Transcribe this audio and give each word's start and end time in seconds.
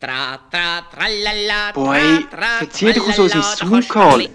Tra, 0.00 0.38
tra, 0.48 0.82
tralala, 0.82 1.72
Boah, 1.72 2.22
tra, 2.30 2.58
verzieh 2.58 2.92
dich 2.92 3.02
aus 3.02 3.18
unserem 3.18 3.42
Zoom-Call. 3.42 4.28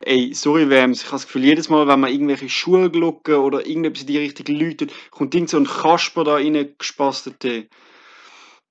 Ey, 0.00 0.34
sorry, 0.34 0.68
Wams, 0.68 1.02
ich 1.02 1.06
habe 1.06 1.14
das 1.14 1.26
Gefühl, 1.26 1.44
jedes 1.44 1.68
Mal, 1.68 1.86
wenn 1.86 2.00
man 2.00 2.10
irgendwelche 2.10 2.48
Schulglocken 2.48 3.36
oder 3.36 3.64
irgendetwas 3.64 4.00
in 4.00 4.08
die 4.08 4.18
Richtung 4.18 4.46
läutet, 4.56 4.92
kommt 5.12 5.32
irgend 5.32 5.50
so 5.50 5.58
ein 5.58 5.64
Kasper 5.64 6.24
da 6.24 6.34
reingespastete. 6.34 7.68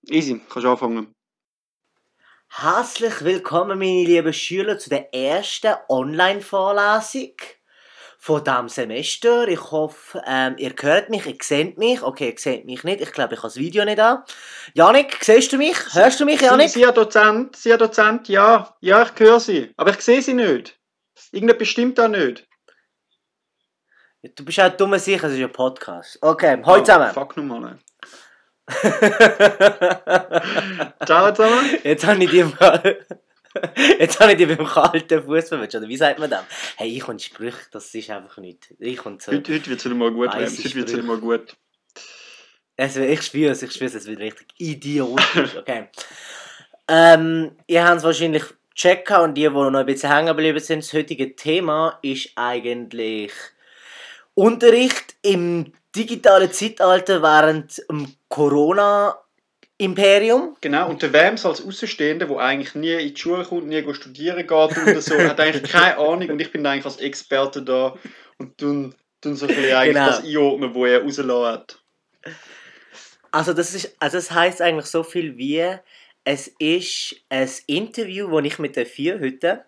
Easy, 0.10 0.42
kannst 0.50 0.66
du 0.66 0.72
anfangen. 0.72 1.16
Herzlich 2.50 3.24
willkommen, 3.24 3.80
meine 3.80 4.04
lieben 4.04 4.34
Schüler, 4.34 4.78
zu 4.78 4.90
der 4.90 5.14
ersten 5.14 5.76
Online-Vorlesung 5.88 7.32
von 8.22 8.44
diesem 8.44 8.68
Semester. 8.68 9.48
Ich 9.48 9.72
hoffe, 9.72 10.22
ähm, 10.28 10.56
ihr 10.58 10.74
hört 10.80 11.10
mich, 11.10 11.26
ihr 11.26 11.38
seht 11.42 11.78
mich. 11.78 12.04
Okay, 12.04 12.32
ihr 12.32 12.38
seht 12.38 12.66
mich 12.66 12.84
nicht. 12.84 13.00
Ich 13.00 13.14
glaube, 13.14 13.34
ich 13.34 13.40
habe 13.40 13.48
das 13.48 13.56
Video 13.56 13.86
nicht 13.86 14.00
an. 14.00 14.24
Janik, 14.74 15.24
siehst 15.24 15.54
du 15.54 15.58
mich? 15.58 15.78
Hörst 15.94 16.20
du 16.20 16.26
mich, 16.26 16.40
Sie, 16.40 16.46
Janik? 16.46 16.70
Sie, 16.70 16.84
Herr 16.84 16.92
Dozent, 16.92 17.56
Sie, 17.56 17.76
Dozent, 17.78 18.28
ja, 18.28 18.76
ja, 18.82 19.04
ich 19.04 19.18
höre 19.18 19.40
Sie, 19.40 19.72
aber 19.78 19.92
ich 19.92 20.02
sehe 20.02 20.22
Sie 20.22 20.34
nicht. 20.34 20.78
Irgendetwas 21.32 21.70
stimmt 21.70 21.98
da 21.98 22.10
nicht. 22.10 22.46
Du 24.36 24.44
bist 24.44 24.60
auch 24.60 24.70
dumme 24.70 25.00
sicher, 25.00 25.28
es 25.28 25.34
ist 25.34 25.40
ein 25.40 25.52
Podcast. 25.52 26.20
Okay, 26.22 26.62
heute 26.66 26.84
zusammen. 26.84 27.14
Fuck 27.14 27.38
nochmal. 27.38 27.80
Ciao 31.06 31.34
zusammen. 31.34 31.78
Jetzt 31.84 32.06
habe 32.06 32.24
ich 32.24 32.30
die 32.30 32.44
mal. 32.44 33.00
Jetzt 34.00 34.20
habe 34.20 34.34
ich 34.34 34.38
die 34.38 34.46
beim 34.46 34.66
kalten 34.66 35.24
Fuß 35.24 35.50
verwünscht. 35.50 35.76
Oder 35.76 35.88
wie 35.88 35.98
sagt 35.98 36.20
man 36.20 36.30
das? 36.30 36.44
Hey, 36.78 36.96
ich 36.96 37.08
und 37.08 37.22
Sprüche, 37.22 37.58
das 37.72 37.94
ist 37.94 38.10
einfach 38.10 38.38
nicht. 38.38 38.74
Ich 38.80 39.06
und 39.06 39.22
so. 39.22 39.32
Heute, 39.32 39.54
heute 39.54 39.70
wird 39.70 39.80
es 39.80 39.86
wieder 39.86 39.96
mal 39.96 40.12
gut, 40.12 40.34
heute 40.34 40.76
wird 40.76 40.88
es 40.88 40.94
wieder 40.94 41.04
mal 41.04 41.18
gut. 41.18 41.56
Also, 42.78 43.02
ich 43.02 43.22
spüre 43.22 43.52
es, 43.52 43.62
ich 43.62 43.72
spüre 43.72 43.90
es, 43.90 43.96
es 43.96 44.08
wird 44.08 44.20
richtig 44.20 44.48
idiotisch. 44.58 45.58
Okay. 45.58 45.90
ähm, 46.88 47.58
ihr 47.68 47.86
habt 47.86 47.98
es 47.98 48.04
wahrscheinlich 48.04 48.44
gecheckt 48.74 49.12
und 49.12 49.36
die, 49.36 49.42
die 49.42 49.50
noch 49.50 49.74
ein 49.74 49.86
bisschen 49.86 50.12
hängen 50.12 50.28
geblieben 50.28 50.60
sind, 50.60 50.84
das 50.84 50.94
heutige 50.94 51.36
Thema 51.36 52.00
ist 52.02 52.32
eigentlich 52.36 53.34
Unterricht 54.34 55.16
im 55.22 55.74
digitalen 55.96 56.52
Zeitalter 56.52 57.22
während 57.22 57.78
dem 57.90 58.16
Corona-Imperium. 59.80 60.58
Genau, 60.62 60.90
und 60.90 61.02
der 61.02 61.14
Wams 61.14 61.46
als 61.46 61.66
Außenstehender, 61.66 62.28
der 62.28 62.38
eigentlich 62.38 62.76
nie 62.76 62.94
in 62.94 63.14
die 63.14 63.20
Schule 63.20 63.44
kommt, 63.44 63.68
nie 63.68 63.82
studieren 63.94 64.46
geht 64.46 64.52
oder 64.52 65.02
so, 65.02 65.18
hat 65.18 65.40
eigentlich 65.40 65.72
keine 65.72 65.98
Ahnung 65.98 66.30
und 66.30 66.42
ich 66.42 66.52
bin 66.52 66.66
eigentlich 66.66 66.86
als 66.86 66.98
Experte 66.98 67.62
da 67.62 67.96
und 68.38 68.58
tun, 68.58 68.94
tun 69.22 69.36
so 69.36 69.46
ein 69.46 69.56
bisschen 69.56 69.74
eigentlich 69.76 69.94
Genau. 69.96 70.08
das 70.08 70.24
einordnen, 70.24 70.74
wo 70.74 70.86
er 70.86 71.02
rausgelassen 71.02 71.54
hat. 71.54 71.80
Also 73.32 73.54
das 73.54 73.74
ist, 73.74 73.96
also 74.00 74.18
das 74.18 74.32
heißt 74.32 74.62
eigentlich 74.62 74.88
so 74.88 75.04
viel 75.04 75.38
wie 75.38 75.76
es 76.26 76.48
ist 76.60 77.16
ein 77.30 77.50
Interview, 77.68 78.30
wo 78.30 78.40
ich 78.40 78.60
mit 78.60 78.76
der 78.76 78.86
vier 78.86 79.20
heute, 79.20 79.64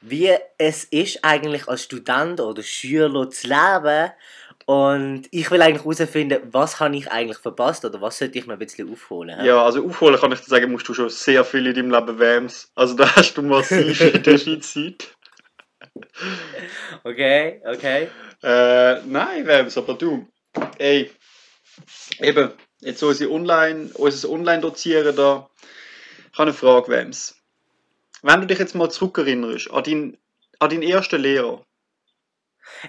wie 0.00 0.34
es 0.58 0.84
ist 0.84 1.24
eigentlich 1.24 1.68
als 1.68 1.84
Student 1.84 2.40
oder 2.40 2.62
Schüler 2.62 3.30
zu 3.30 3.46
leben 3.46 4.10
und 4.66 5.28
ich 5.30 5.48
will 5.52 5.62
eigentlich 5.62 5.84
herausfinden, 5.84 6.40
was 6.50 6.80
habe 6.80 6.96
ich 6.96 7.10
eigentlich 7.10 7.38
verpasst 7.38 7.84
oder 7.84 8.00
was 8.00 8.18
sollte 8.18 8.36
ich 8.36 8.46
noch 8.46 8.54
ein 8.54 8.58
bisschen 8.58 8.92
aufholen. 8.92 9.44
Ja, 9.44 9.64
also 9.64 9.86
aufholen 9.86 10.18
kann 10.18 10.32
ich 10.32 10.40
dir 10.40 10.48
sagen, 10.48 10.72
musst 10.72 10.88
du 10.88 10.92
schon 10.92 11.08
sehr 11.08 11.44
viel 11.44 11.66
in 11.68 11.74
deinem 11.74 11.92
Leben 11.92 12.18
Wams. 12.18 12.72
Also 12.74 12.94
da 12.94 13.14
hast 13.14 13.34
du 13.34 13.42
massiv 13.42 14.00
in 14.00 14.22
der 14.24 14.38
Schulzeit. 14.38 15.16
Okay, 17.04 17.62
okay. 17.64 18.08
Äh, 18.42 19.02
nein, 19.02 19.46
Wams, 19.46 19.78
aber 19.78 19.94
du, 19.94 20.26
ey, 20.78 21.12
eben, 22.18 22.50
jetzt 22.80 23.02
unsere 23.04 23.30
Online, 23.30 23.90
unser 23.94 24.30
Online-Dozieren 24.30 25.14
da, 25.14 25.48
ich 26.32 26.38
habe 26.38 26.50
eine 26.50 26.52
Frage, 26.52 26.90
Wams. 26.90 27.36
Wenn 28.22 28.40
du 28.40 28.48
dich 28.48 28.58
jetzt 28.58 28.74
mal 28.74 28.90
zurückerinnerst 28.90 29.70
an 29.70 29.84
deinen, 29.84 30.18
an 30.58 30.70
deinen 30.70 30.82
ersten 30.82 31.20
Lehrer, 31.22 31.64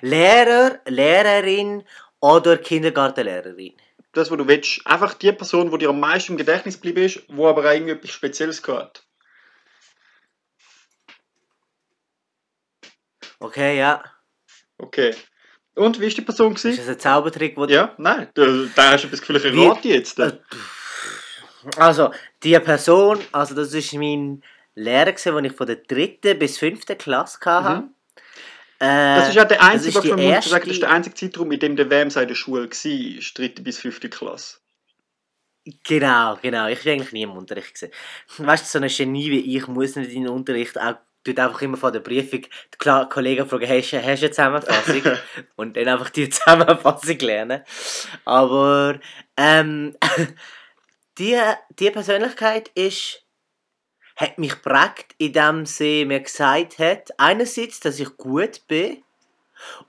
Lehrer, 0.01 0.79
Lehrerin 0.85 1.83
oder 2.19 2.57
Kindergartenlehrerin. 2.57 3.73
das, 4.13 4.31
was 4.31 4.37
du 4.37 4.47
willst, 4.47 4.81
einfach 4.85 5.13
die 5.13 5.31
Person, 5.31 5.69
die 5.71 5.77
dir 5.77 5.89
am 5.89 5.99
meisten 5.99 6.33
im 6.33 6.37
Gedächtnis 6.37 6.75
geblieben 6.75 7.03
ist, 7.05 7.21
wo 7.29 7.47
aber 7.47 7.61
auch 7.61 7.71
irgendwie 7.73 7.93
etwas 7.93 8.11
Spezielles 8.11 8.63
gehört. 8.63 9.03
Okay, 13.39 13.77
ja. 13.77 14.03
Okay. 14.79 15.13
Und, 15.75 15.99
wie 15.99 16.07
ist 16.07 16.17
die 16.17 16.21
Person 16.23 16.53
Ist 16.55 16.63
gewesen? 16.63 16.79
das 16.79 16.87
ein 16.95 16.99
Zaubertrick, 16.99 17.55
wo 17.55 17.65
Ja, 17.65 17.93
nein, 17.97 18.29
da, 18.33 18.45
da 18.75 18.91
hast 18.93 19.03
du 19.03 19.07
das 19.09 19.19
Gefühl, 19.21 19.35
ich 19.35 19.45
rate 19.69 19.87
jetzt. 19.87 20.17
Äh, 20.19 20.39
Also, 21.75 22.11
die 22.43 22.57
Person, 22.59 23.19
also 23.31 23.53
das 23.53 23.73
ist 23.73 23.93
mein 23.93 24.41
Lehrer, 24.73 25.11
gewesen, 25.11 25.35
den 25.35 25.45
ich 25.45 25.53
von 25.53 25.67
der 25.67 25.75
dritten 25.77 26.39
bis 26.39 26.57
fünften 26.57 26.97
Klasse 26.97 27.39
hatte. 27.45 27.81
Mhm. 27.81 27.93
Das 28.79 29.29
ist 29.29 29.35
ja 29.35 29.45
der 29.45 29.61
einzige, 29.63 29.95
was 29.95 30.05
man 30.05 30.19
erste- 30.19 30.49
sagen, 30.51 30.65
das 30.65 30.73
ist 30.73 30.81
der 30.83 30.91
einzige 30.91 31.15
Zeitraum, 31.15 31.51
in 31.51 31.59
dem 31.59 31.75
der 31.75 31.89
WMS 31.89 32.15
in 32.15 32.27
der 32.27 32.35
Schule 32.35 32.69
war, 32.69 33.33
dritte 33.35 33.61
bis 33.61 33.79
fünfte 33.79 34.09
Klasse. 34.09 34.57
Genau, 35.83 36.37
genau. 36.41 36.67
Ich 36.67 36.85
war 36.85 36.93
eigentlich 36.93 37.11
nie 37.11 37.23
im 37.23 37.31
Unterricht. 37.31 37.73
Gewesen. 37.75 37.91
Weißt 38.37 38.73
du, 38.73 38.79
so 38.79 38.83
ein 38.83 38.89
Genie 38.89 39.31
wie 39.31 39.57
ich 39.57 39.67
muss 39.67 39.95
nicht 39.95 40.11
in 40.11 40.23
den 40.23 40.31
Unterricht 40.31 40.79
auch 40.79 40.95
tut 41.23 41.39
einfach 41.39 41.61
immer 41.61 41.75
vor 41.75 41.91
der 41.91 41.99
Prüfung 41.99 42.41
die 42.41 43.07
Kollegen 43.09 43.47
fragen, 43.47 43.67
hast 43.67 43.91
du, 43.91 43.97
hast 43.97 44.21
du 44.21 44.25
eine 44.25 44.31
Zusammenfassung? 44.31 45.01
Und 45.57 45.75
dann 45.75 45.87
einfach 45.89 46.09
die 46.09 46.29
Zusammenfassung 46.29 47.19
lernen. 47.19 47.63
Aber 48.23 48.99
ähm, 49.35 49.95
die, 51.17 51.37
die 51.79 51.91
Persönlichkeit 51.91 52.69
ist, 52.75 53.23
hat 54.17 54.37
mich 54.37 54.51
geprägt, 54.51 55.15
indem 55.17 55.65
sie 55.65 56.03
mir 56.05 56.19
gesagt 56.19 56.79
hat, 56.79 57.11
einerseits, 57.17 57.79
dass 57.79 57.99
ich 57.99 58.17
gut 58.17 58.67
bin, 58.67 59.03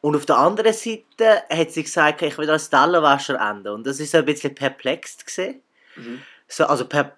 und 0.00 0.16
auf 0.16 0.26
der 0.26 0.38
anderen 0.38 0.72
Seite 0.72 1.42
hat 1.50 1.72
sie 1.72 1.82
gesagt, 1.82 2.22
ich 2.22 2.38
will 2.38 2.50
als 2.50 2.70
Tellerwäscher 2.70 3.38
enden. 3.38 3.68
Und 3.68 3.86
das 3.86 4.00
ist 4.00 4.12
so 4.12 4.18
ein 4.18 4.24
bisschen 4.24 4.54
perplex 4.54 5.24
gesehen. 5.24 5.62
Mhm. 5.96 6.22
So, 6.46 6.64
also 6.66 6.86
per, 6.86 7.16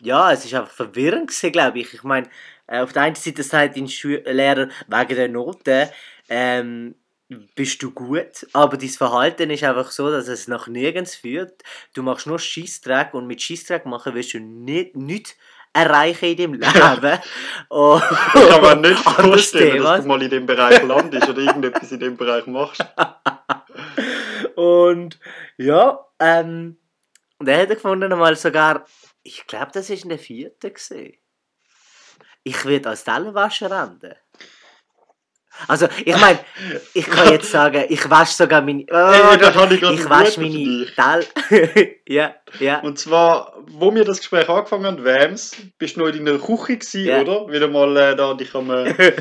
ja, 0.00 0.32
es 0.32 0.44
ist 0.44 0.54
einfach 0.54 0.72
verwirrend 0.72 1.28
gewesen, 1.28 1.52
glaube 1.52 1.78
ich. 1.80 1.94
Ich 1.94 2.02
meine, 2.02 2.28
äh, 2.66 2.80
auf 2.80 2.92
der 2.92 3.02
einen 3.02 3.14
Seite 3.14 3.42
sagt 3.42 3.76
dein 3.76 3.88
Schü 3.88 4.16
Lehrer 4.24 4.68
wegen 4.88 5.16
der 5.16 5.28
Noten, 5.28 5.88
ähm, 6.28 6.94
bist 7.54 7.82
du 7.82 7.92
gut, 7.92 8.46
aber 8.52 8.76
dein 8.76 8.90
Verhalten 8.90 9.48
ist 9.50 9.64
einfach 9.64 9.90
so, 9.90 10.10
dass 10.10 10.28
es 10.28 10.48
nach 10.48 10.66
nirgends 10.66 11.14
führt. 11.14 11.62
Du 11.94 12.02
machst 12.02 12.26
nur 12.26 12.38
Scheissdreck 12.38 13.14
und 13.14 13.26
mit 13.26 13.40
Scheissdreck 13.40 13.86
machen 13.86 14.14
wirst 14.14 14.34
du 14.34 14.40
nicht, 14.40 14.96
nichts 14.96 15.34
erreichen 15.72 16.24
in 16.38 16.60
deinem 16.60 17.00
Leben. 17.00 17.18
Und- 17.68 18.02
Ich 18.34 18.48
kann 18.48 18.60
mir 18.62 18.76
nicht 18.76 19.06
Anderes 19.06 19.28
vorstellen, 19.28 19.72
Thema. 19.72 19.84
dass 19.96 20.02
du 20.02 20.08
mal 20.08 20.22
in 20.22 20.30
dem 20.30 20.46
Bereich 20.46 20.82
landest 20.82 21.28
oder 21.28 21.38
irgendetwas 21.40 21.92
in 21.92 22.00
dem 22.00 22.16
Bereich 22.16 22.46
machst. 22.46 22.84
Und 24.54 25.18
ja, 25.56 25.98
ähm, 26.18 26.76
und 27.38 27.48
er 27.48 27.62
hat 27.62 27.68
gefunden 27.70 28.12
einmal 28.12 28.36
sogar, 28.36 28.84
ich 29.22 29.46
glaube, 29.46 29.70
das 29.72 29.90
ist 29.90 30.04
in 30.04 30.10
der 30.10 30.18
vierten. 30.18 30.72
Ich 32.44 32.64
werde 32.64 32.88
als 32.90 33.04
Tellerwäscher 33.04 33.70
enden. 33.70 34.14
Also, 35.68 35.86
ich 36.04 36.16
meine, 36.18 36.38
ich 36.94 37.06
kann 37.06 37.30
jetzt 37.30 37.50
sagen, 37.50 37.84
ich 37.88 38.08
wasche 38.10 38.34
sogar 38.34 38.62
meine. 38.62 38.80
Ey, 38.88 39.38
da 39.38 39.54
habe 39.54 39.74
ich 39.74 39.82
ich 39.82 40.08
wasche 40.10 40.40
meine 40.40 40.86
Tell. 40.94 41.96
ja, 42.08 42.34
ja. 42.58 42.80
Und 42.80 42.98
zwar, 42.98 43.54
wo 43.68 43.94
wir 43.94 44.04
das 44.04 44.18
Gespräch 44.18 44.48
angefangen 44.48 44.86
haben, 44.86 45.04
Wams, 45.04 45.56
bist 45.78 45.96
du 45.96 46.00
noch 46.00 46.08
in 46.08 46.24
deiner 46.24 46.38
Küche 46.38 46.78
gewesen, 46.78 47.04
Ja. 47.04 47.20
oder? 47.20 47.48
Wieder 47.52 47.68
mal 47.68 47.96
äh, 47.96 48.16
da 48.16 48.34
dich 48.34 48.54
am 48.54 48.70
äh, 48.70 49.12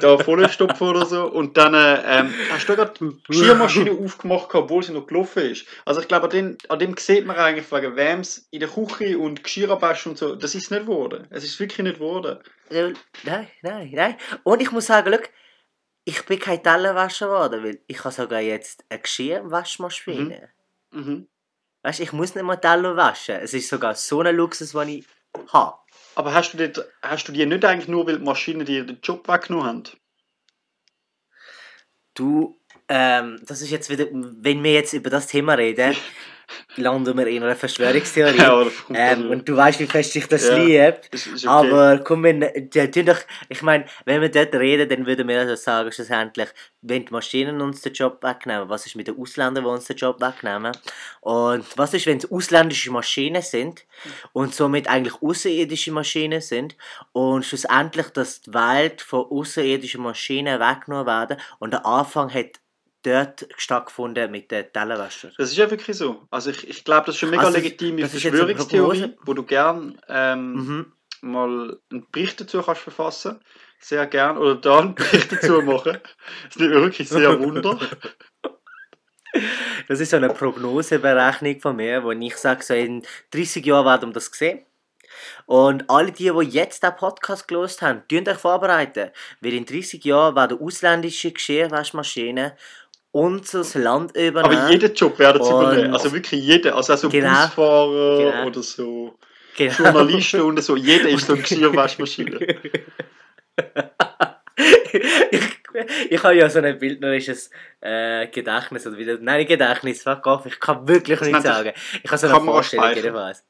da 0.00 0.18
vollstopfen 0.18 0.88
oder 0.88 1.06
so. 1.06 1.24
Und 1.24 1.56
dann 1.56 1.74
äh, 1.74 2.02
ähm, 2.06 2.34
hast 2.50 2.68
du 2.68 2.74
gerade 2.76 2.92
die 3.00 3.16
Geschirrmaschine 3.28 3.92
aufgemacht, 4.04 4.54
obwohl 4.54 4.82
sie 4.82 4.92
noch 4.92 5.06
gelaufen 5.06 5.42
ist. 5.50 5.66
Also 5.84 6.00
ich 6.00 6.08
glaube, 6.08 6.24
an 6.24 6.30
dem, 6.30 6.58
an 6.68 6.78
dem 6.78 6.96
sieht 6.96 7.26
man 7.26 7.36
eigentlich 7.36 7.70
wegen 7.70 7.96
Wams 7.96 8.46
in 8.50 8.60
der 8.60 8.68
Küche 8.68 9.18
und 9.18 9.44
Geschirr 9.44 9.70
abwaschen 9.70 10.12
und 10.12 10.18
so, 10.18 10.34
das 10.34 10.54
ist 10.54 10.70
nicht 10.70 10.86
geworden. 10.86 11.26
Es 11.30 11.44
ist 11.44 11.58
wirklich 11.60 11.78
nicht 11.78 11.96
geworden. 11.98 12.38
Nein, 12.70 13.46
nein, 13.62 13.90
nein. 13.92 14.16
Und 14.44 14.62
ich 14.62 14.72
muss 14.72 14.86
sagen, 14.86 15.12
schau, 15.12 15.28
ich 16.04 16.24
bin 16.24 16.38
kein 16.38 16.62
Tellerwäscher 16.62 17.26
geworden, 17.26 17.64
weil 17.64 17.80
ich 17.86 17.98
habe 18.04 18.14
sogar 18.14 18.40
jetzt 18.40 18.84
eine 18.88 19.00
Geschirrwaschmaschine. 19.00 20.48
Mhm. 20.90 21.28
Weißt 21.82 21.98
du, 21.98 22.02
ich 22.02 22.12
muss 22.12 22.34
nicht 22.34 22.44
mal 22.44 22.56
Teller 22.56 22.96
waschen. 22.96 23.36
Es 23.36 23.54
ist 23.54 23.68
sogar 23.68 23.94
so 23.94 24.20
ein 24.20 24.34
Luxus, 24.34 24.72
den 24.72 24.88
ich 24.88 25.06
habe. 25.52 25.78
Aber 26.14 26.34
hast 26.34 26.52
du, 26.52 26.68
die, 26.68 26.80
hast 27.02 27.28
du 27.28 27.32
die 27.32 27.46
nicht 27.46 27.64
eigentlich 27.64 27.88
nur, 27.88 28.06
weil 28.06 28.18
die 28.18 28.24
Maschinen 28.24 28.66
dir 28.66 28.84
den 28.84 29.00
Job 29.02 29.26
weggenommen 29.28 29.66
haben? 29.66 29.82
Du, 32.14 32.60
ähm, 32.88 33.40
das 33.46 33.62
ist 33.62 33.70
jetzt 33.70 33.88
wieder, 33.88 34.06
wenn 34.10 34.62
wir 34.62 34.74
jetzt 34.74 34.92
über 34.92 35.08
das 35.08 35.26
Thema 35.26 35.54
reden, 35.54 35.96
landen 36.76 37.16
wir 37.16 37.26
in 37.26 37.42
einer 37.42 37.56
Verschwörungstheorie. 37.56 38.32
Ja, 38.42 38.62
ähm, 38.62 38.72
dann- 38.88 39.26
und 39.28 39.48
du 39.48 39.56
weißt, 39.56 39.80
wie 39.80 39.86
fest 39.86 40.16
ich 40.16 40.26
das 40.26 40.48
Ja, 40.48 40.56
liebe. 40.56 41.00
Okay. 41.12 41.46
Aber 41.46 41.98
komm, 41.98 42.22
wenn, 42.24 42.42
ja, 42.72 42.86
tun 42.86 43.06
doch, 43.06 43.18
ich 43.48 43.62
meine, 43.62 43.84
wenn 44.04 44.20
wir 44.20 44.30
dort 44.30 44.54
reden, 44.54 44.88
dann 44.88 45.06
würden 45.06 45.28
wir 45.28 45.40
also 45.40 45.54
sagen, 45.54 45.92
schlussendlich, 45.92 46.48
wenn 46.80 47.04
die 47.04 47.12
Maschinen 47.12 47.60
uns 47.60 47.82
den 47.82 47.92
Job 47.92 48.22
wegnehmen, 48.22 48.68
was 48.68 48.86
ist 48.86 48.96
mit 48.96 49.06
den 49.06 49.18
Ausländern, 49.18 49.64
die 49.64 49.70
uns 49.70 49.86
den 49.86 49.96
Job 49.96 50.20
wegnehmen? 50.20 50.72
Und 51.20 51.64
was 51.76 51.94
ist, 51.94 52.06
wenn 52.06 52.18
es 52.18 52.30
ausländische 52.30 52.90
Maschinen 52.90 53.42
sind 53.42 53.84
und 54.32 54.54
somit 54.54 54.88
eigentlich 54.88 55.14
außerirdische 55.22 55.92
Maschinen 55.92 56.40
sind 56.40 56.76
und 57.12 57.44
schlussendlich, 57.44 58.08
dass 58.08 58.42
die 58.42 58.52
Welt 58.54 59.00
von 59.00 59.26
außerirdischen 59.30 60.02
Maschinen 60.02 60.58
weggenommen 60.58 61.06
werden 61.06 61.36
und 61.58 61.72
der 61.72 61.86
Anfang 61.86 62.32
hat 62.32 62.61
dort 63.02 63.46
stattgefunden 63.56 64.30
mit 64.30 64.50
den 64.50 64.72
Tellerwäschern. 64.72 65.32
Das 65.36 65.50
ist 65.50 65.56
ja 65.56 65.70
wirklich 65.70 65.96
so. 65.96 66.26
Also 66.30 66.50
ich, 66.50 66.68
ich 66.68 66.84
glaube, 66.84 67.06
das 67.06 67.16
ist 67.16 67.22
eine 67.22 67.32
mega 67.32 67.44
Also, 67.44 67.56
legitime 67.58 68.02
ist 68.02 68.10
Verschwörungstheorie, 68.12 69.14
wo 69.24 69.34
du 69.34 69.42
gern 69.44 69.98
ähm, 70.08 70.52
Mhm. 70.54 70.92
mal 71.20 71.78
einen 71.90 72.06
Bericht 72.10 72.40
dazu 72.40 72.62
kannst 72.62 72.82
verfassen. 72.82 73.40
Sehr 73.80 74.06
gern. 74.06 74.38
Oder 74.38 74.54
da 74.56 74.78
einen 74.80 74.94
Bericht 74.94 75.32
dazu 75.32 75.60
machen. 75.62 75.98
Das 76.48 76.56
nimmt 76.56 76.74
mir 76.74 76.82
wirklich 76.82 77.08
sehr 77.08 77.38
Wunder. 77.40 77.78
Das 79.88 79.98
ist 79.98 80.10
so 80.10 80.16
eine 80.18 80.28
Prognoseberechnung 80.28 81.58
von 81.60 81.76
mir, 81.76 82.04
wo 82.04 82.10
ich 82.12 82.36
sage, 82.36 82.62
so 82.62 82.74
in 82.74 83.02
30 83.30 83.64
Jahren 83.64 83.86
werden 83.86 84.10
wir 84.10 84.14
das 84.14 84.26
sehen. 84.26 84.64
Und 85.46 85.88
alle 85.88 86.12
die, 86.12 86.30
die 86.30 86.48
jetzt 86.50 86.82
den 86.82 86.94
Podcast 86.96 87.48
gelost 87.48 87.82
haben, 87.82 88.02
tun 88.08 88.28
euch 88.28 88.38
vorbereiten. 88.38 89.10
Weil 89.40 89.54
in 89.54 89.66
30 89.66 90.04
Jahren 90.04 90.36
werden 90.36 90.58
ausländische 90.60 91.32
Geschirrwaschmaschinen 91.32 92.52
unser 93.12 93.78
Land 93.78 94.16
übernehmen. 94.16 94.56
Aber 94.58 94.70
jeden 94.70 94.92
Job 94.94 95.18
werden 95.18 95.42
sie 95.44 95.50
übernehmen. 95.50 95.92
Also 95.94 96.12
wirklich 96.12 96.42
jeder. 96.42 96.74
Also 96.74 96.94
auch 96.94 96.98
so 96.98 97.08
Genau. 97.08 97.28
Busfahrer 97.46 98.18
Genau. 98.32 98.46
oder 98.46 98.62
so 98.62 99.18
Genau. 99.56 99.72
Journalisten 99.74 100.40
und 100.40 100.62
so. 100.62 100.76
Jeder 100.76 101.08
ist 101.10 101.26
so 101.26 101.34
eine 101.34 101.42
Geschirrwaschmaschine. 101.42 102.38
ich, 105.30 105.40
ich 106.10 106.22
habe 106.22 106.34
ja 106.36 106.48
so 106.48 106.58
ein 106.60 106.78
bildnerisches 106.78 107.50
äh, 107.80 108.26
Gedächtnis. 108.28 108.86
Oder 108.86 108.96
wieder, 108.98 109.18
nein, 109.20 109.46
Gedächtnis, 109.46 110.02
fuck 110.02 110.26
off. 110.26 110.46
Ich 110.46 110.58
kann 110.58 110.86
wirklich 110.88 111.20
nichts 111.20 111.42
sagen. 111.42 111.72
Ich 112.02 112.10
habe 112.10 112.18
so 112.18 112.26
eine 112.28 112.40
Vorstellung, 112.40 112.84
Kameraspeicher. 112.84 112.96
jedenfalls. 112.96 113.44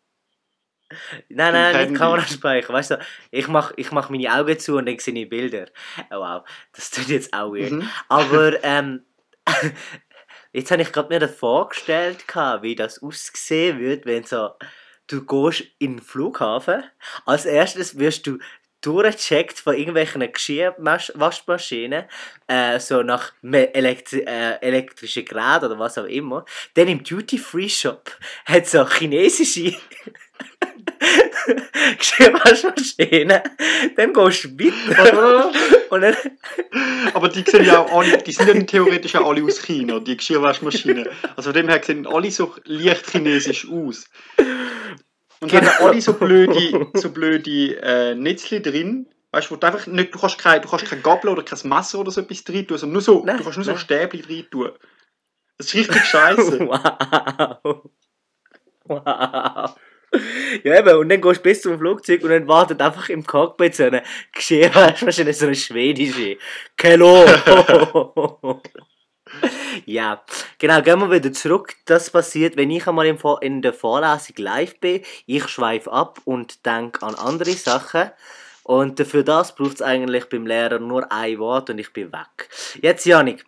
Nein, 1.30 1.52
nein, 1.54 1.74
Handy. 1.74 1.90
nicht 1.92 1.98
Kameraspeicher. 2.00 2.72
Weißt 2.72 2.90
du, 2.92 2.98
ich 3.30 3.48
mache 3.48 3.72
ich 3.76 3.92
mach 3.92 4.10
meine 4.10 4.30
Augen 4.34 4.58
zu 4.58 4.76
und 4.76 4.86
dann 4.86 4.98
sehe 4.98 5.14
ich 5.14 5.28
Bilder. 5.28 5.66
Oh 6.10 6.16
wow, 6.18 6.42
das 6.74 6.90
tut 6.90 7.08
jetzt 7.08 7.32
auch 7.32 7.52
weird. 7.54 7.70
Mhm. 7.70 7.88
Aber 8.08 8.62
ähm, 8.62 9.02
jetzt 10.52 10.70
habe 10.70 10.82
ich 10.82 10.92
gerade 10.92 11.18
mir 11.18 11.28
vorgestellt, 11.28 12.24
wie 12.62 12.74
das 12.74 13.02
aussehen 13.02 13.78
würde, 13.78 14.04
wenn 14.04 14.24
so 14.24 14.50
du 15.06 15.24
gehst 15.24 15.64
in 15.78 15.96
den 15.96 16.02
Flughafen. 16.02 16.84
Als 17.26 17.44
erstes 17.44 17.98
wirst 17.98 18.26
du 18.26 18.38
durchgecheckt 18.82 19.60
von 19.60 19.76
irgendwelchen 19.76 20.20
Geschirrwaschmaschinen, 20.30 22.04
äh, 22.48 22.80
so 22.80 23.02
nach 23.02 23.32
elektri 23.42 24.20
äh, 24.20 24.58
elektrischen 24.60 25.24
Geräten 25.24 25.66
oder 25.66 25.78
was 25.78 25.98
auch 25.98 26.04
immer. 26.04 26.44
Dann 26.74 26.88
im 26.88 27.04
Duty-Free-Shop 27.04 28.10
hat 28.44 28.66
so 28.66 28.86
chinesische 28.88 29.76
Geschirrwaschmaschinen. 31.98 33.40
Dann 33.96 34.12
gehst 34.12 34.44
du 34.44 34.48
weiter 34.58 35.52
und 35.90 36.00
dann 36.02 36.16
Aber 37.14 37.28
die 37.28 37.42
sehen 37.42 37.64
ja 37.64 37.80
auch 37.80 37.92
alle, 38.00 38.18
die 38.18 38.32
sind 38.32 38.48
ja 38.48 38.62
theoretisch 38.62 39.14
auch 39.16 39.28
alle 39.28 39.42
aus 39.44 39.62
China, 39.62 39.98
die 40.00 40.16
Geschirrwaschmaschinen. 40.16 41.08
Also 41.36 41.50
von 41.50 41.54
dem 41.54 41.68
her 41.68 41.80
sehen 41.84 42.06
alle 42.06 42.30
so 42.30 42.54
leicht 42.64 43.10
chinesisch 43.10 43.66
aus. 43.70 44.04
Und 45.40 45.52
haben 45.52 45.66
Genau. 45.66 45.88
alle 45.88 46.00
so 46.00 46.12
blöde, 46.14 46.86
so 46.94 47.10
blöde 47.10 47.76
äh, 47.82 48.14
Netzli 48.14 48.62
drin. 48.62 49.08
Weißt 49.32 49.50
du, 49.50 49.54
wo 49.54 49.56
du 49.58 49.66
einfach 49.66 49.86
nicht, 49.86 50.14
du 50.14 50.18
kannst 50.20 50.38
kein, 50.38 50.62
du 50.62 50.68
kannst 50.68 50.84
kein 50.86 51.02
Gabel 51.02 51.30
oder 51.30 51.42
kein 51.42 51.58
Messer 51.68 51.98
oder 51.98 52.10
so 52.10 52.20
etwas 52.20 52.44
drin 52.44 52.66
tun, 52.66 52.78
sondern 52.78 52.92
nur 52.92 53.02
so, 53.02 53.24
Nein, 53.24 53.38
du 53.38 53.42
kannst 53.44 53.58
nur 53.58 53.64
so 53.64 53.72
nein. 53.72 53.80
Stäbli 53.80 54.22
drin 54.22 54.46
tun. 54.50 54.70
Das 55.58 55.66
ist 55.68 55.74
richtig 55.74 56.04
scheiße. 56.04 56.58
Wow. 58.84 58.96
Wow. 59.04 59.74
Ja, 60.64 60.78
eben, 60.78 60.98
und 60.98 61.08
dann 61.08 61.20
gehst 61.20 61.38
du 61.38 61.42
bis 61.42 61.62
zum 61.62 61.78
Flugzeug 61.78 62.22
und 62.22 62.30
dann 62.30 62.46
wartet 62.46 62.80
einfach 62.80 63.08
im 63.08 63.24
Cockpit 63.26 63.74
so 63.74 63.84
eine 63.84 64.02
Geschirrwaschmaschine, 64.34 65.32
so 65.32 65.46
eine 65.46 65.54
schwedische. 65.54 66.36
Kello! 66.76 67.24
ja, 69.86 70.22
genau, 70.58 70.82
gehen 70.82 71.00
wir 71.00 71.10
wieder 71.10 71.32
zurück. 71.32 71.74
Das 71.86 72.10
passiert, 72.10 72.56
wenn 72.56 72.70
ich 72.70 72.86
einmal 72.86 73.06
in 73.40 73.62
der 73.62 73.72
Vorlesung 73.72 74.36
live 74.36 74.78
bin. 74.80 75.02
Ich 75.26 75.48
schweife 75.48 75.90
ab 75.90 76.20
und 76.24 76.66
denke 76.66 77.04
an 77.06 77.14
andere 77.14 77.52
Sachen. 77.52 78.10
Und 78.64 79.00
für 79.06 79.24
das 79.24 79.54
braucht 79.54 79.74
es 79.74 79.82
eigentlich 79.82 80.28
beim 80.28 80.46
Lehrer 80.46 80.78
nur 80.78 81.10
ein 81.10 81.38
Wort 81.38 81.70
und 81.70 81.78
ich 81.78 81.92
bin 81.92 82.12
weg. 82.12 82.48
Jetzt, 82.80 83.06
Janik, 83.06 83.44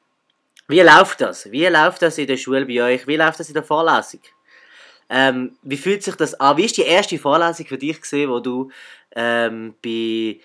wie 0.66 0.80
läuft 0.80 1.20
das? 1.20 1.50
Wie 1.52 1.66
läuft 1.66 2.02
das 2.02 2.18
in 2.18 2.26
der 2.26 2.36
Schule 2.36 2.66
bei 2.66 2.82
euch? 2.82 3.06
Wie 3.06 3.16
läuft 3.16 3.38
das 3.38 3.48
in 3.48 3.54
der 3.54 3.62
Vorlesung? 3.62 4.20
Ähm, 5.08 5.56
wie 5.62 5.76
fühlt 5.76 6.02
sich 6.02 6.14
das 6.16 6.34
an? 6.40 6.56
Wie 6.56 6.64
ist 6.64 6.76
die 6.76 6.82
erste 6.82 7.18
Vorlesung 7.18 7.66
für 7.66 7.78
dich 7.78 8.00
gesehen, 8.00 8.30
wo 8.30 8.40
du 8.40 8.70
ähm, 9.14 9.74
bei 9.82 10.40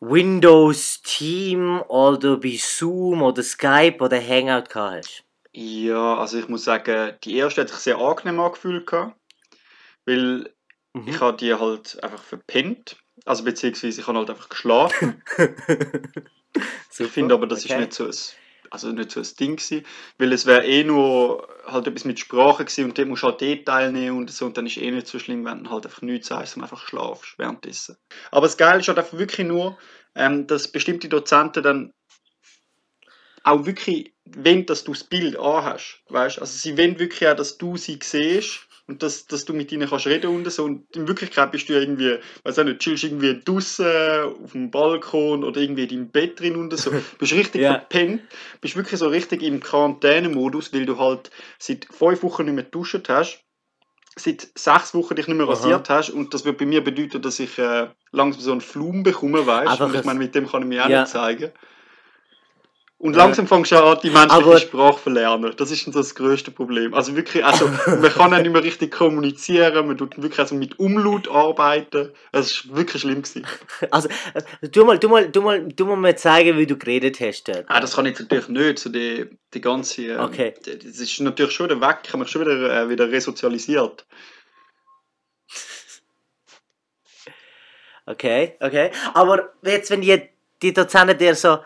Windows 0.00 1.00
Team 1.02 1.80
oder 1.88 2.36
bei 2.36 2.56
Zoom 2.58 3.22
oder 3.22 3.42
Skype 3.42 3.98
oder 4.00 4.20
Hangout 4.20 4.68
gehabt 4.68 4.76
hast? 4.98 5.24
Ja, 5.52 6.18
also 6.18 6.38
ich 6.38 6.48
muss 6.48 6.64
sagen, 6.64 7.14
die 7.24 7.36
erste 7.36 7.62
hat 7.62 7.70
sich 7.70 7.78
sehr 7.78 7.96
angenehm 7.98 8.40
angefühlt. 8.40 8.86
gehabt, 8.86 9.16
Weil 10.04 10.50
Mhm. 10.92 11.08
ich 11.08 11.20
habe 11.20 11.36
die 11.36 11.52
halt 11.54 12.02
einfach 12.02 12.22
verpennt. 12.22 12.96
Also 13.26 13.44
beziehungsweise 13.44 14.00
ich 14.00 14.06
habe 14.06 14.18
halt 14.18 14.30
einfach 14.30 14.48
geschlafen. 14.48 15.22
Ich 16.98 17.08
finde 17.08 17.34
aber, 17.34 17.46
das 17.46 17.64
ist 17.66 17.76
nicht 17.76 17.92
so 17.92 18.04
ein, 18.04 18.14
also 18.70 18.92
nicht 18.92 19.10
so 19.10 19.20
ein 19.20 19.28
Ding 19.38 19.56
gewesen, 19.56 19.84
weil 20.18 20.32
es 20.32 20.46
wäre 20.46 20.64
eh 20.64 20.84
nur 20.84 21.48
halt 21.66 21.86
etwas 21.86 22.04
mit 22.04 22.18
Sprache 22.18 22.64
gewesen 22.64 22.84
und 22.84 22.98
dort 22.98 23.08
musst 23.08 23.22
du 23.22 23.28
halt 23.28 23.42
eh 23.42 23.56
teilnehmen 23.56 24.18
und 24.18 24.30
so 24.30 24.46
und 24.46 24.56
dann 24.56 24.66
ist 24.66 24.76
eh 24.76 24.90
nicht 24.90 25.06
so 25.06 25.18
schlimm, 25.18 25.44
wenn 25.44 25.64
du 25.64 25.70
halt 25.70 25.86
einfach 25.86 26.02
nichts 26.02 26.28
sagst 26.28 26.56
und 26.56 26.62
einfach 26.62 26.86
schlafst 26.86 27.38
währenddessen. 27.38 27.96
Aber 28.30 28.46
das 28.46 28.56
Geile 28.56 28.80
ist 28.80 28.88
halt 28.88 28.98
einfach 28.98 29.18
wirklich 29.18 29.46
nur, 29.46 29.78
ähm, 30.14 30.46
dass 30.46 30.68
bestimmte 30.68 31.08
Dozenten 31.08 31.62
dann 31.62 31.92
auch 33.42 33.64
wirklich 33.64 34.12
wollen, 34.24 34.66
dass 34.66 34.84
du 34.84 34.92
das 34.92 35.04
Bild 35.04 35.38
anhast, 35.38 36.02
weißt? 36.08 36.40
Also 36.40 36.58
sie 36.58 36.76
wollen 36.76 36.98
wirklich 36.98 37.28
auch, 37.28 37.36
dass 37.36 37.58
du 37.58 37.76
sie 37.76 37.98
siehst 38.02 38.66
und 38.88 39.02
dass, 39.02 39.26
dass 39.26 39.44
du 39.44 39.52
mit 39.52 39.72
ihnen 39.72 39.88
kannst 39.88 40.06
reden 40.06 40.28
und 40.34 40.50
so 40.50 40.64
und 40.64 40.94
in 40.94 41.08
Wirklichkeit 41.08 41.50
bist 41.50 41.68
du 41.68 41.72
ja 41.72 41.80
irgendwie, 41.80 42.18
weiß 42.44 42.58
auch 42.60 42.64
nicht, 42.64 42.78
chillst 42.78 43.04
irgendwie 43.04 43.40
draußen 43.44 43.86
auf 44.44 44.52
dem 44.52 44.70
Balkon 44.70 45.42
oder 45.44 45.60
irgendwie 45.60 45.82
in 45.84 45.88
deinem 45.88 46.08
Bett 46.10 46.38
drin 46.40 46.56
und 46.56 46.76
so, 46.76 46.90
bist 47.18 47.32
richtig 47.32 47.62
Ja. 47.62 47.70
verpennt, 47.74 48.22
bist 48.60 48.76
wirklich 48.76 48.98
so 49.00 49.08
richtig 49.08 49.42
im 49.42 49.60
Quarantänemodus, 49.60 50.72
weil 50.72 50.86
du 50.86 50.98
halt 50.98 51.30
seit 51.58 51.86
fünf 51.90 52.22
Wochen 52.22 52.44
nicht 52.44 52.54
mehr 52.54 52.64
geduscht 52.64 53.08
hast, 53.08 53.42
seit 54.16 54.48
sechs 54.56 54.94
Wochen 54.94 55.16
dich 55.16 55.26
nicht 55.26 55.36
mehr 55.36 55.46
Aha. 55.46 55.52
rasiert 55.52 55.90
hast 55.90 56.10
und 56.10 56.32
das 56.32 56.44
wird 56.44 56.58
bei 56.58 56.66
mir 56.66 56.82
bedeuten, 56.84 57.20
dass 57.22 57.40
ich 57.40 57.58
äh, 57.58 57.88
langsam 58.12 58.40
so 58.40 58.52
einen 58.52 58.60
Flum 58.60 59.02
bekomme, 59.02 59.46
weißt 59.46 59.80
und 59.80 59.90
ich 59.94 60.00
ein- 60.00 60.06
meine, 60.06 60.18
mit 60.20 60.34
dem 60.34 60.46
kann 60.48 60.62
ich 60.62 60.68
mich 60.68 60.80
auch 60.80 60.88
Ja. 60.88 61.00
nicht 61.00 61.10
zeigen. 61.10 61.50
Und 62.98 63.14
Ja. 63.14 63.24
langsam 63.24 63.46
fängst 63.46 63.72
du 63.72 63.76
an, 63.76 63.98
die 64.02 64.08
menschliche 64.08 64.34
Aber- 64.42 64.58
Sprache 64.58 64.98
verlernen. 64.98 65.52
Das 65.58 65.70
ist 65.70 65.86
das 65.94 66.14
größte 66.14 66.50
Problem. 66.50 66.94
Also 66.94 67.14
wirklich, 67.14 67.44
also 67.44 67.68
man 67.86 68.10
kann 68.10 68.32
auch 68.32 68.38
nicht 68.40 68.50
mehr 68.50 68.62
richtig 68.64 68.90
kommunizieren, 68.90 69.86
man 69.86 69.98
tut 69.98 70.16
wirklich 70.16 70.38
also 70.38 70.54
mit 70.54 70.78
Umlaut 70.78 71.28
arbeiten. 71.28 72.12
Das 72.32 72.46
ist 72.50 72.74
wirklich 72.74 73.02
schlimm 73.02 73.20
gewesen. 73.20 73.46
Also, 73.90 74.08
äh, 74.32 74.42
du 74.70 74.86
mal, 74.86 74.98
du 74.98 75.10
mal, 75.10 75.28
du 75.28 75.42
mal, 75.42 75.68
du 75.68 75.84
mal 75.84 75.96
mir 75.96 76.16
zeigen, 76.16 76.56
wie 76.56 76.66
du 76.66 76.78
geredet 76.78 77.20
hast 77.20 77.44
dort. 77.48 77.64
Ah, 77.68 77.80
das 77.80 77.94
kann 77.94 78.06
ich 78.06 78.18
natürlich 78.18 78.48
nicht, 78.48 78.78
so 78.78 78.88
die, 78.88 79.26
die 79.52 79.60
ganze, 79.60 80.02
ähm, 80.06 80.20
Okay. 80.20 80.54
das 80.64 80.74
ist 80.98 81.20
natürlich 81.20 81.52
schon 81.52 81.68
wieder 81.68 81.80
weg, 81.82 81.98
ich 82.04 82.08
habe 82.14 82.20
mich 82.22 82.30
schon 82.30 82.40
wieder, 82.40 82.82
äh, 82.82 82.88
wieder 82.88 83.10
resozialisiert. 83.10 84.06
Okay, 88.08 88.54
okay. 88.60 88.92
Aber 89.14 89.52
jetzt, 89.62 89.90
wenn 89.90 90.00
die, 90.00 90.22
die 90.62 90.72
Dozenten 90.72 91.18
dir 91.18 91.34
so 91.34 91.58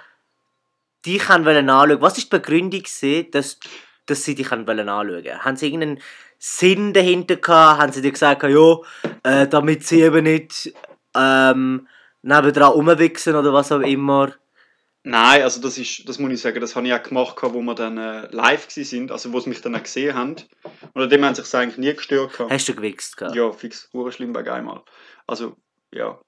dich 1.06 1.28
haben 1.28 1.44
wollen 1.44 1.70
anschauen, 1.70 2.00
was 2.00 2.18
ist 2.18 2.32
die 2.32 2.36
Begründung 2.36 2.82
gewesen, 2.82 3.30
dass, 3.30 3.58
dass 4.06 4.24
sie 4.24 4.34
dich 4.34 4.50
haben 4.50 4.66
wollen 4.66 4.88
anschauen? 4.88 5.44
Haben 5.44 5.56
sie 5.56 5.66
irgendeinen 5.66 6.00
Sinn 6.38 6.92
dahinter 6.92 7.36
gehabt? 7.36 7.80
Haben 7.80 7.92
sie 7.92 8.02
dir 8.02 8.12
gesagt, 8.12 8.42
ja, 8.42 8.76
äh, 9.22 9.46
damit 9.48 9.86
sie 9.86 10.02
eben 10.02 10.24
nicht 10.24 10.72
ähm, 11.14 11.88
nebendran 12.22 12.72
rumwichsen 12.72 13.34
oder 13.34 13.52
was 13.52 13.72
auch 13.72 13.80
immer? 13.80 14.32
Nein, 15.02 15.42
also 15.42 15.62
das 15.62 15.78
ist, 15.78 16.06
das 16.08 16.18
muss 16.18 16.30
ich 16.30 16.40
sagen, 16.40 16.60
das 16.60 16.76
habe 16.76 16.86
ich 16.86 16.92
auch 16.92 17.02
gemacht, 17.02 17.36
wo 17.40 17.62
wir 17.62 17.74
dann 17.74 17.96
äh, 17.96 18.28
live 18.32 18.70
sind, 18.70 19.10
also 19.10 19.32
wo 19.32 19.40
sie 19.40 19.48
mich 19.48 19.62
dann 19.62 19.74
auch 19.74 19.82
gesehen 19.82 20.14
haben. 20.14 20.36
Und 20.92 21.02
an 21.02 21.08
dem 21.08 21.24
haben 21.24 21.34
sie 21.34 21.42
sich 21.42 21.54
eigentlich 21.54 21.78
nie 21.78 21.94
gestört. 21.94 22.32
gehabt. 22.34 22.50
Hast 22.50 22.68
du 22.68 22.74
gewichst 22.74 23.16
gehabt? 23.16 23.34
Ja, 23.34 23.50
fix, 23.50 23.88
hure 23.94 24.12
schlimm 24.12 24.34
bei 24.34 24.50
einmal. 24.52 24.82
Also, 25.26 25.56
ja. 25.90 26.18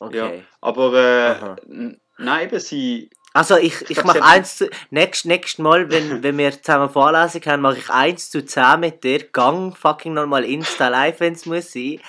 Okay. 0.00 0.38
Ja. 0.38 0.42
Aber 0.60 1.56
äh, 1.68 1.94
nein, 2.18 2.46
eben, 2.48 2.58
sie, 2.58 3.10
Also 3.36 3.58
ich, 3.58 3.90
ich 3.90 4.02
mache 4.02 4.24
eins 4.24 4.56
zu... 4.56 4.70
Nächstes 4.88 5.26
nächst 5.26 5.58
Mal, 5.58 5.90
wenn, 5.90 6.22
wenn 6.22 6.38
wir 6.38 6.50
zusammen 6.62 6.88
Vorlesung 6.88 7.42
haben, 7.44 7.60
mache 7.60 7.76
ich 7.76 7.90
eins 7.90 8.30
zu 8.30 8.42
10 8.42 8.80
mit 8.80 9.04
dir. 9.04 9.24
Gang 9.24 9.76
fucking 9.76 10.14
nochmal 10.14 10.42
Insta 10.42 10.88
live, 10.88 11.20
wenn 11.20 11.34
es 11.34 11.44
muss 11.44 11.70
sein. 11.70 12.00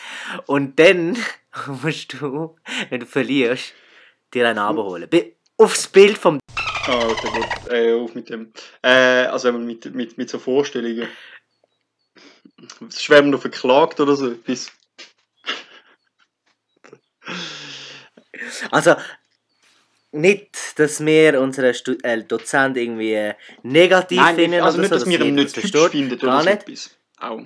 Und 0.46 0.80
dann 0.80 1.18
musst 1.84 2.14
du, 2.14 2.56
wenn 2.90 3.02
du 3.02 3.06
verlierst, 3.06 3.74
dir 4.34 4.48
einen 4.48 4.60
abholen. 4.60 5.10
Aufs 5.58 5.88
Bild 5.90 6.18
vom... 6.18 6.40
Ah, 6.56 7.06
okay, 7.10 7.28
gut. 7.34 7.72
Äh, 7.74 7.94
auf 7.94 8.16
mit 8.16 8.30
dem. 8.30 8.54
Äh, 8.82 9.26
also 9.26 9.52
mit, 9.52 9.94
mit, 9.94 10.18
mit 10.18 10.30
so 10.30 10.40
Vorstellungen. 10.40 11.10
Schwärmen 12.90 13.32
noch 13.32 13.42
verklagt 13.42 14.00
oder 14.00 14.16
so 14.16 14.32
etwas. 14.32 14.72
Also, 18.72 18.96
nicht, 20.18 20.78
dass 20.80 21.06
wir 21.06 21.40
unseren 21.42 21.74
Stu 21.74 21.96
äh, 22.04 22.24
Dozent 22.24 22.78
irgendwie 22.78 23.14
äh, 23.14 23.34
negativ 23.64 24.18
Nein, 24.20 24.36
finden 24.36 24.52
nicht, 24.52 24.62
also 24.64 24.78
oder 24.80 24.82
nicht, 24.90 24.94
so, 24.94 25.00
dass 25.00 25.08
wir 25.10 25.22
ihn 25.26 25.36
nicht 25.36 25.52
versteht. 25.54 25.92
finden 25.92 26.20
Gar 26.20 26.42
oder 26.44 26.56
nicht. 26.68 26.98
Auch. 27.20 27.42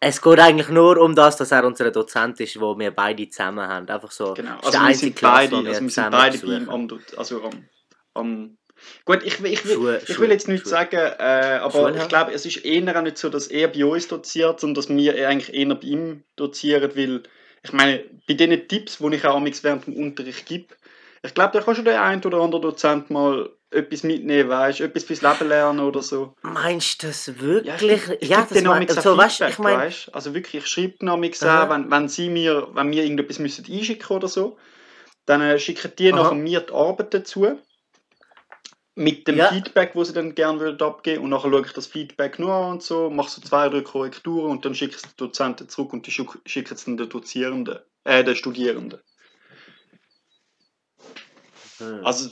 Es 0.00 0.20
geht 0.20 0.38
eigentlich 0.38 0.68
nur 0.68 0.98
um 0.98 1.14
das, 1.14 1.36
dass 1.36 1.50
er 1.50 1.64
unser 1.64 1.90
Dozent 1.90 2.38
ist, 2.40 2.60
wo 2.60 2.78
wir 2.78 2.90
beide 2.90 3.28
zusammen 3.30 3.66
haben. 3.66 3.88
Einfach 3.88 4.10
so. 4.10 4.34
Genau. 4.34 4.58
Also 4.62 4.78
wir 4.78 4.94
sind 4.94 5.16
Klasse, 5.16 5.50
beide, 5.50 5.62
wir 5.64 5.68
also 5.70 5.82
wir 5.82 5.90
sind 5.90 6.10
beide 6.10 6.38
bei 6.38 6.52
ihm 6.56 6.68
am, 6.68 6.88
also 7.16 7.42
am, 7.44 7.68
am 8.14 8.58
Gut, 9.04 9.24
ich, 9.24 9.42
will- 9.42 9.52
ich, 9.52 9.64
ich 9.64 9.72
Schule- 9.72 10.00
will 10.18 10.30
jetzt 10.30 10.46
nichts 10.46 10.68
Schule. 10.68 10.80
sagen, 10.82 10.96
äh, 11.18 11.58
aber 11.60 11.96
ich 11.96 12.06
glaube, 12.08 12.32
es 12.32 12.46
ist 12.46 12.64
eher 12.64 12.96
auch 12.96 13.02
nicht 13.02 13.18
so, 13.18 13.28
dass 13.28 13.48
er 13.48 13.66
bei 13.68 13.84
uns 13.84 14.06
doziert, 14.06 14.60
sondern 14.60 14.74
dass 14.76 14.88
wir 14.88 15.28
eigentlich 15.28 15.52
eher 15.52 15.74
bei 15.74 15.86
ihm 15.88 16.22
dozieren, 16.36 16.92
weil 16.94 17.22
ich 17.64 17.72
meine, 17.72 18.04
bei 18.28 18.34
den 18.34 18.68
Tipps, 18.68 18.98
die 18.98 19.14
ich 19.16 19.24
auch 19.24 19.42
während 19.42 19.86
dem 19.86 19.94
Unterricht 19.96 20.46
gebe, 20.46 20.66
ich 21.22 21.34
glaube, 21.34 21.52
da 21.52 21.60
kann 21.60 21.74
schon 21.74 21.84
der 21.84 22.02
ein 22.02 22.24
oder 22.24 22.40
andere 22.40 22.60
Dozent 22.60 23.10
mal 23.10 23.50
etwas 23.70 24.02
mitnehmen, 24.02 24.48
weißt, 24.48 24.80
etwas 24.80 25.04
fürs 25.04 25.20
Leben 25.22 25.48
lernen 25.48 25.80
oder 25.80 26.00
so. 26.02 26.34
Meinst 26.42 27.02
du 27.02 27.08
das 27.08 27.26
Ja, 27.28 27.40
wirklich? 27.40 28.08
ich, 28.08 28.22
ich 28.22 28.28
Ja, 28.30 28.42
denen 28.54 28.66
mein- 28.68 28.88
so, 28.88 29.16
weißt, 29.16 29.36
Feedback, 29.36 29.52
ich 29.52 29.58
meine, 29.58 29.78
weißt? 29.82 30.14
Also 30.14 30.34
wirklich, 30.34 30.62
ich 30.62 30.66
schreibe 30.66 30.94
Aha. 31.50 31.64
auch, 31.64 31.70
wenn, 31.70 31.90
wenn 31.90 32.08
sie 32.08 32.30
mir, 32.30 32.68
wenn 32.72 32.90
wir 32.90 33.02
irgendetwas 33.02 33.38
müssen 33.38 33.66
einschicken 33.70 34.16
oder 34.16 34.28
so, 34.28 34.56
dann 35.26 35.42
äh, 35.42 35.58
schicken 35.58 35.92
die 35.98 36.12
Aha. 36.12 36.22
nachher 36.22 36.34
mir 36.34 36.60
die 36.60 36.72
Arbeit 36.72 37.12
dazu. 37.12 37.58
Mit 38.94 39.28
dem 39.28 39.36
Ja. 39.36 39.48
Feedback, 39.48 39.92
das 39.94 40.08
sie 40.08 40.14
dann 40.14 40.34
gerne 40.34 40.58
würden 40.58 40.82
abgeben 40.84 41.22
und 41.24 41.30
nachher 41.30 41.50
schaue 41.50 41.60
ich 41.64 41.72
das 41.72 41.86
Feedback 41.86 42.38
nur 42.40 42.52
an 42.52 42.72
und 42.72 42.82
so, 42.82 43.10
mache 43.10 43.30
so 43.30 43.40
zwei, 43.40 43.68
drei 43.68 43.82
Korrekturen 43.82 44.50
und 44.50 44.64
dann 44.64 44.74
schicke 44.74 44.92
ich 44.92 44.96
es 44.96 45.02
den 45.02 45.16
Dozenten 45.18 45.68
zurück 45.68 45.92
und 45.92 46.06
die 46.06 46.10
schick- 46.10 46.40
schicken 46.46 46.74
es 46.74 46.84
dann 46.84 46.96
den 46.96 47.08
Dozierenden, 47.08 47.78
äh, 48.04 48.24
den 48.24 48.34
Studierenden. 48.34 48.98
Hm. 51.78 52.04
Also 52.04 52.30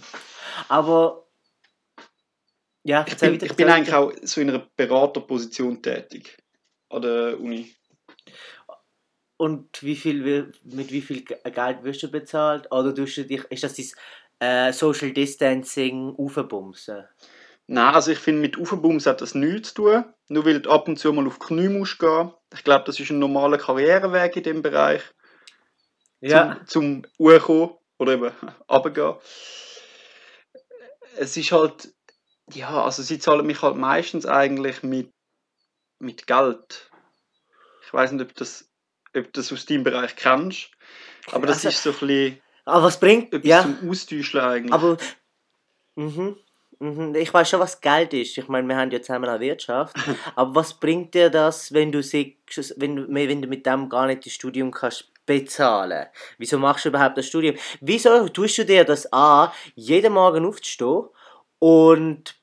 aber. 0.69 1.23
Ja, 2.85 3.05
ich 3.05 3.17
bin, 3.17 3.35
ich 3.43 3.55
bin 3.55 3.69
eigentlich 3.69 3.95
auch 3.95 4.13
so 4.23 4.41
in 4.41 4.49
einer 4.49 4.65
Beraterposition 4.77 5.83
tätig 5.83 6.37
an 6.89 7.03
der 7.03 7.41
Uni. 7.41 7.75
Und 9.37 9.83
wie 9.83 9.97
viel, 9.97 10.53
mit 10.63 10.93
wie 10.93 11.01
viel 11.01 11.25
Ge- 11.25 11.39
Geld 11.51 11.83
wirst 11.83 12.05
du 12.05 12.11
bezahlt? 12.11 12.71
Oder 12.71 12.93
du 12.93 13.05
dich, 13.05 13.45
ist 13.51 13.65
das 13.65 13.75
dein 14.39 14.69
äh, 14.69 14.73
Social 14.73 15.11
Distancing 15.11 16.15
aufbumsen? 16.17 17.05
Nein, 17.67 17.93
also 17.93 18.13
ich 18.13 18.19
finde, 18.19 18.41
mit 18.41 18.57
Aufbums 18.57 19.07
hat 19.07 19.21
das 19.21 19.35
nichts 19.35 19.75
zu 19.75 19.83
tun. 19.83 20.05
Nur 20.29 20.45
weil 20.45 20.61
du 20.61 20.71
ab 20.71 20.87
und 20.87 20.97
zu 20.97 21.13
mal 21.13 21.27
auf 21.27 21.41
die 21.41 21.47
Knie 21.47 21.69
musst 21.69 21.99
gehen. 21.99 22.33
Ich 22.55 22.63
glaube, 22.63 22.85
das 22.85 23.01
ist 23.01 23.11
ein 23.11 23.19
normaler 23.19 23.59
Karriereweg 23.59 24.37
in 24.37 24.43
dem 24.45 24.63
Bereich. 24.63 25.03
Ja. 26.21 26.61
Zum, 26.69 27.03
zum 27.03 27.07
Hochkommen 27.19 27.71
oder 27.99 28.13
eben 28.15 28.31
runtergehen. 28.71 29.15
Es 31.19 31.37
ist 31.37 31.53
halt, 31.53 31.95
ja, 32.53 32.83
also 32.85 33.03
sie 33.03 33.19
zahlen 33.19 33.47
mich 33.47 33.63
halt 33.63 33.77
meistens 33.77 34.27
eigentlich 34.27 34.83
mit, 34.83 35.11
mit 35.99 36.27
Geld. 36.27 36.91
Ich 37.85 37.93
weiß 37.93 38.13
nicht, 38.13 38.23
ob 38.23 38.35
das, 38.35 38.69
ob 39.17 39.25
du 39.25 39.31
das 39.33 39.53
aus 39.53 39.67
deinem 39.67 39.85
Bereich 39.85 40.15
kennst. 40.17 40.71
Aber 41.33 41.47
das 41.47 41.65
Also, 41.65 41.69
ist 41.69 41.83
so 41.83 41.91
ein 41.91 41.99
bisschen 41.99 42.41
Aber 42.65 42.83
was 42.85 43.01
bringt. 43.01 43.33
etwas 43.33 43.49
Ja, 43.49 43.63
zum 43.63 43.89
Austauschen 43.91 44.41
eigentlich. 44.41 44.73
aber. 44.73 44.97
Mhm. 45.97 46.37
Mhm. 46.79 47.15
Ich 47.15 47.33
weiß 47.33 47.49
schon, 47.49 47.61
was 47.61 47.81
Geld 47.81 48.13
ist. 48.13 48.37
Ich 48.37 48.49
meine, 48.49 48.69
wir 48.69 48.77
haben 48.77 48.91
ja 48.91 49.01
zusammen 49.01 49.25
eine 49.31 49.41
Wirtschaft. 49.41 49.97
aber 50.37 50.55
was 50.57 50.75
bringt 50.79 51.15
dir 51.15 51.31
das, 51.31 51.73
wenn 51.73 51.91
du, 51.91 52.03
siehst, 52.03 52.75
wenn, 52.77 52.97
du- 52.97 53.07
wenn 53.09 53.41
du 53.41 53.49
mit 53.49 53.65
dem 53.65 53.89
gar 53.89 54.07
nicht 54.07 54.27
das 54.27 54.35
Studium 54.35 54.71
kannst 54.71 55.11
bezahlen? 55.27 56.07
Wieso 56.39 56.59
machst 56.59 56.85
du 56.85 56.89
überhaupt 56.89 57.19
das 57.19 57.27
Studium? 57.27 57.57
Wieso 57.81 58.29
tust 58.29 58.59
du 58.59 58.65
dir 58.65 58.85
das 58.85 59.13
an, 59.13 59.51
jeden 59.75 60.13
Morgen 60.15 60.47
aufzustehen 60.47 61.09
und 61.59 62.35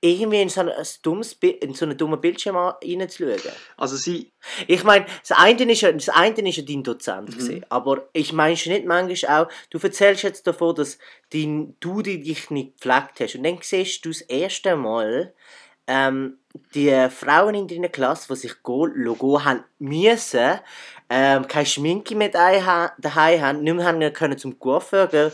irgendwie 0.00 0.42
in 0.42 0.50
so 0.50 0.60
ein, 0.60 0.70
dummes, 1.02 1.32
in 1.40 1.72
so 1.72 1.86
einen 1.86 1.96
dummen 1.96 2.20
Bildschirm 2.20 2.56
reinzuschauen? 2.56 3.40
also 3.78 3.96
sie, 3.96 4.30
Ich 4.66 4.84
meine, 4.84 5.06
das 5.26 5.36
eine 5.38 5.72
ist 5.72 5.80
ja, 5.80 5.90
das 5.92 6.10
eine 6.10 6.46
ist 6.46 6.56
ja 6.56 6.62
dein 6.62 6.82
Dozent, 6.82 7.30
Mhm. 7.30 7.32
gewesen, 7.32 7.66
aber 7.70 8.08
ich 8.12 8.32
meine 8.34 8.54
schon 8.56 8.74
nicht 8.74 8.84
manchmal 8.84 9.44
auch, 9.44 9.48
du 9.70 9.78
erzählst 9.78 10.22
jetzt 10.22 10.46
davon, 10.46 10.74
dass 10.74 10.98
dein, 11.32 11.74
du 11.80 12.02
dich 12.02 12.50
nicht 12.50 12.74
gepflegt 12.74 13.20
hast 13.20 13.34
und 13.36 13.44
dann 13.44 13.58
siehst 13.62 14.04
du 14.04 14.10
das 14.10 14.20
erste 14.20 14.76
Mal 14.76 15.32
ähm, 15.86 16.38
die 16.74 17.08
Frauen 17.10 17.54
in 17.54 17.68
deiner 17.68 17.88
Klasse, 17.88 18.28
die 18.32 18.36
sich 18.40 18.62
go, 18.62 18.86
Logo 18.86 19.44
haben 19.44 19.64
müssen, 19.78 20.60
ähm, 21.10 21.46
keine 21.48 21.66
Schminke 21.66 22.14
mehr 22.14 22.28
daheim 22.28 22.64
ha- 22.66 22.92
daheim 22.98 23.40
haben, 23.42 23.62
nicht 23.62 23.74
mehr 23.74 23.86
haben 23.86 24.12
können 24.12 24.38
zum 24.38 24.58
Coiffeur 24.58 25.06
gehen, 25.08 25.32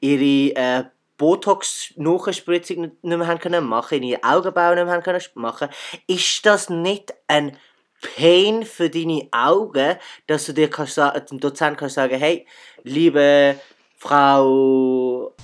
ihre 0.00 0.56
äh, 0.56 0.84
Botox-Nachspritzung 1.18 2.80
nicht 2.82 3.02
mehr 3.02 3.26
haben 3.26 3.38
können 3.40 3.64
machen, 3.66 4.02
ihre 4.02 4.22
Augenbrauen 4.24 4.76
nicht 4.76 4.84
mehr 4.84 4.94
haben 4.94 5.02
können 5.02 5.22
machen. 5.34 5.68
Ist 6.06 6.46
das 6.46 6.70
nicht 6.70 7.12
ein 7.26 7.56
Pain 8.16 8.64
für 8.64 8.88
deine 8.88 9.28
Augen, 9.32 9.96
dass 10.26 10.46
du 10.46 10.54
dir 10.54 10.70
kannst, 10.70 10.96
dem 10.96 11.40
Dozent 11.40 11.76
kannst 11.76 11.96
sagen, 11.96 12.18
hey, 12.18 12.46
liebe 12.82 13.60
Frau, 13.98 15.34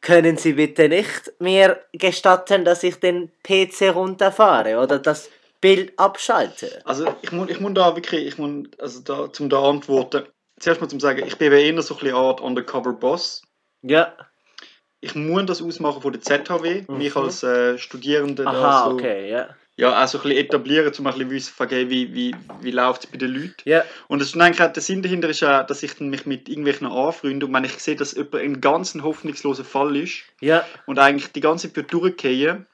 können 0.00 0.36
Sie 0.36 0.52
bitte 0.54 0.88
nicht 0.88 1.32
mir 1.38 1.80
gestatten, 1.92 2.64
dass 2.64 2.82
ich 2.82 2.96
den 3.00 3.30
PC 3.42 3.94
runterfahre 3.94 4.78
oder 4.78 4.98
das 4.98 5.28
Bild 5.60 5.98
abschalte? 5.98 6.80
Also 6.84 7.14
ich 7.22 7.32
muss, 7.32 7.50
ich 7.50 7.60
muss 7.60 7.74
da 7.74 7.94
wirklich, 7.96 8.26
ich 8.26 8.38
muss, 8.38 8.66
also 8.78 9.00
da, 9.00 9.32
zum 9.32 9.48
da 9.48 9.62
antworten, 9.62 10.24
zuerst 10.60 10.80
mal 10.80 10.88
zum 10.88 11.00
sagen, 11.00 11.24
ich 11.26 11.36
bin 11.36 11.52
eher 11.52 11.82
so 11.82 11.94
ein 11.94 12.00
bisschen 12.00 12.16
Art 12.16 12.40
Undercover 12.40 12.92
Boss. 12.92 13.42
Ja. 13.82 14.12
Ich 15.00 15.14
muss 15.14 15.46
das 15.46 15.62
ausmachen 15.62 16.02
von 16.02 16.12
der 16.12 16.22
ZHW, 16.22 16.84
Mhm. 16.88 16.98
mich 16.98 17.14
als 17.16 17.42
äh, 17.42 17.78
Studierende 17.78 18.44
da 18.44 18.50
Aha, 18.50 18.84
so, 18.84 18.94
okay, 18.94 19.30
ja. 19.30 19.48
Ja, 19.78 20.02
auch 20.02 20.08
so 20.08 20.18
ein 20.18 20.24
bisschen 20.24 20.38
etablieren, 20.44 20.92
um 20.98 21.06
ein 21.06 21.12
bisschen 21.12 21.30
wissen, 21.30 21.54
okay, 21.56 21.88
wie, 21.88 22.12
wie, 22.12 22.34
wie 22.62 22.72
läuft 22.72 23.04
es 23.04 23.10
bei 23.10 23.16
den 23.16 23.32
Leuten. 23.32 23.54
Ja. 23.64 23.84
Und 24.08 24.18
das 24.18 24.30
ist 24.30 24.36
eigentlich 24.40 24.60
auch, 24.60 24.72
der 24.72 24.82
Sinn 24.82 25.02
dahinter 25.02 25.28
ist 25.28 25.44
auch, 25.44 25.64
dass 25.64 25.84
ich 25.84 26.00
mich 26.00 26.26
mit 26.26 26.48
irgendwelchen 26.48 26.88
anfreunde 26.88 27.46
und 27.46 27.54
wenn 27.54 27.62
ich 27.62 27.78
sehe, 27.78 27.94
dass 27.94 28.14
jemand 28.14 28.34
ein 28.34 28.60
ganz 28.60 28.96
ein 28.96 29.04
hoffnungsloser 29.04 29.64
Fall 29.64 29.96
ist 29.96 30.24
Ja. 30.40 30.66
und 30.86 30.98
eigentlich 30.98 31.30
die 31.30 31.40
ganze 31.40 31.72
Zeit 31.72 31.92
durchgehen, 31.92 32.66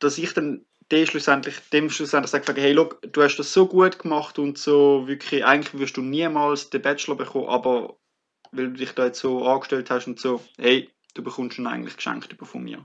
dass 0.00 0.18
ich 0.18 0.34
dann 0.34 0.66
dem 0.90 1.06
schlussendlich, 1.06 1.54
dem 1.72 1.88
schlussendlich 1.88 2.30
sage, 2.32 2.60
hey, 2.60 2.72
look, 2.72 3.00
du 3.12 3.22
hast 3.22 3.36
das 3.36 3.52
so 3.52 3.68
gut 3.68 4.00
gemacht 4.00 4.40
und 4.40 4.58
so, 4.58 5.06
wirklich, 5.06 5.44
eigentlich 5.44 5.78
wirst 5.78 5.96
du 5.96 6.02
niemals 6.02 6.68
den 6.68 6.82
Bachelor 6.82 7.16
bekommen, 7.16 7.48
aber 7.48 7.96
weil 8.50 8.70
du 8.70 8.72
dich 8.72 8.90
da 8.90 9.06
jetzt 9.06 9.20
so 9.20 9.46
angestellt 9.46 9.88
hast 9.88 10.08
und 10.08 10.18
so, 10.18 10.42
hey, 10.58 10.90
du 11.14 11.22
bekommst 11.22 11.58
ihn 11.58 11.68
eigentlich 11.68 11.96
geschenkt 11.96 12.32
über 12.32 12.44
von 12.44 12.64
mir. 12.64 12.84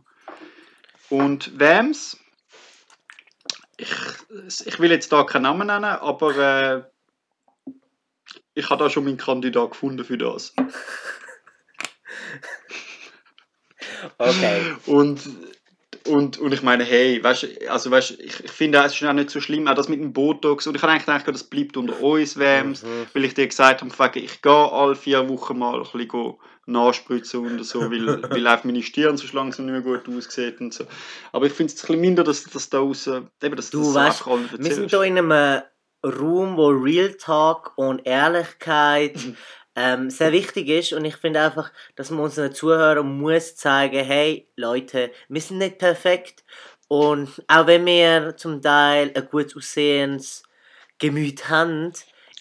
Und 1.09 1.59
wem's? 1.59 2.19
Ich, 3.77 4.65
ich 4.65 4.79
will 4.79 4.91
jetzt 4.91 5.11
da 5.11 5.23
keinen 5.23 5.43
Namen 5.43 5.67
nennen, 5.67 5.85
aber 5.85 6.35
äh, 6.37 7.71
ich 8.55 8.69
habe 8.69 8.83
da 8.83 8.89
schon 8.89 9.03
meinen 9.05 9.17
Kandidat 9.17 9.71
gefunden 9.71 10.03
für 10.03 10.17
das. 10.17 10.53
Okay. 14.17 14.75
Und, 14.85 15.21
und, 16.07 16.37
und 16.37 16.53
ich 16.53 16.61
meine, 16.61 16.83
hey, 16.83 17.23
weißt 17.23 17.47
also 17.69 17.91
weißt, 17.91 18.11
ich, 18.19 18.43
ich 18.43 18.51
finde, 18.51 18.79
es 18.79 18.93
ist 18.93 19.03
auch 19.03 19.13
nicht 19.13 19.29
so 19.29 19.41
schlimm, 19.41 19.67
auch 19.67 19.75
das 19.75 19.89
mit 19.89 19.99
dem 19.99 20.13
Botox. 20.13 20.67
Und 20.67 20.75
ich 20.75 20.81
habe 20.81 20.91
eigentlich 20.91 21.05
gedacht, 21.05 21.27
das 21.27 21.43
bleibt 21.43 21.77
unter 21.77 21.99
uns, 22.01 22.37
Wams, 22.39 22.83
Mhm. 22.83 23.07
weil 23.13 23.25
ich 23.25 23.33
dir 23.33 23.47
gesagt 23.47 23.81
habe, 23.81 24.19
ich 24.19 24.41
gehe 24.41 24.71
alle 24.71 24.95
vier 24.95 25.27
Wochen 25.29 25.57
mal 25.57 25.75
ein 25.75 25.83
bisschen 25.83 26.35
nachspritzen 26.67 27.45
und 27.45 27.63
so, 27.63 27.89
weil, 27.91 28.21
weil 28.29 28.47
einfach 28.47 28.65
meine 28.65 28.83
Stirn 28.83 29.17
so 29.17 29.25
langsam 29.35 29.65
nicht 29.65 29.73
mehr 29.73 29.81
gut 29.81 30.07
aussieht 30.15 30.59
und 30.61 30.73
so. 30.73 30.85
Aber 31.31 31.45
ich 31.45 31.53
finde 31.53 31.73
es 31.73 31.79
ein 31.79 31.87
bisschen 31.87 32.01
minder, 32.01 32.23
dass 32.23 32.43
das 32.43 32.69
da 32.69 32.79
raus, 32.79 33.07
eben, 33.07 33.55
dass 33.55 33.69
Du 33.69 33.93
das 33.93 33.95
weißt, 33.95 34.25
Wir 34.59 34.73
sind 34.73 34.89
hier 34.89 35.03
in 35.03 35.17
einem 35.17 35.63
Raum, 36.03 36.57
wo 36.57 36.67
Real 36.67 37.13
Talk 37.13 37.73
und 37.75 38.05
Ehrlichkeit 38.05 39.17
ähm, 39.75 40.09
sehr 40.09 40.31
wichtig 40.31 40.69
ist 40.69 40.93
und 40.93 41.05
ich 41.05 41.15
finde 41.15 41.41
einfach, 41.41 41.71
dass 41.95 42.11
man 42.11 42.21
unseren 42.21 42.53
Zuhörern 42.53 43.17
muss 43.17 43.55
zeigen, 43.55 44.03
hey 44.05 44.49
Leute, 44.55 45.11
wir 45.29 45.41
sind 45.41 45.59
nicht 45.59 45.77
perfekt 45.77 46.43
und 46.87 47.29
auch 47.47 47.67
wenn 47.67 47.85
wir 47.85 48.35
zum 48.37 48.61
Teil 48.61 49.11
ein 49.13 49.27
gut 49.29 49.55
aussehendes 49.55 50.43
Gemüt 50.99 51.49
haben, 51.49 51.93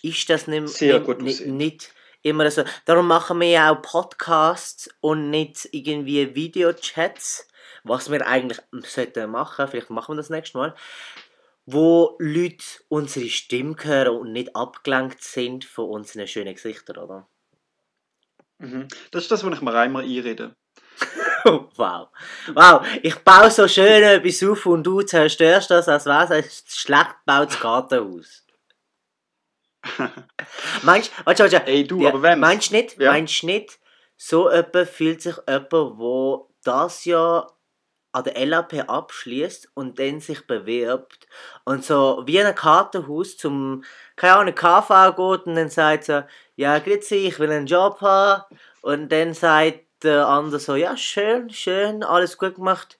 ist 0.02 0.30
das 0.30 0.46
nicht, 0.46 0.68
Sehr 0.68 0.94
nicht, 0.94 1.06
gut 1.06 1.22
nicht, 1.22 1.40
aussehend. 1.40 1.56
nicht 1.56 1.92
immer 2.26 2.50
so. 2.50 2.64
Darum 2.84 3.06
machen 3.06 3.40
wir 3.40 3.48
ja 3.48 3.72
auch 3.72 3.82
Podcasts 3.82 4.90
und 5.00 5.30
nicht 5.30 5.68
irgendwie 5.72 6.34
Videochats, 6.34 7.48
was 7.84 8.10
wir 8.10 8.26
eigentlich 8.26 8.60
sollten 8.72 9.30
machen. 9.30 9.68
Vielleicht 9.68 9.90
machen 9.90 10.12
wir 10.12 10.16
das 10.16 10.30
nächste 10.30 10.58
Mal. 10.58 10.74
Wo 11.64 12.16
Leute 12.18 12.64
unsere 12.88 13.28
Stimme 13.28 13.76
hören 13.80 14.16
und 14.16 14.32
nicht 14.32 14.54
abgelenkt 14.54 15.22
sind 15.22 15.64
von 15.64 15.86
unseren 15.86 16.26
schönen 16.26 16.54
Gesichtern, 16.54 16.98
oder? 16.98 17.28
Mhm. 18.58 18.88
Das 19.10 19.24
ist 19.24 19.30
das, 19.30 19.44
was 19.44 19.54
ich 19.54 19.62
mir 19.62 19.74
einmal 19.74 20.04
einrede. 20.04 20.54
wow. 21.76 22.08
Wow, 22.54 22.86
ich 23.02 23.16
baue 23.16 23.50
so 23.50 23.68
schön 23.68 24.02
etwas 24.02 24.42
auf 24.42 24.66
und 24.66 24.84
du 24.84 25.02
zerstörst 25.02 25.70
das, 25.70 25.88
als 25.88 26.06
wäre 26.06 26.24
es 26.24 26.30
ein 26.30 26.44
schlecht 26.66 27.14
gebautes 27.24 27.60
Gartenhaus. 27.60 28.45
Meinst 30.82 31.10
du, 31.26 31.56
Ey, 31.66 31.86
du, 31.86 32.00
ja, 32.02 32.08
aber 32.10 32.22
wenn's- 32.22 32.40
meinst 32.40 32.70
du 32.70 32.74
nicht, 32.76 32.98
Ja. 32.98 33.12
meinst 33.12 33.42
nicht, 33.44 33.78
so 34.16 34.50
jemand 34.50 34.88
fühlt 34.88 35.22
sich 35.22 35.36
jemand, 35.48 35.72
wo 35.72 36.50
das 36.64 37.04
Jahr 37.04 37.52
an 38.12 38.24
der 38.24 38.46
LAP 38.46 38.88
abschließt 38.88 39.68
und 39.74 39.98
dann 39.98 40.20
sich 40.20 40.46
bewirbt 40.46 41.26
und 41.64 41.84
so 41.84 42.22
wie 42.24 42.38
in 42.38 42.46
ein 42.46 42.54
Kartenhaus 42.54 43.36
zum, 43.36 43.84
keine 44.16 44.36
Ahnung, 44.36 44.54
KV 44.54 45.10
geht 45.16 45.46
und 45.46 45.54
dann 45.54 45.68
sagt 45.68 46.04
so, 46.04 46.22
ja, 46.56 46.78
grüezi, 46.78 47.16
ich 47.16 47.38
will 47.38 47.50
einen 47.52 47.66
Job 47.66 48.00
haben 48.00 48.44
und 48.80 49.12
dann 49.12 49.34
sagt 49.34 49.80
der 50.02 50.26
andere 50.26 50.60
so, 50.60 50.76
ja, 50.76 50.96
schön, 50.96 51.50
schön, 51.50 52.02
alles 52.02 52.38
gut 52.38 52.54
gemacht. 52.54 52.98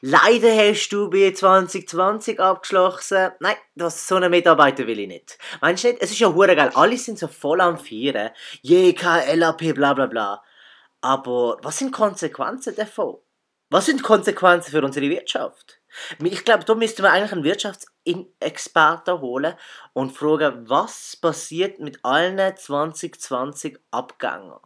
Leider 0.00 0.54
hast 0.54 0.90
du 0.90 1.08
bei 1.08 1.32
2020 1.32 2.38
abgeschlossen. 2.38 3.30
Nein, 3.40 3.56
das, 3.74 4.06
so 4.06 4.16
einen 4.16 4.30
Mitarbeiter 4.30 4.86
will 4.86 5.00
ich 5.00 5.08
nicht. 5.08 5.38
Meinst 5.60 5.84
du 5.84 5.88
nicht? 5.88 6.02
Es 6.02 6.10
ist 6.10 6.18
ja 6.18 6.32
hure 6.32 6.54
geil. 6.54 6.70
Alle 6.74 6.98
sind 6.98 7.18
so 7.18 7.28
voll 7.28 7.60
am. 7.60 7.78
Je, 7.88 8.92
kein 8.92 9.38
LAP, 9.38 9.74
bla 9.74 9.94
bla 9.94 10.06
bla. 10.06 10.42
Aber 11.00 11.58
was 11.62 11.78
sind 11.78 11.92
Konsequenzen 11.92 12.74
davon? 12.76 13.18
Was 13.70 13.86
sind 13.86 14.02
Konsequenzen 14.02 14.70
für 14.70 14.84
unsere 14.84 15.08
Wirtschaft? 15.08 15.80
Ich 16.22 16.44
glaube, 16.44 16.64
da 16.64 16.74
müssten 16.74 17.02
wir 17.02 17.10
eigentlich 17.10 17.32
einen 17.32 17.44
Wirtschaftsexperten 17.44 19.20
holen 19.20 19.54
und 19.92 20.12
fragen, 20.12 20.68
was 20.68 21.16
passiert 21.16 21.80
mit 21.80 22.04
allen 22.04 22.56
2020 22.56 23.78
Abgängen? 23.90 24.60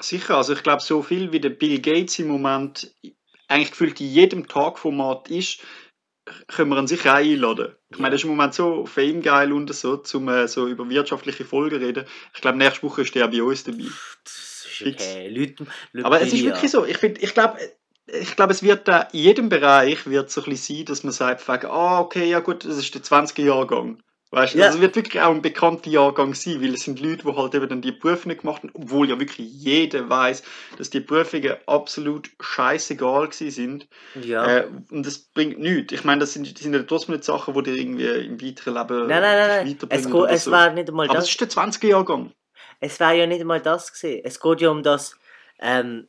Sicher, 0.00 0.36
also 0.36 0.52
ich 0.52 0.62
glaube, 0.62 0.80
so 0.80 1.02
viel 1.02 1.32
wie 1.32 1.40
der 1.40 1.50
Bill 1.50 1.80
Gates 1.80 2.20
im 2.20 2.28
Moment 2.28 2.94
eigentlich 3.48 3.70
gefühlt 3.70 4.00
in 4.00 4.08
jedem 4.08 4.46
Tagformat 4.46 5.30
ist, 5.30 5.60
können 6.46 6.70
wir 6.70 6.78
ihn 6.78 6.86
sicher 6.86 7.12
auch 7.14 7.18
einladen. 7.18 7.74
Ich 7.90 7.96
Ja. 7.96 8.02
meine, 8.02 8.12
das 8.12 8.20
ist 8.20 8.24
im 8.24 8.30
Moment 8.30 8.54
so 8.54 8.84
fame 8.86 9.22
geil 9.22 9.52
und 9.52 9.74
so, 9.74 9.96
zum 9.96 10.28
äh, 10.28 10.46
so 10.46 10.68
über 10.68 10.88
wirtschaftliche 10.88 11.44
Folgen 11.44 11.82
reden. 11.82 12.04
Ich 12.34 12.40
glaube, 12.40 12.58
nächste 12.58 12.82
Woche 12.82 13.02
ist 13.02 13.14
der 13.14 13.28
bei 13.28 13.42
uns 13.42 13.64
dabei. 13.64 13.84
Das 14.24 14.66
ist 14.70 14.82
okay. 14.86 15.28
Leute, 15.28 15.66
Leute 15.92 16.06
Aber 16.06 16.20
es 16.20 16.32
ist 16.32 16.44
wirklich 16.44 16.70
so. 16.70 16.84
Ich, 16.84 16.98
find, 16.98 17.22
ich 17.22 17.32
glaube, 17.32 17.58
ich 18.06 18.36
glaube, 18.36 18.52
es 18.52 18.62
wird 18.62 18.88
da 18.88 19.02
in 19.12 19.20
jedem 19.20 19.48
Bereich 19.48 20.06
wird 20.06 20.30
so 20.30 20.42
ein 20.42 20.50
bisschen 20.50 20.76
sein, 20.76 20.84
dass 20.86 21.02
man 21.04 21.12
sagt, 21.12 21.48
ah, 21.64 22.00
okay, 22.00 22.28
ja 22.28 22.40
gut, 22.40 22.64
das 22.64 22.76
ist 22.76 22.94
der 22.94 23.02
20er 23.02 23.42
Jahrgang. 23.42 24.02
Weißt 24.30 24.54
du, 24.54 24.58
Ja. 24.58 24.66
also 24.66 24.76
es 24.76 24.82
wird 24.82 24.94
wirklich 24.96 25.22
auch 25.22 25.30
ein 25.30 25.40
bekannter 25.40 25.88
Jahrgang 25.88 26.34
sein, 26.34 26.60
weil 26.60 26.74
es 26.74 26.82
sind 26.82 27.00
Leute, 27.00 27.24
die 27.24 27.32
halt 27.34 27.54
eben 27.54 27.68
dann 27.68 27.80
die 27.80 27.92
Prüfungen 27.92 28.36
gemacht 28.36 28.62
haben, 28.62 28.70
obwohl 28.74 29.08
ja 29.08 29.18
wirklich 29.18 29.48
jeder 29.50 30.08
weiß, 30.10 30.42
dass 30.76 30.90
die 30.90 31.00
Prüfungen 31.00 31.56
absolut 31.66 32.30
scheißegal 32.38 33.28
gewesen 33.28 33.50
sind. 33.50 33.88
Ja. 34.26 34.46
Äh, 34.58 34.68
und 34.90 35.06
das 35.06 35.18
bringt 35.18 35.58
nichts. 35.58 35.94
Ich 35.94 36.04
meine, 36.04 36.20
das 36.20 36.34
sind, 36.34 36.52
das 36.52 36.62
sind 36.62 36.74
ja 36.74 36.82
trotzdem 36.82 37.14
nicht 37.14 37.24
Sachen, 37.24 37.54
die 37.54 37.62
dir 37.62 37.74
irgendwie 37.74 38.04
im 38.06 38.40
weiteren 38.42 38.74
Leben 38.74 39.06
Nein, 39.06 39.22
nein, 39.22 39.38
nein, 39.38 39.48
nein. 39.48 39.66
Es, 39.66 39.72
weiterbringen 39.72 40.12
oder 40.12 40.30
es 40.32 40.44
so. 40.44 40.50
war 40.50 40.70
nicht 40.74 40.88
einmal 40.90 41.06
Aber 41.06 41.14
das. 41.14 41.24
es 41.24 41.30
ist 41.30 41.40
der 41.40 41.48
20er 41.48 41.86
Jahrgang. 41.86 42.32
Es 42.80 43.00
war 43.00 43.12
ja 43.14 43.26
nicht 43.26 43.40
einmal 43.40 43.60
das 43.62 43.90
gesehen. 43.92 44.20
Es 44.24 44.38
geht 44.40 44.60
ja 44.60 44.68
um 44.70 44.82
das. 44.82 45.16
Ähm, 45.58 46.06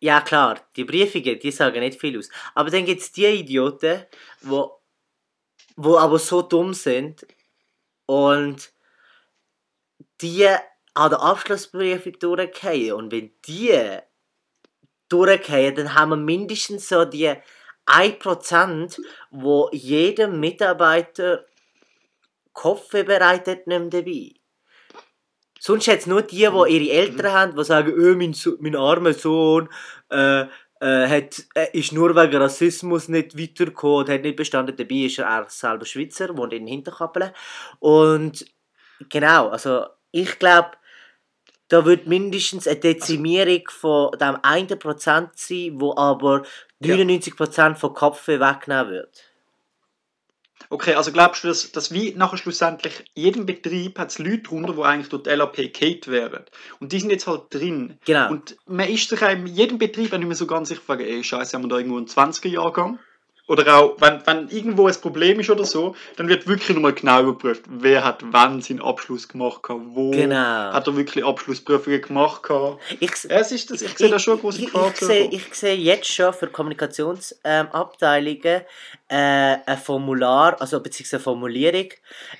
ja 0.00 0.20
klar, 0.20 0.60
die 0.76 0.84
Briefungen, 0.84 1.38
die 1.38 1.50
sagen 1.50 1.80
nicht 1.80 2.00
viel 2.00 2.18
aus. 2.18 2.28
Aber 2.54 2.70
dann 2.70 2.84
gibt 2.84 3.00
es 3.00 3.12
die 3.12 3.26
Idioten, 3.26 4.04
wo, 4.42 4.78
wo 5.76 5.98
aber 5.98 6.18
so 6.18 6.42
dumm 6.42 6.74
sind 6.74 7.26
und 8.06 8.72
die 10.20 10.46
an 10.94 11.10
der 11.10 11.20
Abschlussprüfung 11.20 12.18
durchgehen. 12.18 12.94
Und 12.94 13.12
wenn 13.12 13.32
die 13.46 13.98
durchgehen, 15.08 15.74
dann 15.74 15.94
haben 15.94 16.10
wir 16.10 16.16
mindestens 16.16 16.88
so 16.88 17.04
die 17.04 17.34
1%, 17.86 18.98
wo 19.30 19.68
jedem 19.72 20.40
Mitarbeiter 20.40 21.44
Kaffee 22.54 23.04
bereitet, 23.04 23.66
nicht 23.66 23.92
dabei. 23.92 24.32
Sonst 25.60 25.88
hat 25.88 25.98
es 25.98 26.06
nur 26.06 26.22
die, 26.22 26.48
Mhm. 26.48 26.64
die 26.64 26.72
ihre 26.76 26.94
Eltern 26.96 27.32
haben, 27.32 27.56
die 27.56 27.64
sagen, 27.64 27.92
oh, 27.92 28.16
mein, 28.16 28.32
so 28.32 28.56
mein 28.60 28.76
armer 28.76 29.12
Sohn 29.12 29.68
äh, 30.10 30.46
äh, 30.80 31.08
hat, 31.08 31.42
äh, 31.54 31.66
ist 31.72 31.92
nur 31.92 32.14
wegen 32.14 32.36
Rassismus 32.36 33.08
nicht 33.08 33.38
weitergekommen 33.38 33.96
und 33.98 34.08
hat 34.08 34.22
nicht 34.22 34.36
bestanden. 34.36 34.76
Dabei 34.76 35.06
ist 35.06 35.18
er 35.18 35.42
auch 35.42 35.48
selber 35.48 35.84
Schweizer, 35.86 36.36
wohnt 36.36 36.52
in 36.52 36.66
Hinterkappelen. 36.66 37.30
Und 37.78 38.44
genau, 39.08 39.48
also 39.48 39.86
ich 40.12 40.38
glaube, 40.38 40.72
da 41.68 41.84
wird 41.84 42.06
mindestens 42.06 42.68
eine 42.68 42.76
Dezimierung 42.78 43.62
von 43.68 44.12
dem 44.18 44.36
1% 44.36 45.30
sein, 45.34 45.80
wo 45.80 45.94
aber 45.96 46.42
Ja. 46.80 46.94
99% 46.94 47.74
von 47.76 47.94
Kaffee 47.94 48.38
weggenommen 48.38 48.92
wird. 48.92 49.24
Okay, 50.68 50.94
also 50.94 51.12
glaubst 51.12 51.44
du, 51.44 51.48
dass, 51.48 51.70
dass 51.72 51.92
wie 51.92 52.12
nachher 52.14 52.36
schlussendlich 52.36 53.04
jedem 53.14 53.46
Betrieb 53.46 53.98
hat 53.98 54.10
es 54.10 54.18
Leute 54.18 54.42
drunter, 54.42 54.74
die 54.74 54.82
eigentlich 54.82 55.08
durch 55.08 55.22
die 55.22 55.30
LAP 55.30 55.72
Kate 55.72 56.10
wären. 56.10 56.44
Und 56.80 56.92
die 56.92 57.00
sind 57.00 57.10
jetzt 57.10 57.26
halt 57.26 57.42
drin. 57.50 57.98
Genau. 58.04 58.30
Und 58.30 58.56
man 58.66 58.88
ist 58.88 59.08
sich 59.08 59.22
in 59.22 59.46
jedem 59.46 59.78
Betrieb 59.78 60.12
auch 60.12 60.18
nicht 60.18 60.26
mehr 60.26 60.36
so 60.36 60.46
ganz 60.46 60.68
sicher, 60.68 60.80
fragen, 60.80 61.04
ey, 61.04 61.22
scheiße, 61.22 61.56
haben 61.56 61.64
wir 61.64 61.68
da 61.68 61.78
irgendwo 61.78 61.98
einen 61.98 62.06
20er-Jahrgang? 62.06 62.98
Oder 63.48 63.76
auch, 63.76 63.94
wenn, 64.00 64.26
wenn 64.26 64.48
irgendwo 64.48 64.88
ein 64.88 64.94
Problem 65.00 65.38
ist 65.38 65.48
oder 65.50 65.64
so, 65.64 65.94
dann 66.16 66.26
wird 66.28 66.48
wirklich 66.48 66.68
nochmal 66.74 66.94
genau 66.94 67.22
überprüft, 67.22 67.62
wer 67.68 68.02
hat 68.02 68.24
wann 68.32 68.60
seinen 68.60 68.82
Abschluss 68.82 69.28
gemacht, 69.28 69.60
wo 69.68 70.10
Genau. 70.10 70.72
hat 70.72 70.84
er 70.88 70.96
wirklich 70.96 71.24
Abschlussprüfungen 71.24 72.02
gemacht. 72.02 72.42
Ich, 72.98 73.12
es 73.28 73.52
ist 73.52 73.70
das, 73.70 73.82
ich 73.82 73.96
sehe 73.96 74.10
da 74.10 74.18
schon 74.18 74.32
eine 74.34 74.40
große 74.42 74.58
ich, 74.58 74.64
Gefahr. 74.66 74.90
ich, 74.92 74.96
sehe, 74.98 75.28
ich 75.30 75.54
sehe 75.54 75.76
jetzt 75.76 76.12
schon 76.12 76.34
für 76.34 76.48
Kommunikationsabteilungen 76.48 78.62
äh, 79.08 79.56
ein 79.64 79.78
Formular, 79.82 80.60
also 80.60 80.80
beziehungsweise 80.80 81.16
eine 81.16 81.22
Formulierung. 81.24 81.88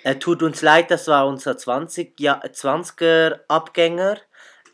Äh, 0.03 0.16
tut 0.16 0.42
uns 0.42 0.61
leid, 0.62 0.90
das 0.90 1.07
war 1.07 1.27
unser 1.29 1.57
20, 1.57 2.19
ja, 2.19 2.42
20er 2.45 3.38
Abgänger, 3.49 4.19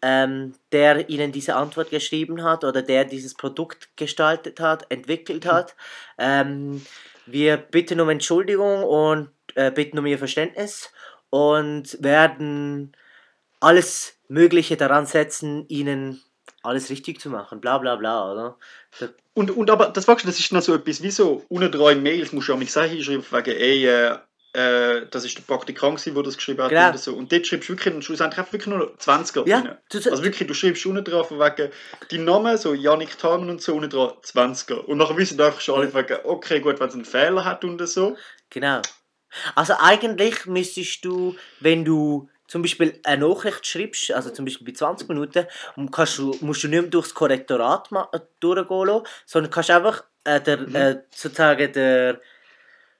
ähm, 0.03 0.55
der 0.73 1.09
ihnen 1.09 1.33
diese 1.33 1.55
Antwort 1.55 1.91
geschrieben 1.91 2.43
hat 2.43 2.65
oder 2.65 2.83
der 2.83 3.05
dieses 3.05 3.35
Produkt 3.35 3.97
gestaltet 3.97 4.61
hat, 4.61 4.91
entwickelt 4.91 5.47
hat. 5.47 5.77
Ähm, 6.19 6.85
wir 7.27 7.57
bitten 7.57 8.01
um 8.01 8.09
Entschuldigung 8.11 8.83
und 8.83 9.31
äh, 9.55 9.71
bitten 9.71 9.99
um 9.99 10.07
ihr 10.07 10.19
Verständnis 10.19 10.91
und 11.31 12.03
werden 12.03 12.97
alles 13.61 14.19
Mögliche 14.29 14.77
daran 14.77 15.07
setzen, 15.07 15.67
ihnen 15.69 16.21
alles 16.63 16.91
richtig 16.91 17.21
zu 17.21 17.31
machen, 17.31 17.61
bla 17.61 17.79
bla 17.79 17.97
bla, 17.97 18.33
oder? 18.33 18.59
Da, 18.99 19.09
Und, 19.35 19.51
und 19.53 19.71
aber 19.71 19.87
das 19.87 20.07
das 20.07 20.39
ist 20.39 20.53
noch 20.53 20.63
so 20.63 20.75
etwas 20.75 21.03
wie 21.03 21.11
so, 21.11 21.45
unter 21.49 21.69
drei 21.69 21.95
Mails 21.95 22.33
musst 22.33 22.49
du 22.49 22.55
auch 22.55 22.59
mich 22.59 22.73
sagen, 22.73 22.91
hinschreiben, 22.91 23.25
wegen, 23.31 23.57
ey, 23.57 23.87
äh, 23.87 24.19
äh, 24.55 25.07
das 25.11 25.25
ist 25.25 25.37
der 25.39 25.43
Praktikant, 25.43 25.97
gewesen, 25.97 26.15
der 26.15 26.23
das 26.25 26.37
geschrieben 26.37 26.63
hat 26.63 26.71
Genau. 26.71 26.89
oder 26.91 26.99
so. 26.99 27.15
Und 27.15 27.33
dort 27.33 27.47
schreibst 27.47 27.69
du 27.69 27.73
wirklich 27.73 28.05
schlussendlich 28.05 28.39
einfach 28.39 28.53
wirklich 28.53 28.75
nur 28.75 28.95
20er 28.99 29.47
Ja, 29.49 29.59
rein. 29.61 29.79
du- 29.91 30.11
Also 30.11 30.23
wirklich, 30.25 30.47
du 30.47 30.55
schreibst 30.55 30.85
unten 30.87 31.05
drauf 31.05 31.29
von 31.29 31.39
wegen 31.39 31.71
dein 32.11 32.25
Name, 32.25 32.59
so 32.59 32.75
Janik 32.75 33.17
Thalmann 33.19 33.49
und 33.51 33.63
so, 33.63 33.75
unten 33.75 33.89
drauf 33.91 34.19
20er. 34.23 34.75
Und 34.87 34.99
nachher 34.99 35.17
wissen 35.17 35.41
einfach 35.41 35.61
schon 35.61 35.81
alle, 35.81 35.95
wegen, 35.95 36.19
okay, 36.25 36.61
gut, 36.61 36.81
wenn 36.81 36.89
es 36.89 36.95
einen 36.95 37.05
Fehler 37.05 37.45
hat 37.45 37.65
und 37.65 37.85
so. 37.89 38.17
Genau. 38.51 38.83
Also 39.55 39.73
eigentlich 39.79 40.45
müsstest 40.47 41.05
du, 41.05 41.35
wenn 41.61 41.85
du 41.87 42.29
zum 42.47 42.61
Beispiel 42.61 43.01
eine 43.05 43.27
Nachricht 43.27 43.67
schreibst, 43.67 44.13
also 44.13 44.29
zum 44.29 44.45
Beispiel 44.45 44.67
bei 44.67 44.75
20 44.75 45.09
Minuten, 45.09 45.47
und 45.77 45.91
kannst 45.91 46.19
du, 46.19 46.37
musst 46.43 46.63
du 46.63 46.69
nicht 46.69 46.83
mehr 46.83 46.91
durchs 46.91 47.15
Korrektorat 47.15 47.89
durchgehen 48.41 48.87
lassen, 48.87 49.07
sondern 49.25 49.51
kannst 49.51 49.71
einfach 49.71 50.05
äh, 50.25 50.39
der, 50.41 50.61
äh, 50.75 51.03
sozusagen 51.15 51.73
der 51.73 52.21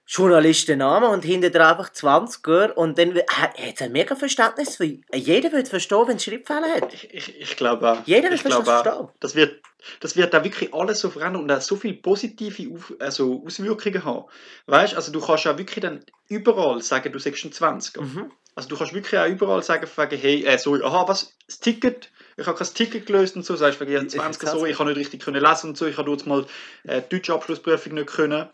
Journalistennamen 0.05 1.09
und 1.09 1.23
hinter 1.23 1.49
dran 1.49 1.77
einfach 1.77 1.91
20er 1.91 2.73
und 2.73 2.97
dann 2.97 3.15
hat 3.15 3.81
ein 3.81 3.91
mega 3.91 4.15
Verständnis 4.15 4.75
für 4.75 4.85
jeder 5.13 5.51
wird 5.51 5.69
verstehen, 5.69 6.07
wenn 6.07 6.17
es 6.17 6.25
Schreibfehler 6.25 6.67
hat. 6.75 6.93
Ich, 6.93 7.13
ich, 7.13 7.41
ich 7.41 7.55
glaube 7.55 7.89
auch. 7.89 7.97
Jeder 8.05 8.29
wird 8.29 8.35
ich 8.35 8.43
glaube 8.43 8.65
das 8.65 8.81
verstehen. 8.81 9.07
das 9.21 9.35
wird, 9.35 9.61
das 10.01 10.17
wird 10.17 10.33
da 10.33 10.43
wirklich 10.43 10.73
alles 10.73 10.99
so 10.99 11.09
verändern 11.09 11.43
und 11.43 11.51
auch 11.51 11.61
so 11.61 11.77
viele 11.77 11.95
positive 11.95 12.73
Auf, 12.73 12.93
also 12.99 13.43
Auswirkungen 13.45 14.03
haben. 14.03 14.25
Weißt 14.67 14.95
also 14.95 15.11
du 15.11 15.21
kannst 15.21 15.47
auch 15.47 15.57
wirklich 15.57 15.81
dann 15.81 16.03
überall 16.27 16.81
sagen, 16.81 17.11
du 17.11 17.19
sagst 17.19 17.45
ein 17.45 17.51
20er. 17.51 18.01
Mhm. 18.01 18.31
Also 18.55 18.69
du 18.69 18.77
kannst 18.77 18.93
wirklich 18.93 19.19
auch 19.19 19.27
überall 19.27 19.63
sagen, 19.63 19.87
fragen, 19.87 20.19
hey, 20.19 20.43
äh, 20.45 20.57
sorry, 20.57 20.83
aha, 20.83 21.07
was, 21.07 21.33
das 21.47 21.59
Ticket, 21.59 22.11
ich 22.37 22.45
habe 22.45 22.57
kein 22.57 22.67
Ticket 22.67 23.05
gelöst 23.05 23.35
und 23.35 23.45
so, 23.45 23.55
sagst 23.55 23.79
du, 23.81 23.85
ja, 23.85 24.01
Ist 24.01 24.11
20 24.11 24.41
das 24.41 24.51
sorry, 24.51 24.71
ich 24.71 24.79
habe 24.79 24.89
nicht 24.89 24.99
richtig 24.99 25.23
können 25.23 25.41
lesen 25.41 25.69
und 25.69 25.77
so, 25.77 25.87
ich 25.87 25.97
habe 25.97 26.11
jetzt 26.11 26.27
mal 26.27 26.45
äh, 26.83 27.01
die 27.01 27.15
deutsche 27.15 27.33
Abschlussprüfung 27.33 27.93
nicht 27.93 28.07
können. 28.07 28.47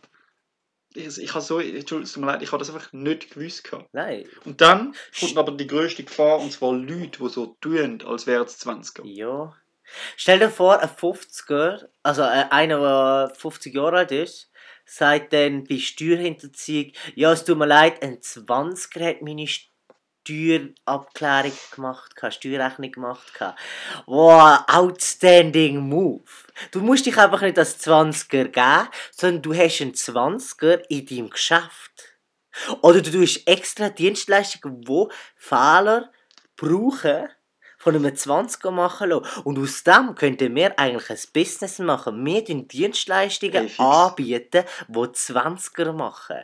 Ich, 0.94 1.18
ich 1.18 1.34
habe 1.34 1.44
so, 1.44 1.60
Entschuldigung, 1.60 2.12
tut 2.12 2.22
mir 2.22 2.28
leid, 2.28 2.42
ich 2.42 2.52
habe 2.52 2.60
das 2.60 2.74
einfach 2.74 2.92
nicht 2.94 3.32
gewusst. 3.32 3.64
Gehabt. 3.64 3.90
Nein. 3.94 4.26
Und 4.46 4.62
dann 4.62 4.96
kommt 5.20 5.38
aber 5.38 5.52
die 5.52 5.68
grösste 5.68 6.04
Gefahr, 6.04 6.40
und 6.40 6.52
zwar 6.52 6.74
Leute, 6.74 7.20
die 7.20 7.30
so 7.30 7.58
tun, 7.62 8.02
als 8.06 8.28
wären 8.28 8.46
es 8.46 8.66
20er. 8.66 9.06
Ja. 9.06 9.56
Stell 10.16 10.40
dir 10.40 10.50
vor, 10.50 10.80
ein 10.80 10.90
50er, 10.90 11.88
also 12.04 12.22
äh, 12.22 12.46
einer, 12.50 12.80
der 12.80 13.36
50 13.36 13.74
Jahre 13.74 13.98
alt 13.98 14.12
ist, 14.12 14.52
sagt 14.86 15.34
dann 15.34 15.64
bei 15.66 15.78
Steuerhinterziehung, 15.78 16.92
ja, 17.16 17.32
es 17.32 17.44
tut 17.44 17.58
mir 17.58 17.68
leid, 17.68 18.02
ein 18.02 18.20
20er 18.20 19.08
hat 19.08 19.22
meine 19.22 19.48
Steuerabklärung 20.30 21.58
gemacht, 21.76 22.14
Steuerrechnung 22.30 22.92
gemacht. 22.92 23.34
Wow, 24.06 24.64
outstanding 24.68 25.80
move. 25.80 26.24
Du 26.72 26.82
musst 26.82 27.06
dich 27.06 27.18
einfach 27.18 27.42
nicht 27.42 27.58
als 27.58 27.80
20er 27.86 28.46
geben, 28.46 28.90
sondern 29.12 29.42
du 29.42 29.54
hast 29.54 29.82
einen 29.82 29.94
20er 29.94 30.82
in 30.90 31.06
deinem 31.06 31.30
Geschäft. 31.30 32.16
Oder 32.82 33.02
du 33.02 33.12
tust 33.12 33.48
extra 33.48 33.90
Dienstleistungen, 33.90 34.88
wo 34.88 35.10
Fehler 35.36 36.12
brauchen, 36.58 37.30
von 37.78 37.96
einem 37.96 38.14
20er 38.14 38.72
machen 38.72 39.10
lassen. 39.10 39.42
Und 39.44 39.58
aus 39.58 39.84
dem 39.84 40.14
könnten 40.14 40.54
wir 40.54 40.78
eigentlich 40.78 41.10
ein 41.10 41.32
Business 41.34 41.80
machen. 41.80 42.26
Wir 42.26 42.44
tun 42.44 42.68
Dienstleistungen 42.68 43.68
Hey, 43.68 43.76
anbieten, 43.78 44.66
die 44.90 44.98
20er 44.98 45.94
machen. 45.94 46.44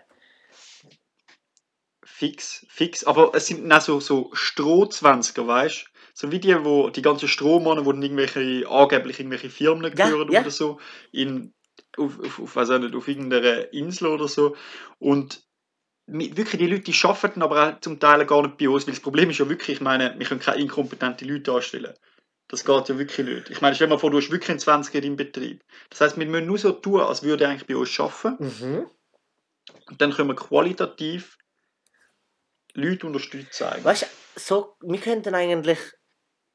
Fix, 2.17 2.65
fix. 2.69 3.04
Aber 3.04 3.32
es 3.34 3.47
sind 3.47 3.69
auch 3.69 3.82
so, 3.82 3.99
so 3.99 4.32
Stroh-20er, 4.34 5.47
weißt 5.47 5.82
du? 5.82 5.89
So 6.13 6.32
wie 6.32 6.39
die, 6.39 6.63
wo 6.63 6.89
die 6.89 7.01
ganzen 7.01 7.28
Strohmannen, 7.28 7.84
die 7.84 7.89
dann 7.89 8.01
irgendwelche, 8.01 8.69
angeblich 8.69 9.19
irgendwelche 9.19 9.49
Firmen 9.49 9.84
Ja, 9.97 10.06
gehören 10.06 10.32
ja. 10.32 10.39
oder 10.39 10.49
so, 10.49 10.80
in, 11.12 11.54
auf, 11.97 12.17
auf, 12.21 12.39
auf, 12.39 12.56
weiß 12.56 12.69
nicht, 12.80 12.95
auf 12.95 13.10
irgendeiner 13.10 13.73
Insel 13.73 14.08
oder 14.08 14.30
so. 14.30 14.56
Und 14.97 15.43
wirklich, 16.08 16.58
die 16.58 16.67
Leute, 16.67 16.84
die 16.84 16.97
arbeiten 17.04 17.41
aber 17.41 17.67
auch 17.67 17.80
zum 17.82 17.99
Teil 17.99 18.25
gar 18.25 18.43
nicht 18.43 18.58
bei 18.58 18.69
uns, 18.69 18.88
weil 18.88 18.93
das 18.93 19.04
Problem 19.04 19.30
ist 19.30 19.39
ja 19.39 19.49
wirklich, 19.49 19.75
ich 19.75 19.82
meine, 19.82 20.15
wir 20.17 20.25
können 20.25 20.39
keine 20.39 20.62
inkompetente 20.62 21.25
Leute 21.25 21.51
anstellen. 21.51 21.95
Das 22.47 22.63
geht 22.63 22.88
ja 22.88 22.97
wirklich 22.97 23.28
nicht. 23.28 23.49
Ich 23.49 23.60
meine, 23.60 23.75
stell 23.75 23.88
dir 23.88 23.95
mal 23.95 23.99
vor, 23.99 24.12
du 24.12 24.19
hast 24.19 24.32
wirklich 24.32 24.51
einen 24.51 24.60
20er 24.60 25.04
im 25.04 25.17
Betrieb. 25.17 25.65
Das 25.89 25.99
heißt, 25.99 26.17
wir 26.17 26.25
müssen 26.28 26.45
nur 26.45 26.60
so 26.60 26.71
tun, 26.71 27.01
als 27.01 27.23
würde 27.23 27.43
er 27.43 27.49
eigentlich 27.49 27.67
bei 27.67 27.75
uns 27.75 27.99
arbeiten. 27.99 28.45
Mhm. 28.45 28.89
Und 29.89 29.99
dann 29.99 30.13
können 30.13 30.30
wir 30.30 30.36
qualitativ 30.36 31.38
Leute 32.75 33.07
unterstützen. 33.07 33.65
eigentlich. 33.65 33.85
Weißt 33.85 34.01
du, 34.03 34.39
so, 34.39 34.77
wir 34.81 34.99
könnten 34.99 35.33
eigentlich, 35.33 35.79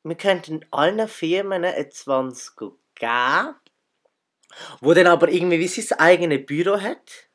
wir 0.02 0.16
könnten 0.16 0.64
allen 0.70 1.08
Firmen 1.08 1.64
ein 1.64 1.74
20er 1.74 2.72
geben, 2.94 3.54
wo 4.80 4.94
dann 4.94 5.06
aber 5.06 5.28
irgendwie 5.28 5.58
wie 5.58 5.68
sein 5.68 5.98
eigenes 5.98 6.46
Büro 6.46 6.80
hat. 6.80 7.30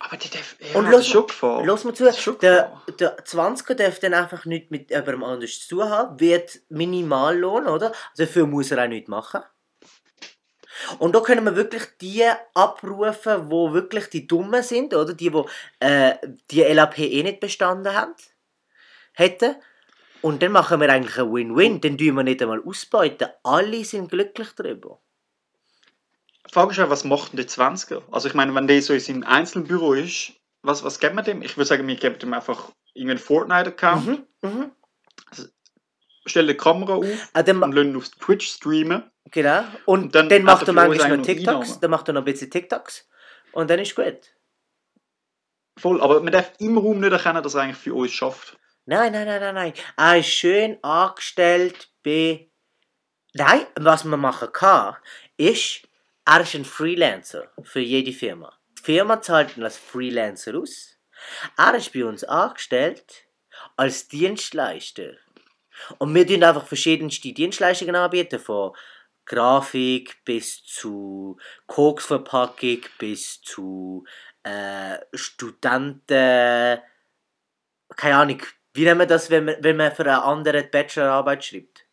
Aber 0.00 0.16
die 0.16 0.30
darf. 0.30 0.56
Ja, 0.60 0.78
Und 0.78 0.84
das 0.86 0.92
los 0.92 1.00
ist 1.00 1.08
schon 1.08 1.26
Gefahr. 1.26 1.64
Los 1.64 1.84
mal 1.84 1.94
zu, 1.94 2.04
der, 2.34 2.82
der 3.00 3.18
20er 3.24 3.74
darf 3.74 3.98
dann 3.98 4.14
einfach 4.14 4.44
nicht 4.44 4.70
mit 4.70 4.90
jemandem 4.90 5.24
anders 5.24 5.66
zu 5.66 5.88
haben, 5.88 6.20
wird 6.20 6.60
Minimallohn, 6.68 7.66
oder? 7.66 7.92
Dafür 8.16 8.46
muss 8.46 8.70
er 8.70 8.84
auch 8.84 8.88
nichts 8.88 9.08
machen. 9.08 9.42
Und 10.98 11.14
da 11.14 11.20
können 11.20 11.44
wir 11.44 11.56
wirklich 11.56 11.84
die 12.00 12.24
abrufen, 12.54 13.50
wo 13.50 13.72
wirklich 13.72 14.08
die 14.08 14.26
Dummen 14.26 14.62
sind, 14.62 14.94
oder? 14.94 15.14
Die, 15.14 15.32
wo 15.32 15.48
äh, 15.80 16.14
die 16.50 16.62
LAP 16.62 16.98
eh 16.98 17.22
nicht 17.22 17.40
bestanden 17.40 17.94
haben, 17.94 18.14
hätten. 19.12 19.56
Und 20.20 20.42
dann 20.42 20.52
machen 20.52 20.80
wir 20.80 20.90
eigentlich 20.90 21.18
ein 21.18 21.32
Win-Win. 21.32 21.80
Dann 21.80 21.96
tun 21.98 22.16
wir 22.16 22.22
nicht 22.22 22.42
einmal 22.42 22.62
ausbeuten. 22.64 23.28
Alle 23.44 23.84
sind 23.84 24.10
glücklich 24.10 24.48
darüber. 24.56 25.00
Die 26.48 26.52
Frage 26.52 26.70
ist 26.72 26.78
ja, 26.78 26.88
was 26.90 27.04
macht 27.04 27.32
denn 27.32 27.36
der 27.36 27.46
20er? 27.46 28.02
Also, 28.10 28.28
ich 28.28 28.34
meine, 28.34 28.54
wenn 28.54 28.66
der 28.66 28.80
so 28.82 28.94
in 28.94 29.00
seinem 29.00 29.22
Einzelbüro 29.22 29.92
ist, 29.92 30.32
was, 30.62 30.82
was 30.82 30.98
geben 30.98 31.16
wir 31.16 31.22
dem? 31.22 31.42
Ich 31.42 31.56
würde 31.56 31.66
sagen, 31.66 31.86
wir 31.86 31.94
geben 31.96 32.18
dem 32.18 32.32
einfach 32.34 32.70
irgendeinen 32.94 33.18
Fortnite-Account, 33.18 34.06
Mhm, 34.06 34.24
mhm. 34.42 34.70
stellen 36.26 36.48
die 36.48 36.54
Kamera 36.54 36.94
auf 36.94 37.06
Ah, 37.32 37.42
dann, 37.42 37.62
und 37.62 37.72
lassen 37.72 37.90
ihn 37.90 37.96
auf 37.96 38.08
Twitch 38.08 38.48
streamen. 38.48 39.04
Genau. 39.30 39.64
Und, 39.84 40.04
Und 40.04 40.14
dann 40.14 40.28
dann, 40.28 40.42
macht 40.42 40.66
er 40.66 40.74
manchmal 40.74 41.16
noch 41.16 41.24
TikToks. 41.24 41.80
Dann 41.80 41.90
macht 41.90 42.08
er 42.08 42.14
noch 42.14 42.22
ein 42.22 42.24
bisschen 42.24 42.50
TikToks. 42.50 43.08
Und 43.52 43.70
dann 43.70 43.78
ist 43.78 43.94
gut. 43.94 44.34
Voll, 45.78 46.00
aber 46.00 46.20
man 46.20 46.32
darf 46.32 46.52
im 46.58 46.76
Raum 46.78 47.00
nicht 47.00 47.12
erkennen, 47.12 47.42
dass 47.42 47.54
er 47.54 47.62
eigentlich 47.62 47.76
für 47.76 47.94
uns 47.94 48.12
schafft. 48.12 48.58
Nein, 48.84 49.12
nein, 49.12 49.26
nein, 49.26 49.40
nein, 49.40 49.54
nein. 49.54 49.72
Er 49.96 50.18
ist 50.18 50.28
schön 50.28 50.82
angestellt 50.82 51.90
bei. 52.02 52.50
Nein, 53.34 53.66
was 53.78 54.04
man 54.04 54.18
machen 54.18 54.48
kann, 54.52 54.96
ist, 55.36 55.82
er 56.24 56.40
ist 56.40 56.54
ein 56.54 56.64
Freelancer 56.64 57.52
für 57.62 57.80
jede 57.80 58.12
Firma. 58.12 58.58
Die 58.78 58.82
Firma 58.82 59.20
zahlt 59.20 59.56
ihn 59.56 59.62
als 59.62 59.76
Freelancer 59.76 60.56
aus. 60.58 60.96
Er 61.56 61.74
ist 61.74 61.92
bei 61.92 62.04
uns 62.04 62.24
angestellt 62.24 63.26
als 63.76 64.08
Dienstleister. 64.08 65.12
Und 65.98 66.14
wir 66.14 66.26
tun 66.26 66.42
einfach 66.42 66.66
verschiedenste 66.66 67.32
Dienstleistungen 67.32 67.94
anbieten, 67.94 68.40
von 68.40 68.72
Grafik 69.28 70.24
bis 70.24 70.64
zu 70.64 71.38
Koksverpackung 71.66 72.80
bis 72.98 73.40
zu 73.42 74.04
äh, 74.42 74.98
Studenten. 75.12 76.80
Keine 77.96 78.16
Ahnung, 78.16 78.42
wie 78.74 78.84
nennt 78.84 78.98
man 78.98 79.08
das, 79.08 79.30
wenn 79.30 79.44
man, 79.44 79.56
wenn 79.60 79.76
man 79.76 79.94
für 79.94 80.02
einen 80.02 80.22
anderen 80.22 80.62
die 80.62 80.70
Bachelorarbeit 80.70 81.44
schreibt? 81.44 81.84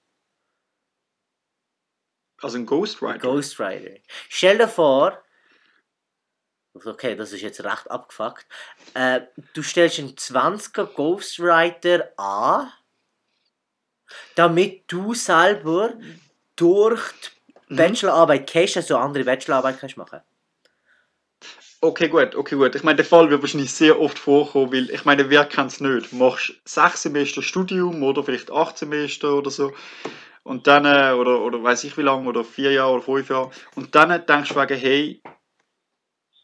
Also 2.42 2.58
ein 2.58 2.66
Ghostwriter. 2.66 3.20
Ghostwriter. 3.20 4.00
Stell 4.30 4.58
dir 4.58 4.68
vor, 4.68 5.22
okay, 6.74 7.16
das 7.16 7.32
ist 7.32 7.42
jetzt 7.42 7.64
recht 7.64 7.90
abgefuckt, 7.90 8.46
äh, 8.94 9.22
du 9.54 9.64
stellst 9.64 10.00
einen 10.00 10.16
20er 10.16 10.86
Ghostwriter 10.86 12.12
an, 12.18 12.72
damit 14.36 14.84
du 14.92 15.14
selber 15.14 15.94
durch 16.56 17.02
die 17.70 17.74
Mhm. 17.74 17.78
Bachelorarbeit 17.78 18.52
gehst, 18.52 18.78
also 18.78 18.98
andere 18.98 19.24
Bachelorarbeit 19.24 19.80
kannst 19.80 19.98
machen. 19.98 20.22
Okay, 21.82 22.08
gut, 22.08 22.36
okay, 22.36 22.56
gut. 22.56 22.74
Ich 22.76 22.84
meine, 22.84 22.96
der 22.96 23.06
Fall 23.06 23.30
wird 23.30 23.42
wahrscheinlich 23.42 23.72
sehr 23.72 24.00
oft 24.00 24.18
vorkommen, 24.18 24.72
weil 24.72 24.90
ich 24.90 25.06
meine, 25.06 25.30
wer 25.30 25.46
kennt 25.46 25.72
es 25.72 25.80
nicht? 25.82 26.12
Du 26.12 26.16
machst 26.16 26.54
sechs 26.66 27.04
Semester 27.04 27.42
Studium 27.44 28.02
oder 28.02 28.24
vielleicht 28.24 28.52
acht 28.52 28.78
Semester 28.78 29.36
oder 29.36 29.52
so. 29.52 29.72
Und 30.44 30.68
dann, 30.68 30.86
äh, 30.86 31.14
oder, 31.14 31.42
oder 31.42 31.62
weiß 31.62 31.84
ich 31.84 31.98
wie 31.98 32.02
lange, 32.02 32.28
oder 32.28 32.44
vier 32.44 32.72
Jahre 32.72 32.94
oder 32.94 33.04
fünf 33.04 33.30
Jahre. 33.30 33.52
Und 33.76 33.94
dann 33.94 34.10
denkst 34.26 34.50
du 34.50 34.56
wegen, 34.56 34.80
hey, 34.80 35.22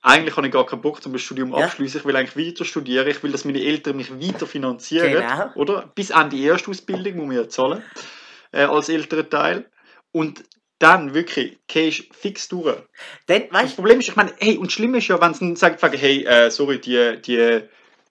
eigentlich 0.03 0.35
habe 0.35 0.47
ich 0.47 0.53
gar 0.53 0.65
keinen 0.65 0.81
Bock, 0.81 0.99
um 1.05 1.13
das 1.13 1.21
Studium 1.21 1.51
Ja. 1.51 1.65
abzuschließen. 1.65 2.01
Ich 2.01 2.05
will 2.05 2.15
eigentlich 2.15 2.47
weiter 2.47 2.65
studieren. 2.65 3.07
Ich 3.07 3.23
will, 3.23 3.31
dass 3.31 3.45
meine 3.45 3.61
Eltern 3.61 3.95
mich 3.97 4.11
weiter 4.11 4.45
finanzieren. 4.47 5.11
Genau. 5.11 5.51
Oder? 5.55 5.91
Bis 5.95 6.11
an 6.11 6.29
die 6.29 6.43
erste 6.43 6.69
Ausbildung 6.71 7.15
muss 7.17 7.27
man 7.27 7.35
ja 7.35 7.47
zahlen. 7.47 7.83
Äh, 8.51 8.63
als 8.63 8.89
älterer 8.89 9.27
Teil. 9.29 9.69
Und 10.11 10.43
dann 10.79 11.13
wirklich, 11.13 11.59
gehst 11.67 12.09
du 12.09 12.13
fix 12.13 12.47
durch. 12.47 12.77
Dann, 13.27 13.43
Das 13.49 13.63
weißt 13.63 13.75
Problem 13.75 13.99
ist, 13.99 14.09
ich 14.09 14.15
meine, 14.15 14.33
hey, 14.39 14.57
und 14.57 14.71
schlimm 14.71 14.95
ist 14.95 15.07
ja, 15.07 15.21
wenn 15.21 15.33
sie 15.33 15.41
dann 15.41 15.55
sagen, 15.55 15.77
hey, 15.97 16.25
äh, 16.25 16.49
sorry, 16.49 16.79
die, 16.81 17.21
die, 17.21 17.61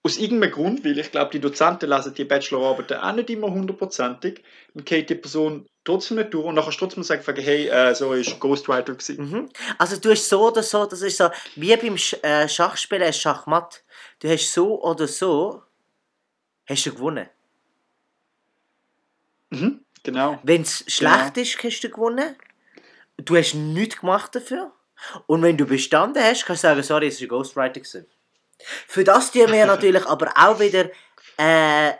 aus 0.02 0.16
irgendeinem 0.16 0.52
Grund, 0.52 0.84
weil 0.84 0.98
ich 0.98 1.10
glaube, 1.10 1.30
die 1.32 1.40
Dozenten 1.40 1.90
lesen 1.90 2.14
die 2.14 2.24
Bachelorarbeiten 2.24 2.98
auch 2.98 3.12
nicht 3.12 3.28
immer 3.30 3.50
hundertprozentig, 3.50 4.42
dann 4.74 4.84
geht 4.84 5.10
die 5.10 5.14
Person 5.14 5.66
trotzdem 5.84 6.18
nicht 6.18 6.32
durch 6.32 6.46
und 6.46 6.54
nachher 6.54 6.66
kannst 6.66 6.80
du 6.80 6.86
trotzdem 6.86 7.02
sagen, 7.02 7.42
hey, 7.42 7.68
äh, 7.68 7.94
so 7.94 8.12
ist 8.12 8.38
Ghostwriter 8.40 8.94
gewesen. 8.94 9.30
Mhm. 9.30 9.50
Also 9.78 9.96
du 9.98 10.10
hast 10.10 10.28
so 10.28 10.48
oder 10.48 10.62
so, 10.62 10.86
das 10.86 11.02
ist 11.02 11.18
so, 11.18 11.28
wie 11.56 11.76
beim 11.76 11.98
Sch 11.98 12.14
äh, 12.22 12.48
Schachspielen 12.48 13.12
Schachmatt. 13.12 13.82
Du 14.20 14.28
hast 14.28 14.52
so 14.52 14.82
oder 14.82 15.06
so, 15.06 15.62
hast 16.66 16.86
du 16.86 16.94
gewonnen. 16.94 17.28
Mhm, 19.50 19.84
genau. 20.02 20.38
Wenn 20.42 20.62
es 20.62 20.84
schlecht 20.88 21.36
ist, 21.36 21.62
hast 21.62 21.80
du 21.80 21.90
gewonnen. 21.90 22.36
Du 23.16 23.36
hast 23.36 23.54
nichts 23.54 24.00
gemacht 24.00 24.34
dafür. 24.34 24.72
Und 25.26 25.42
wenn 25.42 25.56
du 25.56 25.64
bestanden 25.66 26.22
hast, 26.22 26.44
kannst 26.44 26.64
du 26.64 26.68
sagen, 26.68 26.82
sorry, 26.82 27.06
es 27.08 27.20
war 27.20 27.24
ein 27.26 27.28
Ghostwriter. 27.28 27.80
gewesen. 27.80 28.06
Für 28.86 29.04
das 29.04 29.32
tun 29.32 29.50
wir 29.52 29.66
natürlich 29.74 30.04
aber 30.06 30.32
auch 30.36 30.60
wieder 30.60 30.90
äh, 31.38 31.92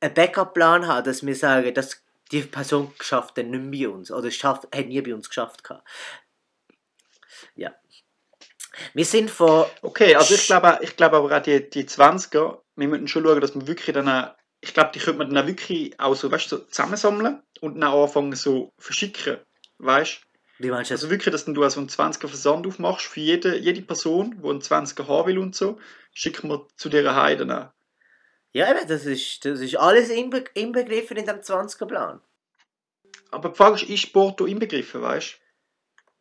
einen 0.00 0.14
Backup-Plan 0.14 0.86
haben, 0.86 1.04
dass 1.04 1.24
wir 1.24 1.34
sagen, 1.36 1.74
dass 1.74 2.02
die 2.32 2.42
Person 2.42 2.92
schafft 3.00 3.38
dann 3.38 3.50
nicht 3.50 3.70
bei 3.82 3.88
uns. 3.88 4.10
Oder 4.10 4.30
schafft, 4.30 4.64
hat 4.74 4.86
nie 4.86 5.00
bei 5.00 5.14
uns 5.14 5.28
geschafft. 5.28 5.62
gehabt. 5.62 5.86
Ja. 7.54 7.74
Wir 8.94 9.04
sind 9.04 9.30
von... 9.30 9.66
Okay, 9.82 10.14
also 10.14 10.34
ich 10.34 10.46
glaube, 10.46 10.78
ich 10.82 10.96
glaube 10.96 11.16
aber 11.16 11.36
auch 11.36 11.42
die, 11.42 11.68
die 11.70 11.84
20er, 11.84 12.60
wir 12.76 12.88
müssen 12.88 13.08
schon 13.08 13.24
schauen, 13.24 13.40
dass 13.40 13.54
wir 13.54 13.66
wirklich 13.66 13.94
dann, 13.94 14.08
auch- 14.08 14.34
ich 14.66 14.74
glaube, 14.74 14.90
die 14.94 14.98
könnte 15.00 15.18
man 15.18 15.28
dann 15.32 15.44
auch 15.44 15.48
wirklich 15.48 15.98
auch 16.00 16.14
so, 16.14 16.30
weißt 16.30 16.50
du, 16.52 16.56
so 16.58 16.64
zusammensammeln 16.64 17.42
und 17.60 17.74
dann 17.80 17.84
auch 17.90 18.04
anfangen 18.04 18.34
so 18.34 18.70
verschicken, 18.78 19.38
weißt 19.78 20.20
Wie 20.58 20.70
meinst 20.70 20.90
du 20.90 20.94
das? 20.94 21.02
Also 21.02 21.10
wirklich, 21.10 21.32
dass 21.32 21.44
du 21.46 21.62
also 21.62 21.80
einen 21.80 21.88
20er 21.88 22.28
Versand 22.28 22.66
aufmachst 22.66 23.06
für 23.06 23.20
jede, 23.20 23.56
jede 23.58 23.82
Person, 23.82 24.40
die 24.42 24.48
einen 24.48 24.60
20er 24.60 25.08
haben 25.08 25.28
will 25.28 25.38
und 25.38 25.54
so, 25.54 25.78
schicken 26.12 26.48
wir 26.50 26.68
zu 26.76 26.88
dieser 26.88 27.14
Heide 27.16 27.46
dann. 27.46 27.70
Ja, 28.52 28.70
eben, 28.70 28.88
das 28.88 29.04
ist, 29.06 29.44
das 29.44 29.60
ist 29.60 29.76
alles 29.76 30.08
inbe 30.10 30.44
inbegriffen 30.54 31.16
in 31.16 31.26
dem 31.26 31.42
20er-Plan. 31.42 32.20
Aber 33.30 33.50
die 33.50 33.54
Frage 33.56 33.76
ist, 33.76 33.88
ist 33.88 34.12
Porto 34.12 34.46
inbegriffen, 34.46 35.00
weißt 35.00 35.38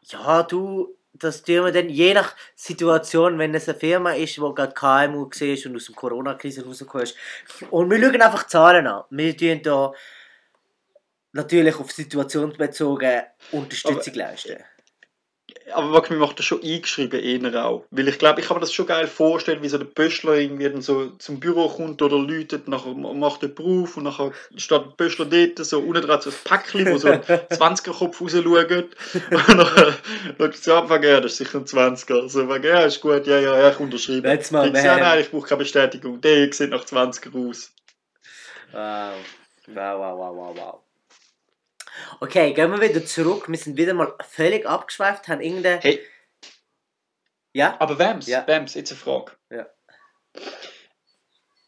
Ja, 0.04 0.44
du, 0.44 0.95
das 1.20 1.44
tun 1.44 1.66
wir 1.66 1.72
dann 1.72 1.90
je 1.90 2.14
nach 2.14 2.36
Situation, 2.56 3.38
wenn 3.40 3.54
es 3.56 3.70
eine 3.70 3.78
Firma 3.78 4.14
ist, 4.14 4.36
die 4.36 4.42
gerade 4.42 4.74
KMU 4.74 5.30
ist 5.30 5.66
und 5.66 5.76
aus 5.76 5.86
der 5.86 5.96
Corona-Krise 5.96 6.66
rausgekommen 6.66 7.06
ist. 7.06 7.16
Und 7.72 7.90
wir 7.90 8.00
schauen 8.00 8.22
einfach 8.22 8.48
Zahlen 8.48 8.88
an. 8.88 9.04
Wir 9.10 9.36
tun 9.38 9.62
da 9.64 9.94
natürlich 11.32 11.76
auf 11.80 11.92
Situation 11.92 12.54
bezogen 12.58 13.22
Unterstützung 13.52 14.14
leisten. 14.14 14.64
Aber 15.74 15.94
was 15.94 16.10
mir 16.10 16.18
macht 16.18 16.38
das 16.38 16.46
schon 16.46 16.62
eingeschrieben, 16.62 17.20
eher 17.20 17.66
auch. 17.66 17.86
Weil 17.90 18.08
ich 18.08 18.20
glaube, 18.20 18.40
ich 18.40 18.48
kann 18.48 18.58
mir 18.58 18.62
das 18.62 18.74
schon 18.74 18.86
geil 18.86 19.08
vorstellen, 19.08 19.64
wie 19.64 19.70
so 19.70 19.78
der 19.78 19.86
Pöschler 19.86 20.36
irgendwie 20.36 20.70
dann 20.70 20.82
so 20.82 21.08
zum 21.18 21.40
Büro 21.40 21.68
kommt 21.70 22.02
oder 22.02 22.18
läutet, 22.18 22.68
nachher 22.68 22.94
macht 22.94 23.42
er 23.42 23.50
Beruf 23.50 23.98
und 23.98 24.04
nachher 24.04 24.32
steht 24.56 24.86
der 24.86 24.94
Pöschler 24.96 25.26
dort, 25.26 25.66
so 25.66 25.80
unten 25.80 26.04
dran 26.04 26.22
so 26.22 26.30
ein 26.30 26.36
Päckchen, 26.44 26.92
wo 26.92 26.98
so 26.98 27.10
ein 27.10 27.22
20er-Kopf 27.24 28.22
raus 28.22 28.32
schaut. 28.32 28.44
Und 28.44 29.58
nachher 29.58 29.94
schaut 30.38 30.56
sie 30.56 30.74
ab, 30.74 31.04
ja, 31.04 31.20
das 31.20 31.32
ist 31.32 31.38
sicher 31.40 31.58
ein 31.58 31.66
20er. 31.66 32.30
So, 32.30 32.42
ja, 32.56 32.82
ist 32.82 33.02
gut, 33.02 33.26
ja, 33.26 33.40
ja, 33.40 33.58
ja, 33.58 33.70
ich 33.72 33.80
unterschreibe. 33.80 34.30
Jetzt 34.30 34.52
mal, 34.52 34.68
Ich 34.68 34.84
ja, 34.84 34.98
nein, 34.98 35.22
ich 35.22 35.32
brauche 35.32 35.48
keine 35.48 35.60
Bestätigung. 35.60 36.22
Der 36.22 36.52
sieht 36.54 36.70
nach 36.70 36.86
20er 36.86 37.50
aus. 37.50 37.72
Wow. 38.72 39.14
Wow, 39.68 40.00
wow, 40.00 40.18
wow, 40.18 40.36
wow, 40.36 40.56
wow. 40.56 40.85
Okay, 42.20 42.54
gehen 42.54 42.72
wir 42.72 42.82
wieder 42.82 43.06
zurück. 43.06 43.50
Wir 43.50 43.58
sind 43.58 43.78
wieder 43.78 43.94
mal 43.94 44.14
völlig 44.28 44.66
abgeschweift, 44.66 45.28
haben 45.28 45.42
irgendeine... 45.42 45.80
Hey, 45.82 46.02
Ja? 47.54 47.76
aber 47.80 47.98
Wams, 48.00 48.28
Ja. 48.28 48.48
Wams, 48.48 48.74
jetzt 48.74 48.92
eine 48.92 49.00
Frage. 49.00 49.32
Ja. 49.50 49.68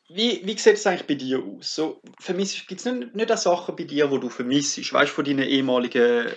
Wie, 0.10 0.42
wie 0.46 0.58
sieht 0.58 0.76
es 0.76 0.88
eigentlich 0.88 1.06
bei 1.08 1.16
dir 1.16 1.44
aus? 1.44 1.76
So, 1.76 2.02
gibt 2.26 2.80
es 2.80 2.86
nicht, 2.86 3.14
nicht 3.14 3.32
auch 3.32 3.38
Sachen 3.38 3.76
bei 3.76 3.84
dir, 3.84 4.10
wo 4.10 4.18
du 4.18 4.30
vermisst? 4.30 4.78
Weißt 4.94 5.12
du, 5.12 5.16
von 5.16 5.26
deinen 5.26 5.48
ehemaligen, 5.48 6.32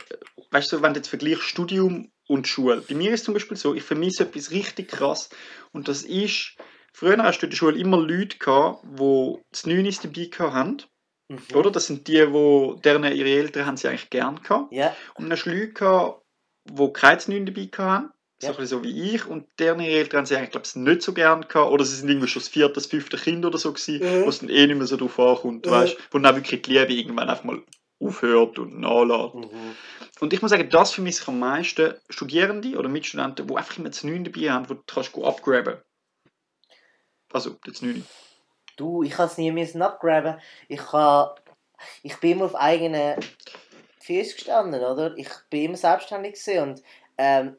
weißt 0.51 0.73
du, 0.73 0.83
wenn 0.83 0.93
du 0.93 0.99
jetzt 0.99 1.09
vergleichst 1.09 1.45
Studium 1.45 2.11
und 2.27 2.49
Schule. 2.49 2.83
Bei 2.89 2.95
mir 2.97 3.13
ist 3.13 3.25
zum 3.25 3.35
Beispiel 3.35 3.57
so, 3.57 3.75
ich 3.75 3.85
vermisse 3.85 4.25
etwas 4.25 4.51
richtig 4.51 4.89
krass. 4.89 5.31
Und 5.73 5.87
das 5.87 6.03
ist, 6.03 6.57
früher 6.93 7.17
hast 7.19 7.41
du 7.41 7.47
in 7.47 7.51
der 7.51 7.57
Schule 7.57 7.79
immer 7.79 7.99
Leute 7.99 8.39
gehabt, 8.39 8.85
die 8.85 9.39
das 9.53 9.67
Neuniste 9.67 10.09
dabei 10.09 10.27
gehabt 10.27 10.55
haben. 10.55 10.83
Mhm. 11.31 11.57
Oder? 11.57 11.71
Das 11.71 11.87
sind 11.87 12.07
die, 12.09 12.33
wo, 12.33 12.75
deren 12.75 13.05
ihre 13.05 13.29
Eltern 13.29 13.67
haben 13.67 13.77
sie 13.77 13.89
eigentlich 13.89 14.11
gern 14.11 14.43
gehabt. 14.43 14.73
Ja, 14.73 14.95
Und 15.15 15.25
dann 15.25 15.33
hast 15.33 15.45
du 15.45 15.51
Leute 15.51 15.73
gehabt, 15.73 16.23
die 16.69 16.93
kein 16.93 17.19
Neun 17.29 17.47
dabei 17.47 17.69
hatten. 17.79 18.11
So, 18.43 18.53
Ja. 18.53 18.67
so 18.67 18.83
wie 18.83 19.15
ich. 19.15 19.27
Und 19.27 19.47
deren 19.59 19.81
Eltern 19.81 20.19
haben 20.19 20.27
sie 20.27 20.35
eigentlich, 20.37 20.51
glaube 20.51 20.67
ich, 20.67 20.75
nicht 20.75 21.03
so 21.03 21.13
gern 21.13 21.47
gehabt. 21.47 21.71
Oder 21.71 21.85
sie 21.85 21.95
sind 21.97 22.09
irgendwie 22.09 22.27
schon 22.29 22.41
das 22.41 22.49
vierte, 22.49 22.75
das 22.75 22.87
fünfte 22.87 23.17
Kind 23.17 23.45
oder 23.45 23.59
so 23.59 23.73
gewesen, 23.73 24.01
Mhm. 24.01 24.25
wo 24.25 24.29
es 24.29 24.41
dann 24.41 24.49
eh 24.49 24.67
nicht 24.67 24.77
mehr 24.77 24.87
so 24.87 24.97
drauf 24.97 25.19
ankommt. 25.21 25.67
Mhm. 25.67 25.71
Weißt? 25.71 25.97
Wo 26.11 26.19
dann 26.19 26.33
auch 26.33 26.37
wirklich 26.37 26.63
die 26.63 26.73
Liebe 26.73 26.93
irgendwann 26.93 27.29
einfach 27.29 27.45
mal 27.45 27.63
aufhört 28.03 28.59
und 28.59 28.81
nachlässt. 28.81 29.35
mhm. 29.35 29.77
Und 30.21 30.33
ich 30.33 30.41
muss 30.43 30.51
sagen, 30.51 30.69
das 30.71 30.93
für 30.93 31.03
mich 31.03 31.27
am 31.29 31.39
meisten 31.39 31.95
Studierende 32.09 32.77
oder 32.79 32.89
Mitstudenten, 32.89 33.47
die 33.47 33.55
einfach 33.57 33.77
immer 33.79 33.91
Neun 34.03 34.25
dabei 34.25 34.51
haben, 34.51 34.69
wo 34.69 34.75
du 34.75 34.83
kannst 34.87 35.13
go 35.13 35.27
abgraben. 35.27 35.77
Also, 37.33 37.57
das 37.65 37.83
Neun. 37.83 38.05
Du, 38.81 39.03
ich 39.03 39.13
kann 39.13 39.27
es 39.27 39.37
nie 39.37 39.53
müssen 39.53 39.83
abgraben. 39.83 40.41
Ich 40.69 40.81
kann... 40.81 41.31
Ich 42.03 42.19
bin 42.19 42.33
immer 42.33 42.47
auf 42.47 42.55
eigenen 42.55 43.21
Füßen 44.01 44.35
gestanden, 44.35 44.83
oder? 44.83 45.15
Ich 45.17 45.29
bin 45.51 45.65
immer 45.65 45.77
selbstständig 45.77 46.37
und 46.59 46.83
ähm, 47.19 47.57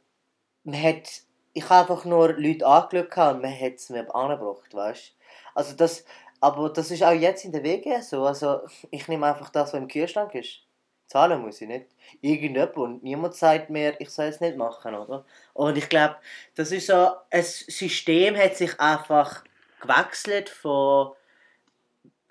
man 0.64 0.84
hat... 0.84 1.22
Ich 1.54 1.70
habe 1.70 1.94
einfach 1.94 2.06
nur 2.06 2.34
Leute 2.34 2.66
angeschaut 2.66 3.36
und 3.36 3.42
man 3.42 3.60
hat 3.60 3.74
es 3.76 3.90
mir 3.90 4.14
angebracht, 4.14 4.74
weißt 4.74 5.16
Also 5.54 5.76
das... 5.76 6.06
Aber 6.44 6.70
das 6.70 6.90
ist 6.90 7.04
auch 7.04 7.12
jetzt 7.12 7.46
in 7.46 7.52
der 7.52 7.62
Wege 7.62 8.02
so. 8.02 8.26
Also 8.26 8.62
ich 8.90 9.08
nehme 9.08 9.28
einfach 9.28 9.52
das, 9.52 9.74
was 9.74 9.80
im 9.80 9.88
Kühlschrank 9.88 10.34
ist. 10.34 10.62
Zahlen 11.06 11.42
muss 11.42 11.62
ich 11.62 11.68
nicht. 11.68 11.86
Irgendjemand 12.22 12.78
und 12.78 13.04
niemand 13.04 13.36
sagt 13.36 13.70
mir, 13.70 13.94
ich 14.00 14.10
soll 14.10 14.26
es 14.26 14.42
nicht 14.42 14.58
machen, 14.58 14.96
oder? 14.96 15.24
Und 15.54 15.78
ich 15.78 15.88
glaube, 15.88 16.16
das 16.56 16.72
ist 16.72 16.88
so, 16.88 17.12
ein 17.30 17.44
System 17.44 18.36
hat 18.36 18.56
sich 18.56 18.80
einfach 18.80 19.44
gewechselt 19.82 20.50
von 20.50 21.14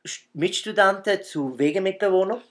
St- 0.05 0.29
Mitstudenten 0.33 1.23
zu 1.23 1.59
Wegemitbewohnern. 1.59 2.43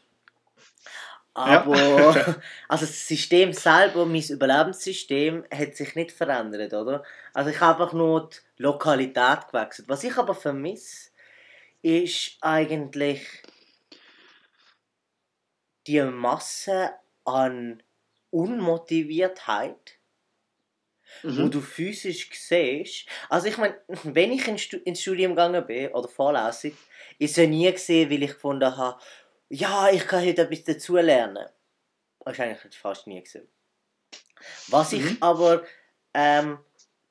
Aber 1.34 1.76
also 2.68 2.86
das 2.86 3.08
System 3.08 3.54
selber, 3.54 4.06
mein 4.06 4.24
Überlebenssystem, 4.24 5.46
hat 5.54 5.76
sich 5.76 5.96
nicht 5.96 6.12
verändert, 6.12 6.74
oder? 6.74 7.04
Also 7.34 7.50
ich 7.50 7.60
habe 7.60 7.84
einfach 7.84 7.94
nur 7.94 8.30
die 8.30 8.64
Lokalität 8.64 9.48
gewechselt. 9.48 9.88
Was 9.88 10.04
ich 10.04 10.18
aber 10.18 10.36
vermisse, 10.36 11.12
ist 11.82 12.38
eigentlich 12.42 13.26
die 15.88 16.02
Masse 16.02 16.92
an 17.24 17.82
Unmotiviertheit, 18.32 19.99
wo 21.24 21.48
Mhm. 21.48 21.52
du 21.52 21.62
physisch 21.62 22.30
siehst. 22.34 23.08
Also 23.30 23.48
ich 23.48 23.58
meine, 23.58 23.78
wenn 24.04 24.32
ich 24.32 24.48
ins 24.48 25.02
Studium 25.02 25.32
gegangen 25.32 25.66
bin, 25.66 25.90
oder 25.94 26.08
vorlässig, 26.08 26.76
ist 27.18 27.38
es 27.38 27.48
nie 27.48 27.72
gesehen, 27.72 28.10
weil 28.10 28.24
ich 28.24 28.34
gefunden 28.34 28.76
habe, 28.76 29.00
ja, 29.50 29.90
ich 29.90 30.06
kann 30.08 30.26
heute 30.26 30.44
etwas 30.44 30.64
dazulernen. 30.64 31.48
Wahrscheinlich 32.20 32.60
fast 32.76 33.08
nie 33.08 33.22
gesehen. 33.22 33.48
Was 34.68 34.94
ich 34.94 35.04
Mhm. 35.04 35.18
aber, 35.20 35.64
ähm, 36.14 36.60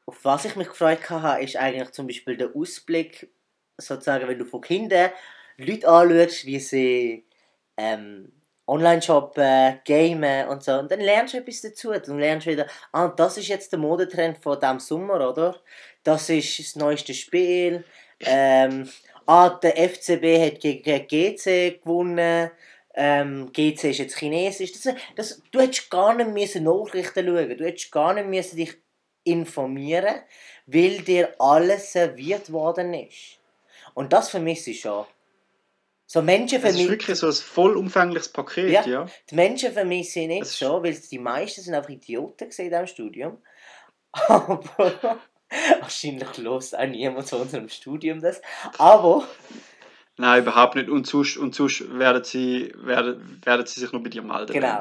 auf 0.07 0.25
was 0.25 0.45
ich 0.45 0.57
mich 0.57 0.69
gefreut 0.69 1.09
habe, 1.11 1.43
ist 1.43 1.57
eigentlich 1.57 1.91
zum 1.91 2.07
Beispiel 2.07 2.37
der 2.37 2.55
Ausblick, 2.55 3.31
sozusagen, 3.77 4.27
wenn 4.29 4.39
du 4.39 4.45
von 4.45 4.61
Kindern 4.61 5.11
Leute 5.57 5.89
anschaust, 5.89 6.47
wie 6.47 6.61
sie 6.61 7.27
ähm, 7.77 8.33
online 8.69 9.03
shoppen, 9.03 9.81
gamen 9.85 10.47
und 10.49 10.63
so, 10.63 10.73
und 10.79 10.91
dann 10.91 11.01
lernst 11.01 11.35
du 11.35 11.39
etwas 11.39 11.63
dazu. 11.63 11.91
Dann 11.91 12.19
lernst 12.19 12.47
du 12.47 12.51
wieder, 12.51 12.67
ah, 12.93 13.09
das 13.09 13.39
ist 13.39 13.49
jetzt 13.49 13.73
der 13.73 13.79
Modetrend 13.79 14.39
von 14.39 14.61
diesem 14.61 14.79
Sommer, 14.79 15.29
oder? 15.29 15.57
Das 16.05 16.29
ist 16.29 16.59
das 16.59 16.77
neueste 16.77 17.15
Spiel. 17.15 17.85
Ähm, 18.21 18.89
ah, 19.27 19.49
der 19.51 19.77
FCB 19.77 20.47
hat 20.47 20.61
gegen 20.61 21.07
GC 21.07 21.81
gewonnen. 21.83 22.51
Ähm, 22.95 23.51
GC 23.53 23.85
ist 23.85 23.99
jetzt 23.99 24.19
chinesisch. 24.19 24.73
Das, 24.73 24.95
das, 25.17 25.43
du 25.51 25.61
hättest 25.61 25.91
gar 25.91 26.15
nicht 26.15 26.31
müssen 26.31 26.65
Nachrichten 26.65 27.27
schauen. 27.27 27.57
Du 27.57 27.65
hättest 27.65 27.91
gar 27.91 28.15
nicht 28.15 28.29
müssen 28.29 28.57
dich 28.57 28.77
informieren, 29.25 30.17
weil 30.67 30.99
dir 31.03 31.35
alles 31.39 31.93
serviert 31.93 32.53
worden 32.53 32.95
ist. 32.95 33.39
Und 33.95 34.13
das 34.13 34.31
vermisse 34.31 34.71
ich 34.71 34.81
schon. 34.81 35.07
So 36.11 36.23
Menschen 36.23 36.65
Es 36.65 36.75
ist 36.75 36.89
wirklich 36.89 37.19
so 37.19 37.27
ein 37.27 37.33
vollumfängliches 37.35 38.31
Paket, 38.31 38.71
Ja. 38.71 38.87
ja. 38.87 39.07
Die 39.31 39.35
Menschen 39.35 39.73
vermisse 39.73 40.21
ich 40.21 40.29
nicht 40.29 40.43
Es 40.43 40.59
so, 40.59 40.83
weil 40.83 40.95
die 40.95 41.19
meisten 41.19 41.61
sind 41.61 41.75
einfach 41.75 41.91
Idioten 41.91 42.45
in 42.45 42.51
diesem 42.51 42.87
Studium. 42.87 43.43
Aber 44.29 45.19
wahrscheinlich 45.81 46.39
los 46.39 46.73
auch 46.73 46.87
niemand 46.87 47.27
zu 47.27 47.37
unserem 47.37 47.69
Studium 47.69 48.23
das. 48.23 48.41
Aber 48.79 49.29
Nein, 50.17 50.43
überhaupt 50.43 50.77
nicht. 50.77 50.89
Und 50.89 51.07
sonst, 51.07 51.37
und 51.37 51.55
sonst 51.55 51.99
werden, 51.99 52.25
sie, 52.25 52.73
werden, 52.77 53.41
werden 53.45 53.67
sie 53.67 53.81
sich 53.81 53.93
nur 53.93 54.03
bei 54.03 54.09
dir 54.09 54.23
melden. 54.23 54.55
Genau. 54.55 54.81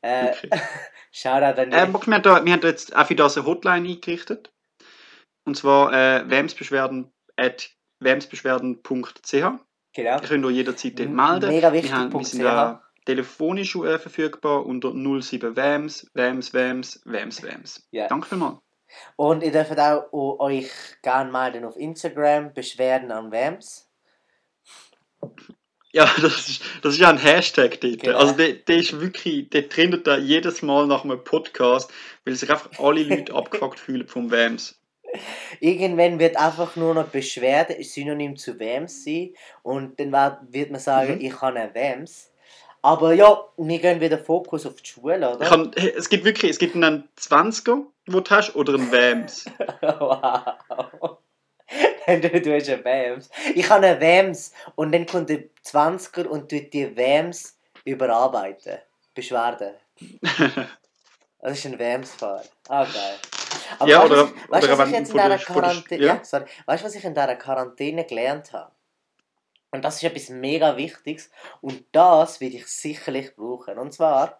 Äh, 0.00 0.26
Wirklich. 0.26 0.52
Shoutout 1.10 1.60
an 1.60 1.72
Ähm, 1.72 1.92
wir, 1.92 2.14
haben 2.14 2.22
da, 2.22 2.44
wir 2.44 2.52
haben 2.52 2.60
da 2.60 2.68
jetzt 2.68 2.94
auch 2.94 3.06
für 3.06 3.16
das 3.16 3.36
eine 3.36 3.46
Hotline 3.46 3.88
eingerichtet. 3.88 4.52
Und 5.44 5.56
zwar 5.56 5.92
äh, 5.92 6.30
wemsbeschwerden 6.30 7.12
wemsbeschwerden.ch. 9.96 9.98
Ihr 9.98 10.04
Genau. 10.04 10.20
könnt 10.20 10.44
euch 10.46 10.54
jederzeit 10.54 10.98
dort 10.98 11.10
melden. 11.10 11.48
mega 11.48 11.72
wichtig, 11.72 11.90
Wir, 11.90 11.98
haben, 11.98 12.12
wir 12.12 12.24
sind 12.24 12.42
da 12.42 12.82
telefonisch 13.04 13.72
verfügbar 13.72 14.64
unter 14.66 14.92
07 14.92 15.56
WAMS, 15.56 16.10
WAMS, 16.14 16.54
WAMS, 16.54 17.02
WAMS, 17.04 17.42
WAMS. 17.42 17.88
Ja. 17.90 18.08
Danke 18.08 18.28
vielmals. 18.28 18.58
Und 19.16 19.42
ihr 19.42 19.52
dürft 19.52 19.78
auch 19.78 20.12
euch 20.12 20.70
gerne 21.02 21.32
melden 21.32 21.64
auf 21.64 21.76
Instagram, 21.76 22.52
Beschwerden 22.52 23.10
an 23.10 23.32
WAMS. 23.32 23.88
Ja, 25.92 26.04
das 26.22 26.48
ist, 26.48 26.62
das 26.82 26.94
ist 26.94 27.00
ja 27.00 27.10
ein 27.10 27.18
Hashtag 27.18 27.80
dort. 27.80 28.00
Genau. 28.00 28.18
Also 28.18 28.34
der, 28.34 28.52
der 28.54 28.76
ist 28.76 28.98
wirklich, 29.00 29.50
der 29.50 29.68
trendet 29.68 30.06
da 30.06 30.16
jedes 30.16 30.62
Mal 30.62 30.86
nach 30.86 31.04
einem 31.04 31.22
Podcast, 31.22 31.90
weil 32.24 32.34
sich 32.34 32.50
einfach 32.50 32.70
alle 32.78 33.02
Leute 33.04 33.34
abgefuckt 33.34 33.80
fühlen 33.80 34.06
vom 34.06 34.30
WAMS. 34.30 34.78
Irgendwann 35.60 36.18
wird 36.18 36.36
einfach 36.36 36.76
nur 36.76 36.94
noch 36.94 37.08
Beschwerde 37.08 37.82
Synonym 37.82 38.36
zu 38.36 38.58
WAMS 38.58 39.04
sein. 39.04 39.34
Und 39.62 39.98
dann 40.00 40.12
wird 40.50 40.70
man 40.70 40.80
sagen, 40.80 41.14
Mhm. 41.16 41.20
ich 41.20 41.40
habe 41.40 41.58
einen 41.60 41.74
WAMS. 41.74 42.30
Aber 42.84 43.12
ja, 43.12 43.40
wir 43.56 43.78
gehen 43.78 44.00
wieder 44.00 44.18
Fokus 44.18 44.66
auf 44.66 44.74
die 44.82 44.88
Schule, 44.90 45.36
oder? 45.36 45.46
Kann, 45.46 45.72
es 45.74 46.08
gibt 46.08 46.24
wirklich, 46.24 46.50
es 46.50 46.58
gibt 46.58 46.74
einen 46.74 47.08
20er, 47.16 47.84
wo 48.08 48.20
du 48.20 48.30
hast, 48.30 48.56
oder 48.56 48.74
einen 48.74 48.90
WAMS. 48.90 49.44
wow. 49.80 51.18
du, 52.06 52.40
du 52.40 52.54
hast 52.56 52.68
einen 52.68 52.84
WAMS. 52.84 53.30
Ich 53.54 53.70
habe 53.70 53.86
einen 53.86 54.00
WAMS 54.00 54.52
und 54.74 54.92
dann 54.92 55.06
kommt 55.06 55.28
der 55.30 55.44
20er 55.64 56.26
und 56.26 56.50
tut 56.50 56.72
die 56.72 56.96
WAMS 56.96 57.56
überarbeiten. 57.84 58.78
Beschwerden. 59.14 59.74
Das 61.44 61.58
ist 61.58 61.66
ein 61.66 61.76
WAMS-Fall. 61.76 62.44
Ah, 62.68 62.84
geil. 62.84 63.18
Aber 63.78 63.90
Ja, 63.90 64.00
weißt 64.00 64.10
du, 64.10 64.14
oder- 64.14 64.22
was- 64.24 64.50
weißt, 64.50 64.64
oder 64.68 64.78
was 64.78 64.88
ich 64.88 64.94
jetzt 64.94 65.10
in 65.10 65.16
dieser 65.18 65.38
Quarantäne, 65.38 66.04
ja. 66.04 66.14
ja, 66.14 66.24
sorry, 66.24 66.44
weißt 66.66 66.84
was 66.84 66.94
ich 66.94 67.04
in 67.04 67.14
dieser 67.14 67.36
Quarantäne 67.36 68.04
gelernt 68.04 68.52
habe? 68.52 68.72
Und 69.70 69.84
das 69.84 69.96
ist 69.96 70.04
etwas 70.04 70.28
mega 70.28 70.76
Wichtiges 70.76 71.30
und 71.62 71.84
das 71.92 72.40
werde 72.40 72.56
ich 72.56 72.66
sicherlich 72.66 73.34
brauchen. 73.34 73.78
Und 73.78 73.92
zwar, 73.94 74.38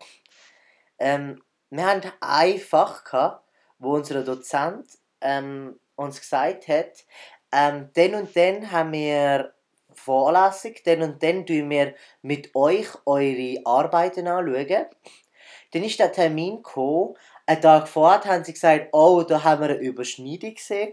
ähm, 0.99 1.43
wir 1.71 1.87
haben 1.87 2.03
ein 2.21 2.59
Fach 2.59 3.03
gehabt, 3.05 3.49
wo 3.79 3.95
unser 3.95 4.23
Dozent 4.25 4.87
ähm, 5.23 5.79
uns 5.97 6.21
gesagt 6.21 6.69
hat, 6.69 7.05
ähm, 7.51 7.89
dann 7.95 8.15
und 8.15 8.37
dann 8.37 8.71
haben 8.71 8.93
wir 8.93 9.55
Vorlesung, 9.95 10.75
dann 10.85 11.03
und 11.03 11.23
dann 11.23 11.45
tun 11.47 11.69
wir 11.71 11.95
mit 12.23 12.55
euch 12.55 12.89
eure 13.07 13.61
Arbeiten 13.65 14.27
anschauen. 14.27 14.87
Dann 15.73 15.83
ist 15.85 15.99
der 15.99 16.13
Termin 16.13 16.57
gekommen, 16.57 17.15
einen 17.47 17.61
Tag 17.61 17.89
vorher 17.89 18.25
haben 18.25 18.45
sie 18.45 18.53
gesagt, 18.53 18.89
oh, 18.93 19.23
da 19.23 19.43
haben 19.43 19.63
wir 19.63 19.71
eine 19.71 19.79
Überschneidung 19.79 20.55
gesehen. 20.55 20.93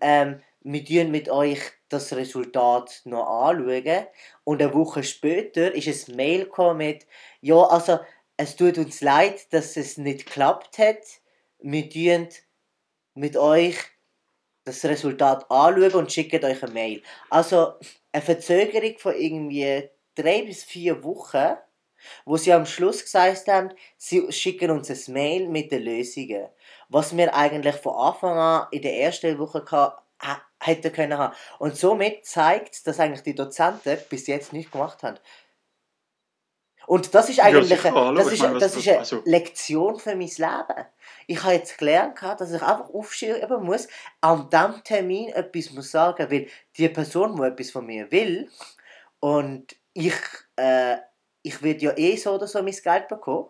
Ähm, 0.00 0.40
wir 0.60 0.84
tun 0.84 1.10
mit 1.10 1.28
euch 1.28 1.60
das 1.88 2.12
Resultat 2.12 3.02
noch 3.04 3.48
anschauen. 3.48 4.06
Und 4.44 4.60
eine 4.60 4.74
Woche 4.74 5.02
später 5.02 5.74
ist 5.74 6.08
ein 6.08 6.16
Mail 6.16 6.50
mit, 6.74 7.06
ja, 7.40 7.62
also 7.62 8.00
es 8.36 8.56
tut 8.56 8.78
uns 8.78 9.00
leid, 9.00 9.52
dass 9.52 9.76
es 9.76 9.96
nicht 9.96 10.26
geklappt 10.26 10.78
hat. 10.78 10.98
Wir 11.60 11.88
tun 11.88 12.28
mit 13.14 13.36
euch 13.36 13.76
das 14.64 14.84
Resultat 14.84 15.50
anschauen 15.50 15.94
und 15.94 16.12
schicken 16.12 16.44
euch 16.44 16.62
eine 16.62 16.72
Mail. 16.72 17.02
Also 17.30 17.74
eine 18.12 18.22
Verzögerung 18.22 18.98
von 18.98 19.14
irgendwie 19.14 19.88
drei 20.16 20.42
bis 20.42 20.64
vier 20.64 21.02
Wochen, 21.04 21.56
wo 22.24 22.36
sie 22.36 22.52
am 22.52 22.66
Schluss 22.66 23.02
gesagt 23.02 23.48
haben, 23.48 23.70
sie 23.96 24.30
schicken 24.32 24.70
uns 24.70 24.90
ein 24.90 25.12
Mail 25.12 25.48
mit 25.48 25.72
den 25.72 25.82
Lösungen. 25.82 26.48
Was 26.88 27.16
wir 27.16 27.34
eigentlich 27.34 27.76
von 27.76 27.94
Anfang 27.94 28.38
an 28.38 28.66
in 28.70 28.82
der 28.82 29.00
ersten 29.00 29.38
Woche 29.38 29.64
hätten 30.60 30.92
können 30.92 31.18
haben. 31.18 31.34
Und 31.58 31.76
somit 31.76 32.24
zeigt, 32.24 32.86
dass 32.86 33.00
eigentlich 33.00 33.22
die 33.22 33.34
Dozenten 33.34 33.98
bis 34.08 34.26
jetzt 34.26 34.52
nichts 34.52 34.72
gemacht 34.72 35.02
haben. 35.02 35.18
Und 36.86 37.14
das 37.14 37.28
ist 37.28 37.40
eigentlich 37.40 37.68
sicher, 37.68 37.94
eine, 37.94 38.16
das 38.16 38.32
ist, 38.32 38.42
meine, 38.42 38.58
das 38.58 38.76
ist 38.76 38.88
eine 38.88 38.98
also- 39.00 39.22
Lektion 39.24 39.98
für 39.98 40.14
mein 40.14 40.28
Leben. 40.28 40.86
Ich 41.26 41.42
habe 41.42 41.54
jetzt 41.54 41.78
gelernt, 41.78 42.22
dass 42.22 42.52
ich 42.52 42.62
einfach 42.62 42.88
aufschreiben 42.94 43.64
muss, 43.64 43.88
an 44.20 44.48
diesem 44.48 44.84
Termin 44.84 45.28
etwas 45.30 45.72
muss 45.72 45.90
sagen, 45.90 46.30
weil 46.30 46.46
die 46.76 46.88
Person, 46.88 47.34
die 47.36 47.42
etwas 47.42 47.72
von 47.72 47.86
mir 47.86 48.10
will, 48.12 48.48
und 49.18 49.74
ich, 49.94 50.14
äh, 50.54 50.98
ich 51.46 51.62
werde 51.62 51.80
ja 51.80 51.96
eh 51.96 52.16
so 52.16 52.34
oder 52.34 52.46
so 52.46 52.62
mein 52.62 52.74
Geld 52.74 53.08
bekommen, 53.08 53.48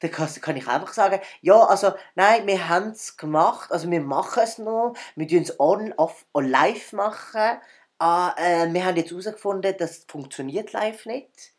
dann 0.00 0.10
kann, 0.10 0.56
ich 0.56 0.68
einfach 0.68 0.92
sagen, 0.92 1.20
ja, 1.40 1.64
also, 1.64 1.92
nein, 2.14 2.46
wir 2.46 2.68
haben 2.68 2.90
es 2.90 3.16
gemacht, 3.16 3.72
also 3.72 3.90
wir 3.90 4.00
machen 4.00 4.42
es 4.42 4.58
noch, 4.58 4.94
wir 5.14 5.26
tun 5.26 5.42
es 5.42 5.58
on, 5.58 5.92
off, 5.96 6.26
on 6.32 6.48
live 6.48 6.92
machen, 6.92 7.58
ah, 7.98 8.34
äh, 8.36 8.72
wir 8.72 8.84
haben 8.84 8.96
jetzt 8.96 9.10
herausgefunden, 9.10 9.74
das 9.78 10.04
funktioniert 10.08 10.72
live 10.72 11.06
nicht. 11.06 11.52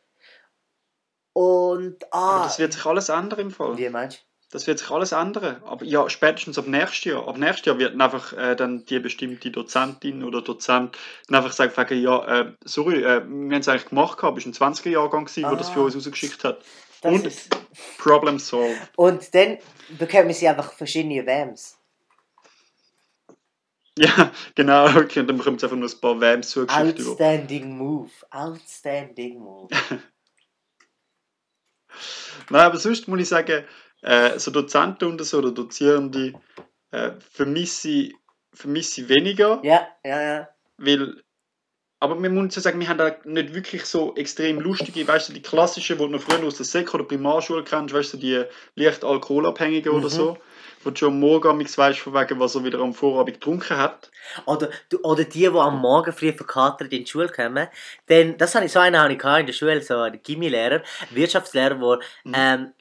Und, 1.33 2.03
ah, 2.11 2.35
Aber 2.35 2.43
das 2.45 2.59
wird 2.59 2.73
sich 2.73 2.85
alles 2.85 3.09
ändern 3.09 3.39
im 3.39 3.51
Fall. 3.51 3.77
wie 3.77 3.89
meinst 3.89 4.25
Das 4.51 4.65
wird 4.65 4.79
sich 4.79 4.89
alles 4.91 5.11
ändern. 5.11 5.61
Aber 5.65 5.83
ja, 5.83 6.09
spätestens 6.09 6.57
ab 6.57 6.67
nächstes 6.67 7.03
Jahr. 7.03 7.27
Ab 7.27 7.37
nächstes 7.37 7.65
Jahr 7.65 7.77
wird 7.79 7.93
dann 7.93 8.01
einfach 8.01 8.31
äh, 8.31 8.55
dann 8.55 8.85
die 8.85 8.99
bestimmte 8.99 9.51
Dozentin 9.51 10.23
oder 10.23 10.41
Dozent 10.41 10.97
dann 11.27 11.43
einfach 11.43 11.51
sagen, 11.51 12.01
ja, 12.01 12.25
äh, 12.41 12.53
sorry, 12.63 13.03
äh, 13.03 13.21
wir 13.25 13.25
haben 13.25 13.51
es 13.53 13.67
eigentlich 13.67 13.87
gemacht, 13.89 14.17
gehabt, 14.17 14.37
es 14.37 14.59
war 14.61 14.67
ein 14.69 14.73
20er-Jahrgang, 14.73 15.25
gewesen, 15.25 15.41
der 15.43 15.55
das 15.57 15.67
Ah. 15.69 15.73
für 15.73 15.81
uns 15.81 15.95
rausgeschickt 15.97 16.43
hat. 16.45 16.59
Das 17.01 17.11
Und 17.13 17.25
ist, 17.27 17.49
Problem 17.97 18.39
solved. 18.39 18.77
und 18.95 19.35
dann 19.35 19.57
bekommen 19.99 20.31
sie 20.33 20.47
einfach 20.47 20.71
verschiedene 20.71 21.25
WAMs. 21.25 21.77
Ja, 23.99 24.31
genau. 24.53 24.85
Okay, 24.95 25.21
und 25.21 25.27
dann 25.27 25.39
bekommt 25.39 25.57
es 25.57 25.63
einfach 25.63 25.75
nur 25.75 25.89
ein 25.89 25.99
paar 25.99 26.21
Vamps 26.21 26.51
zugeschickt. 26.51 26.99
über. 26.99 27.09
Outstanding 27.09 27.75
Move. 27.77 28.11
Outstanding 28.29 29.39
Move. 29.39 29.69
Nein, 32.49 32.61
aber 32.61 32.77
sonst 32.77 33.07
muss 33.07 33.19
ich 33.21 33.27
sagen, 33.27 33.65
äh, 34.01 34.37
so 34.39 34.51
Dozenten 34.51 35.05
und 35.09 35.23
so 35.23 35.39
oder 35.39 35.51
Dozierende 35.51 36.33
äh, 36.91 37.11
vermisse 37.31 37.89
ich, 37.89 38.15
vermisse 38.53 39.01
ich 39.01 39.09
weniger. 39.09 39.59
Ja, 39.63 39.87
ja, 40.03 40.21
ja. 40.21 40.49
Weil, 40.77 41.21
aber 41.99 42.21
wir 42.21 42.29
müssen 42.29 42.51
so 42.51 42.61
sagen, 42.61 42.79
wir 42.79 42.87
haben 42.87 42.99
da 42.99 43.15
nicht 43.23 43.53
wirklich 43.53 43.85
so 43.85 44.15
extrem 44.15 44.59
lustige, 44.59 45.07
weißt 45.07 45.29
du, 45.29 45.33
die 45.33 45.41
klassischen, 45.41 45.97
die 45.97 46.03
du 46.03 46.09
noch 46.09 46.21
früher 46.21 46.45
aus 46.45 46.57
der 46.57 46.65
Sek- 46.65 46.93
oder 46.93 47.03
Primarschule 47.03 47.63
kennst, 47.63 47.93
weißt 47.93 48.13
du, 48.13 48.17
die 48.17 48.43
leicht 48.75 49.03
Alkoholabhängigen 49.03 49.91
oder 49.91 50.05
Mhm. 50.05 50.11
so, 50.11 50.37
wo 50.83 50.91
du 50.91 50.95
schon 50.95 51.13
am 51.13 51.19
Morgen 51.19 51.59
weißt, 51.59 51.99
von 51.99 52.13
wegen, 52.13 52.39
was 52.39 52.53
er 52.53 52.63
wieder 52.63 52.79
am 52.79 52.93
Vorabend 52.93 53.33
getrunken 53.39 53.77
hat. 53.77 54.11
Oder, 54.45 54.69
oder 55.01 55.23
die, 55.23 55.39
die 55.39 55.47
am 55.47 55.79
Morgen 55.79 56.13
früh 56.13 56.31
verkatert 56.31 56.93
in 56.93 57.03
die 57.03 57.07
Schule 57.07 57.29
kommen. 57.29 57.67
Denn 58.07 58.37
das 58.37 58.53
habe 58.53 58.65
ich, 58.65 58.71
so 58.71 58.79
einen 58.79 58.99
habe 58.99 59.13
ich 59.13 59.23
in 59.23 59.45
der 59.47 59.53
Schule, 59.53 59.81
so 59.81 59.97
ein 59.97 60.19
Chemielehrer, 60.23 60.83
Wirtschaftslehrer, 61.09 61.75
der 61.75 61.99
Mhm. 62.23 62.33
ähm, 62.33 62.73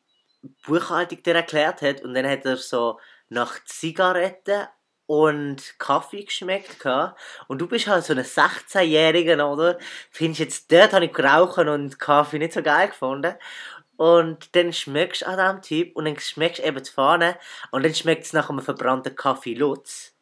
Buchhaltung 0.67 1.23
dir 1.23 1.35
erklärt 1.35 1.83
hat 1.83 2.03
und 2.03 2.15
dann 2.15 2.29
hat 2.29 2.45
er 2.45 2.57
so 2.57 2.99
nach 3.29 3.63
Zigaretten 3.65 4.67
und 5.07 5.79
Kaffee 5.79 6.25
geschmeckt 6.25 6.81
gehabt. 6.81 7.21
und 7.49 7.61
du 7.61 7.69
bist 7.69 7.87
halt 7.87 8.05
so 8.05 8.13
ein 8.13 8.21
16-Jähriger, 8.21 9.45
oder? 9.45 9.79
Findest 10.11 10.41
jetzt, 10.41 10.73
dort 10.73 10.93
habe 10.93 11.07
ich 11.07 11.13
gerauchen 11.13 11.69
und 11.69 11.99
Kaffee 11.99 12.39
nicht 12.39 12.53
so 12.53 12.63
geil 12.63 12.89
gefunden. 12.89 13.35
Und 13.97 14.55
dann 14.55 14.73
schmeckst 14.73 15.23
du 15.23 15.27
an 15.27 15.39
diesem 15.39 15.63
Typ 15.63 15.97
und 15.97 16.05
dann 16.05 16.19
schmeckst 16.19 16.63
du 16.63 16.67
eben 16.67 16.83
die 16.83 16.91
Fahne 16.91 17.39
und 17.71 17.85
dann 17.85 17.95
schmeckt 17.95 18.25
es 18.27 18.33
nach 18.33 18.51
einem 18.51 18.61
verbrannten 18.61 19.17
Kaffee 19.17 19.55
Lutz. 19.55 20.15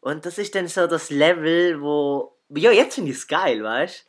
Und 0.00 0.26
das 0.26 0.36
ist 0.36 0.54
dann 0.54 0.68
so 0.68 0.86
das 0.86 1.10
Level, 1.10 1.80
wo. 1.80 2.36
Ja, 2.50 2.70
jetzt 2.70 2.96
finde 2.96 3.12
ich 3.12 3.16
es 3.16 3.26
geil, 3.26 3.62
weißt 3.62 4.06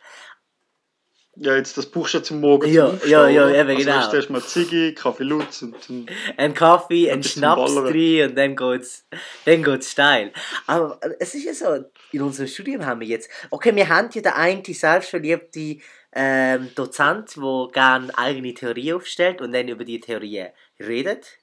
Ja, 1.37 1.55
jetzt, 1.55 1.77
das 1.77 1.85
du 1.87 2.17
ja 2.17 2.23
zum 2.23 2.39
Morgen 2.39 2.71
Ja, 2.71 2.97
zum 2.97 3.09
ja, 3.09 3.27
ja, 3.27 3.49
eben, 3.49 3.69
also, 3.69 3.83
genau. 3.83 4.09
Du, 4.09 4.15
erstmal 4.15 4.41
Ziggy, 4.41 4.93
Kaffee 4.93 5.23
Lutz 5.23 5.61
und 5.61 5.75
dann? 5.89 6.05
Ein 6.37 6.53
Kaffee, 6.53 7.11
ein 7.11 7.23
Schnaps 7.23 7.75
drin 7.75 8.29
und 8.29 8.35
dann 8.35 8.55
geht's, 8.55 9.05
dann 9.43 9.63
geht's 9.63 9.91
steil. 9.91 10.31
Aber 10.65 10.99
es 11.19 11.35
ist 11.35 11.43
ja 11.43 11.53
so, 11.53 11.85
in 12.11 12.21
unserem 12.21 12.47
Studium 12.47 12.85
haben 12.85 13.01
wir 13.01 13.07
jetzt. 13.07 13.29
Okay, 13.49 13.75
wir 13.75 13.89
haben 13.89 14.09
ja 14.13 14.21
den 14.21 14.31
einen 14.31 14.63
selbstverliebte 14.63 15.77
ähm, 16.13 16.71
Dozent, 16.75 17.35
der 17.35 17.67
gerne 17.73 18.17
eigene 18.17 18.53
Theorie 18.53 18.93
aufstellt 18.93 19.41
und 19.41 19.51
dann 19.51 19.67
über 19.67 19.83
die 19.83 19.99
Theorie 19.99 20.45
redet. 20.79 21.37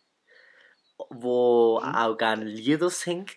Wo 1.10 1.80
Mhm. 1.84 1.94
auch 1.94 2.16
gerne 2.16 2.44
Lieder 2.44 2.88
singt. 2.88 3.36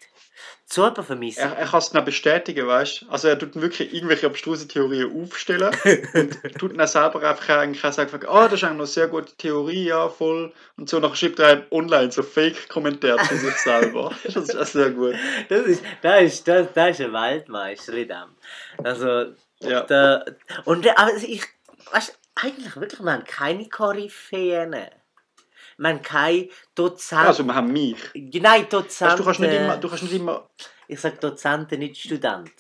So 0.66 0.86
etwas 0.86 1.06
vermisse 1.06 1.40
ich. 1.40 1.46
er, 1.46 1.58
er 1.58 1.68
kann 1.68 1.80
es 1.80 1.90
dann 1.90 2.04
bestätigen, 2.06 2.68
weißt 2.68 3.02
du? 3.04 3.10
Also 3.10 3.28
er 3.28 3.38
tut 3.38 3.56
wirklich 3.60 3.94
irgendwelche 3.94 4.26
abstrusen 4.28 4.68
Theorien 4.68 5.24
aufstellen 5.24 5.76
und 6.14 6.42
tut 6.60 6.78
dann 6.78 6.88
selber 6.88 7.22
einfach 7.22 7.50
eigentlich 7.50 7.84
auch 7.84 7.94
sagen, 7.94 8.26
ah, 8.28 8.44
das 8.48 8.54
ist 8.54 8.64
eigentlich 8.64 8.72
noch 8.74 8.80
eine 8.80 8.88
sehr 8.88 9.08
gute 9.08 9.36
Theorie, 9.38 9.86
ja, 9.86 10.10
voll. 10.10 10.52
Und 10.78 10.90
so 10.90 11.00
nachher 11.00 11.16
schreibt 11.16 11.40
er 11.40 11.66
online 11.72 12.12
so 12.12 12.24
Fake-Kommentare 12.24 13.24
zu 13.28 13.38
sich 13.38 13.56
selber. 13.58 14.12
Das 14.24 14.36
ist 14.36 14.58
auch 14.58 14.66
sehr 14.66 14.92
gut. 14.92 15.16
Das 15.50 15.62
ist, 15.62 15.84
das 16.02 16.22
ist, 16.24 16.48
das, 16.48 16.68
das 16.74 16.90
ist 17.00 17.06
ein 17.06 17.14
Weltmeister 17.14 17.94
in 17.94 18.08
dem. 18.08 18.36
Also, 18.84 19.26
Ja. 19.60 19.82
da, 19.82 20.26
und 20.66 20.88
aber 20.98 21.12
ich, 21.16 21.44
weißt, 21.92 22.18
eigentlich 22.36 22.76
wirklich, 22.76 23.00
wir 23.02 23.12
haben 23.14 23.24
keine 23.24 23.70
Koryphäen. 23.70 24.76
Haben 25.84 26.02
keine 26.02 26.50
Dozenten. 26.74 27.28
Also 27.28 27.44
wir 27.44 27.56
haben 27.56 27.72
mich. 27.72 27.98
Nein, 28.14 28.68
Dozenten. 28.70 29.12
Weißt, 29.12 29.20
du 29.20 29.24
kannst 29.24 29.40
nicht 29.40 29.54
immer, 29.54 29.78
du 29.78 29.90
kannst 29.90 30.04
nicht 30.04 30.14
immer, 30.14 30.50
Ich 30.88 31.00
sage 31.00 31.18
Dozenten, 31.18 31.80
nicht 31.80 31.98
Studenten. 31.98 32.52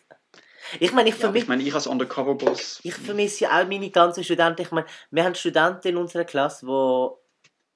Ich 0.79 0.91
meine, 0.91 1.09
ich 1.09 1.15
ja, 1.15 1.21
vermisse 1.21 1.43
ich 1.43 1.49
meine, 1.49 1.63
ich 1.63 1.73
als 1.73 1.87
Undercover-Boss, 1.87 2.79
ich 2.83 2.95
vermisse 2.95 3.45
ja 3.45 3.61
auch 3.61 3.67
meine 3.67 3.89
ganzen 3.91 4.23
Studenten. 4.23 4.63
Ich 4.63 4.71
meine, 4.71 4.87
wir 5.11 5.23
haben 5.23 5.35
Studenten 5.35 5.89
in 5.89 5.97
unserer 5.97 6.23
Klasse, 6.23 6.65
wo 6.65 7.19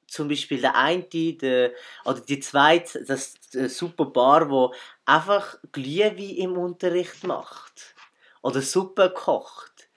zum 0.08 0.28
Beispiel 0.28 0.60
der 0.60 0.76
eine, 0.76 1.04
der, 1.04 1.72
oder 2.06 2.20
die 2.20 2.40
zweite, 2.40 3.04
das 3.06 3.36
äh, 3.54 3.68
super 3.68 4.08
Paar, 4.08 4.50
wo 4.50 4.74
einfach 5.06 5.58
Glühwein 5.72 6.18
im 6.18 6.58
Unterricht 6.58 7.24
macht. 7.24 7.96
Oder 8.42 8.62
Suppe 8.62 9.12
kocht. 9.12 9.90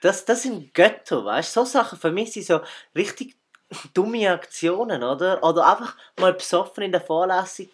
Das, 0.00 0.24
das 0.24 0.42
sind 0.42 0.72
Götter, 0.74 1.24
weißt 1.24 1.54
du? 1.54 1.60
So 1.60 1.66
Sachen 1.66 1.98
vermisse 1.98 2.40
ich 2.40 2.46
so 2.46 2.60
richtig 2.94 3.36
dumme 3.94 4.30
Aktionen, 4.30 5.02
oder? 5.02 5.42
Oder 5.42 5.66
einfach 5.66 5.96
mal 6.18 6.34
besoffen 6.34 6.84
in 6.84 6.92
der 6.92 7.00
Vorlesung 7.00 7.68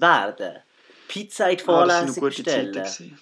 werden. 0.00 0.62
Pizza 1.08 1.50
in 1.50 1.56
die 1.56 1.62
ah, 1.62 1.66
Vorlesung 1.66 2.14
gute 2.16 2.44
Zeiten 2.44 2.48
stellen. 2.50 2.72
gewesen. 2.72 3.18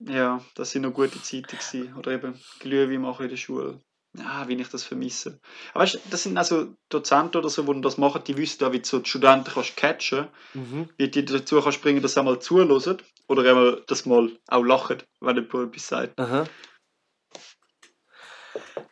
Ja, 0.00 0.40
das 0.54 0.70
sind 0.70 0.82
noch 0.82 0.92
gute 0.92 1.22
Zeiten 1.22 1.46
gewesen. 1.46 1.94
Oder 1.96 2.12
eben 2.12 2.40
Glühwein 2.60 3.00
machen 3.02 3.24
in 3.24 3.30
der 3.30 3.36
Schule. 3.36 3.80
Ja, 4.18 4.48
wie 4.48 4.54
ich 4.54 4.68
das 4.68 4.82
vermisse. 4.82 5.38
Aber 5.72 5.84
weißt 5.84 5.94
du, 5.94 5.98
das 6.10 6.24
sind 6.24 6.36
also 6.36 6.74
Dozenten 6.88 7.36
oder 7.36 7.48
so, 7.48 7.62
die 7.62 7.80
das 7.80 7.96
machen, 7.96 8.22
die 8.26 8.36
wissen 8.36 8.64
auch, 8.64 8.72
wie 8.72 8.80
du 8.80 8.84
so 8.84 8.98
die 8.98 9.08
Studenten 9.08 9.52
kannst 9.52 9.76
catchen 9.76 10.26
Mhm. 10.54 10.88
wie 10.96 11.08
die 11.08 11.24
dazu 11.24 11.60
kannst 11.60 11.80
bringen, 11.80 12.02
dass 12.02 12.14
sie 12.14 12.20
einmal 12.20 12.40
zuhören 12.40 12.98
oder 13.28 13.48
einmal 13.48 13.82
das 13.86 14.06
mal 14.06 14.30
auch 14.48 14.64
lachen, 14.64 14.98
wenn 15.20 15.36
jemand 15.36 15.54
etwas 15.54 15.86
sagt. 15.86 16.18
Aha. 16.18 16.44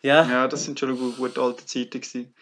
Ja. 0.03 0.29
Ja, 0.29 0.49
das 0.49 0.65
sind 0.65 0.79
schon 0.79 0.91
eine 0.91 0.99
gute, 0.99 1.41
alte 1.41 1.67
Zeiten 1.67 2.01
gewesen. 2.01 2.35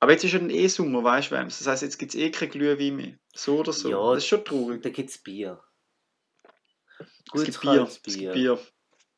Aber 0.00 0.12
jetzt 0.12 0.24
ist 0.24 0.32
ja 0.32 0.38
dann 0.38 0.50
eh 0.50 0.66
Sommer, 0.66 1.04
weißt 1.04 1.30
du, 1.30 1.34
Wams? 1.34 1.58
Das 1.58 1.66
heisst, 1.66 1.82
jetzt 1.82 1.98
gibt 1.98 2.14
es 2.14 2.20
eh 2.20 2.30
kein 2.30 2.48
Glühwein 2.48 2.96
mehr. 2.96 3.18
So 3.34 3.58
oder 3.58 3.72
so. 3.72 3.90
Ja. 3.90 4.14
Das 4.14 4.24
ist 4.24 4.28
schon 4.28 4.44
traurig. 4.44 4.82
Da 4.82 4.88
gibt 4.88 5.10
es 5.10 5.18
Bier. 5.18 5.62
Es 6.98 7.30
Gutes 7.30 7.44
gibt 7.46 7.60
Bier. 7.60 7.82
Es 7.82 7.98
Bier. 7.98 8.32
Bier. 8.32 8.58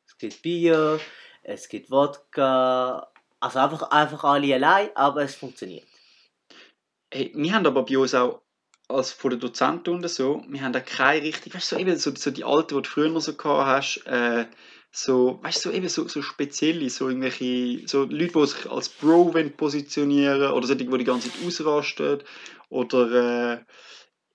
Es 0.05 0.17
gibt 0.17 0.41
Bier, 0.41 0.99
es 1.43 1.69
gibt 1.69 1.89
Wodka. 1.89 3.11
Also 3.39 3.59
einfach, 3.59 3.91
einfach 3.91 4.23
alle 4.23 4.53
allein, 4.53 4.89
aber 4.95 5.23
es 5.23 5.35
funktioniert. 5.35 5.87
Hey, 7.11 7.31
wir 7.35 7.53
haben 7.53 7.65
aber 7.65 7.83
bei 7.83 7.97
uns 7.97 8.13
auch, 8.15 8.41
als 8.87 9.11
von 9.11 9.31
den 9.31 9.39
Dozenten 9.39 9.93
und 9.95 10.07
so, 10.07 10.43
wir 10.47 10.61
haben 10.61 10.73
da 10.73 10.79
keine 10.79 11.23
richtig, 11.23 11.53
weißt 11.53 11.71
du, 11.71 11.75
so 11.75 11.81
eben 11.81 11.97
so, 11.97 12.15
so 12.15 12.31
die 12.31 12.43
alten, 12.43 12.75
die 12.75 12.81
du 12.81 12.89
früher 12.89 13.09
noch 13.09 13.21
so 13.21 13.35
gehabt 13.35 13.65
hast, 13.65 14.05
äh, 14.05 14.45
so, 14.95 15.39
weißt 15.41 15.65
du, 15.65 15.69
so 15.69 15.75
eben 15.75 15.89
so, 15.89 16.07
so 16.07 16.21
spezielle, 16.21 16.87
so 16.87 17.09
irgendwelche, 17.09 17.87
so 17.87 18.03
Leute, 18.03 18.33
die 18.33 18.45
sich 18.45 18.69
als 18.69 18.89
Bro 18.89 19.33
positionieren 19.57 20.51
oder 20.51 20.67
solche, 20.67 20.85
die 20.85 20.97
die 20.99 21.03
ganze 21.03 21.31
Zeit 21.31 21.43
ausrasten 21.43 22.21
oder 22.69 23.55
äh, 23.55 23.57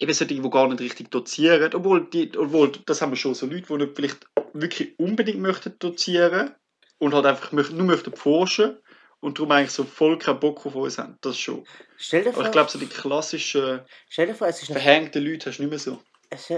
eben 0.01 0.13
solche, 0.13 0.35
die 0.35 0.51
gar 0.51 0.69
nicht 0.69 0.81
richtig 0.81 1.13
dozieren, 1.13 1.73
obwohl, 1.75 2.11
die, 2.11 2.37
obwohl 2.37 2.73
das 2.87 3.01
haben 3.01 3.13
wir 3.13 3.17
schon 3.17 3.35
so 3.35 3.47
Leute, 3.47 3.67
die 3.69 3.77
nicht 3.77 3.95
vielleicht 3.95 4.27
wirklich 4.53 4.99
unbedingt 4.99 5.39
möchten 5.39 5.79
dozieren 5.79 6.57
und 6.99 7.15
halt 7.15 7.27
einfach 7.27 7.53
nur 7.53 7.85
möchten 7.85 8.17
forschen 8.17 8.79
und 9.21 9.39
darum 9.39 9.53
eigentlich 9.53 9.71
so 9.71 9.85
voll 9.85 10.19
keinen 10.19 10.41
Bock 10.41 10.67
auf 10.67 10.75
uns 10.75 10.99
haben, 10.99 11.17
das 11.21 11.39
schon. 11.39 11.65
Stell 11.97 12.25
dir 12.25 12.31
Aber 12.31 12.39
vor, 12.39 12.47
ich 12.47 12.51
glaube, 12.53 12.71
so 12.71 12.81
die 12.81 12.87
klassischen 12.87 13.83
vor, 14.35 14.53
verhängten 14.53 15.25
Leute 15.25 15.51
hast 15.51 15.59
du 15.59 15.63
nicht 15.63 15.71
mehr 15.71 15.79
so. 15.79 16.03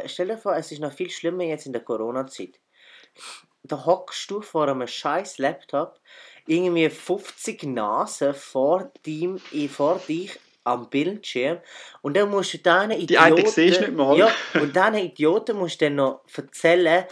Stell 0.06 0.26
dir 0.26 0.38
vor, 0.38 0.56
es 0.56 0.72
ist 0.72 0.80
noch 0.80 0.92
viel 0.92 1.10
schlimmer 1.10 1.44
jetzt 1.44 1.66
in 1.66 1.74
der 1.74 1.82
Corona-Zeit. 1.82 2.58
Da 3.62 3.84
hockst 3.84 4.30
du 4.30 4.40
vor 4.40 4.68
einem 4.68 4.86
scheiß 4.86 5.38
Laptop, 5.38 6.00
irgendwie 6.46 6.88
50 6.88 7.62
Nasen 7.64 8.34
vor, 8.34 8.90
dem, 9.06 9.40
eh, 9.52 9.68
vor 9.68 10.00
dich 10.08 10.38
am 10.64 10.88
Bildschirm 10.90 11.58
und 12.02 12.16
dann 12.16 12.30
musst 12.30 12.54
du 12.54 12.58
diesen 12.58 12.90
Idioten... 12.90 13.06
Die 13.06 13.18
einen 13.18 13.46
siehst 13.46 13.80
du 13.80 13.84
nicht 13.86 13.96
mal. 13.96 14.16
Ja, 14.16 14.30
und 14.54 14.74
diesen 14.74 14.94
Idioten 14.94 15.56
musst 15.56 15.80
du 15.80 15.86
dann 15.86 15.96
noch 15.96 16.22
erzählen, 16.34 17.06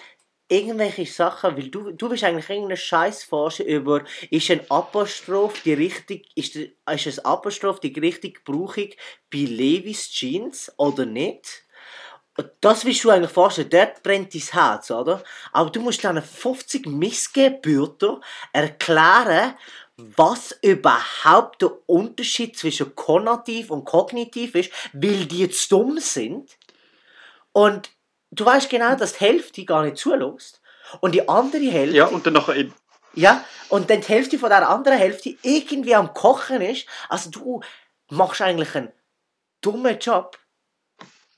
irgendwelche 0.48 1.06
Sachen, 1.06 1.56
weil 1.56 1.68
du, 1.68 1.92
du 1.92 2.08
bist 2.08 2.24
eigentlich 2.24 2.48
irgendeinen 2.48 2.76
Scheiß 2.78 3.24
forschen 3.24 3.66
über, 3.66 4.04
ist 4.30 4.50
ein 4.50 4.60
Apostroph 4.70 5.62
die 5.62 5.74
richtig, 5.74 6.26
ist, 6.34 6.56
ist 6.56 6.78
ein 6.86 7.24
Apostroph 7.24 7.80
die 7.80 7.98
richtige 7.98 8.40
Brauchung 8.40 8.88
bei 9.30 9.38
Levis 9.38 10.10
Jeans 10.10 10.72
oder 10.78 11.04
nicht? 11.04 11.64
Und 12.38 12.50
Das 12.60 12.84
willst 12.84 13.02
du 13.02 13.10
eigentlich 13.10 13.32
vorstellen, 13.32 13.68
dort 13.68 14.02
brennt 14.04 14.32
dein 14.32 14.40
Herz, 14.40 14.92
oder? 14.92 15.22
Aber 15.52 15.70
du 15.70 15.80
musst 15.80 16.04
diesen 16.04 16.22
50 16.22 16.86
Missgebürter 16.86 18.20
erklären, 18.52 19.54
was 19.96 20.56
überhaupt 20.62 21.62
der 21.62 21.72
Unterschied 21.86 22.56
zwischen 22.56 22.94
konnativ 22.94 23.70
und 23.72 23.84
kognitiv 23.84 24.54
ist, 24.54 24.70
weil 24.92 25.26
die 25.26 25.50
zu 25.50 25.68
dumm 25.68 25.98
sind. 25.98 26.56
Und 27.50 27.90
du 28.30 28.44
weißt 28.44 28.70
genau, 28.70 28.94
dass 28.94 29.14
die 29.14 29.24
Hälfte 29.24 29.64
gar 29.64 29.82
nicht 29.82 29.96
zulässt. 29.96 30.60
Und 31.00 31.16
die 31.16 31.28
andere 31.28 31.64
Hälfte 31.64 31.96
Ja, 31.96 32.06
und 32.06 32.24
dann 32.24 32.34
nachher 32.34 32.54
in, 32.54 32.72
ja, 33.14 33.44
und 33.68 33.90
dann 33.90 34.00
die 34.00 34.06
Hälfte 34.06 34.38
von 34.38 34.48
der 34.48 34.68
anderen 34.68 34.96
Hälfte 34.96 35.36
irgendwie 35.42 35.96
am 35.96 36.14
Kochen 36.14 36.60
ist. 36.60 36.86
Also 37.08 37.30
du 37.30 37.60
machst 38.10 38.40
eigentlich 38.40 38.72
einen 38.76 38.92
dummen 39.60 39.98
Job. 39.98 40.38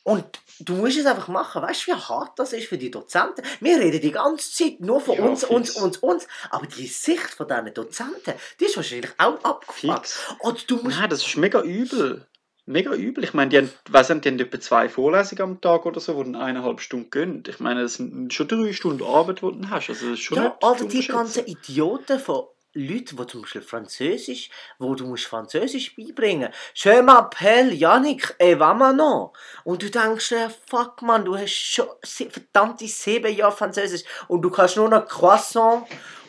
Und 0.02 0.24
du 0.60 0.74
musst 0.74 0.98
es 0.98 1.06
einfach 1.06 1.28
machen. 1.28 1.62
Weißt 1.62 1.86
du, 1.86 1.92
wie 1.92 1.96
hart 1.96 2.38
das 2.38 2.52
ist 2.52 2.68
für 2.68 2.78
die 2.78 2.90
Dozenten? 2.90 3.42
Wir 3.60 3.78
reden 3.78 4.00
die 4.00 4.12
ganze 4.12 4.50
Zeit 4.50 4.80
nur 4.80 5.00
von 5.00 5.16
Ja, 5.16 5.24
uns, 5.24 5.44
uns, 5.44 5.70
fix. 5.72 5.80
uns, 5.82 5.98
uns. 5.98 6.28
Aber 6.50 6.66
die 6.66 6.86
Sicht 6.86 7.30
von 7.34 7.46
diesen 7.46 7.74
Dozenten, 7.74 8.34
die 8.58 8.64
ist 8.64 8.76
wahrscheinlich 8.76 9.10
auch 9.18 9.42
abgefuckt. 9.44 10.18
Und 10.40 10.70
du 10.70 10.76
musst... 10.76 10.98
Nein, 10.98 11.10
das 11.10 11.26
ist 11.26 11.36
mega 11.36 11.60
übel. 11.60 12.26
Mega 12.66 12.94
übel. 12.94 13.24
Ich 13.24 13.34
meine, 13.34 13.50
die 13.50 13.58
haben, 13.58 13.70
weiss 13.88 14.08
nicht, 14.08 14.24
die 14.24 14.28
haben 14.30 14.38
etwa 14.38 14.60
zwei 14.60 14.88
Vorlesungen 14.88 15.42
am 15.42 15.60
Tag 15.60 15.84
oder 15.86 16.00
so, 16.00 16.16
wo 16.16 16.22
dann 16.22 16.36
eineinhalb 16.36 16.80
Stunden 16.80 17.10
gehen. 17.10 17.42
Ich 17.48 17.58
meine, 17.58 17.82
das 17.82 17.94
sind 17.94 18.32
schon 18.32 18.48
drei 18.48 18.72
Stunden 18.72 19.02
Arbeit, 19.02 19.38
die 19.38 19.60
du 19.60 19.68
hast. 19.68 19.90
Also 19.90 20.10
das 20.10 20.18
ist 20.18 20.20
schon 20.20 20.38
Ja, 20.38 20.56
zu 20.60 20.66
oder 20.66 20.84
die 20.84 21.06
ganzen 21.06 21.46
Idioten 21.46 22.18
von 22.20 22.44
Leuten, 22.72 23.16
die 23.16 23.26
zum 23.26 23.42
Beispiel 23.42 23.62
Französisch, 23.62 24.48
wo 24.78 24.94
du 24.94 25.04
musst 25.04 25.24
Französisch 25.24 25.96
beibringen. 25.96 26.52
Je 26.74 27.02
m'appelle 27.02 27.72
Yannick 27.72 28.36
et 28.38 28.58
va. 28.60 29.32
Und 29.64 29.82
du 29.82 29.90
denkst 29.90 30.34
fuck 30.66 31.02
man, 31.02 31.24
du 31.24 31.36
hast 31.36 31.50
schon 31.52 31.88
verdammte 32.02 32.86
sieben 32.86 33.34
Jahre 33.34 33.56
Französisch 33.56 34.04
und 34.28 34.42
du 34.42 34.50
kannst 34.50 34.76
nur 34.76 34.88
noch 34.88 35.06
Croissant 35.06 35.84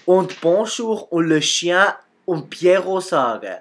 und 0.06 0.42
Bonjour 0.42 1.12
und 1.12 1.28
Le 1.28 1.42
Chien 1.42 1.94
und 2.26 2.50
Pierrot 2.50 3.04
sagen. 3.04 3.58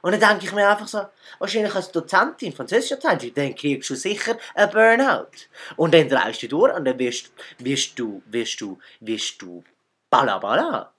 Und 0.00 0.12
dann 0.12 0.20
denke 0.20 0.46
ich 0.46 0.52
mir 0.52 0.68
einfach 0.68 0.88
so, 0.88 1.02
wahrscheinlich 1.38 1.74
als 1.74 1.92
Dozentin, 1.92 2.52
französischer 2.52 2.96
Dozentin, 2.96 3.34
dann 3.34 3.54
kriegst 3.54 3.90
du 3.90 3.94
sicher 3.94 4.38
einen 4.54 4.70
Burnout. 4.70 5.48
Und 5.76 5.92
dann 5.92 6.08
drehst 6.08 6.42
du 6.42 6.48
durch 6.48 6.74
und 6.74 6.86
dann 6.86 6.98
wirst, 6.98 7.30
wirst 7.58 7.98
du, 7.98 8.22
wirst 8.26 8.60
du, 8.60 8.78
wirst 9.00 9.40
du, 9.42 9.62
bala 10.10 10.38
bala. 10.38 10.92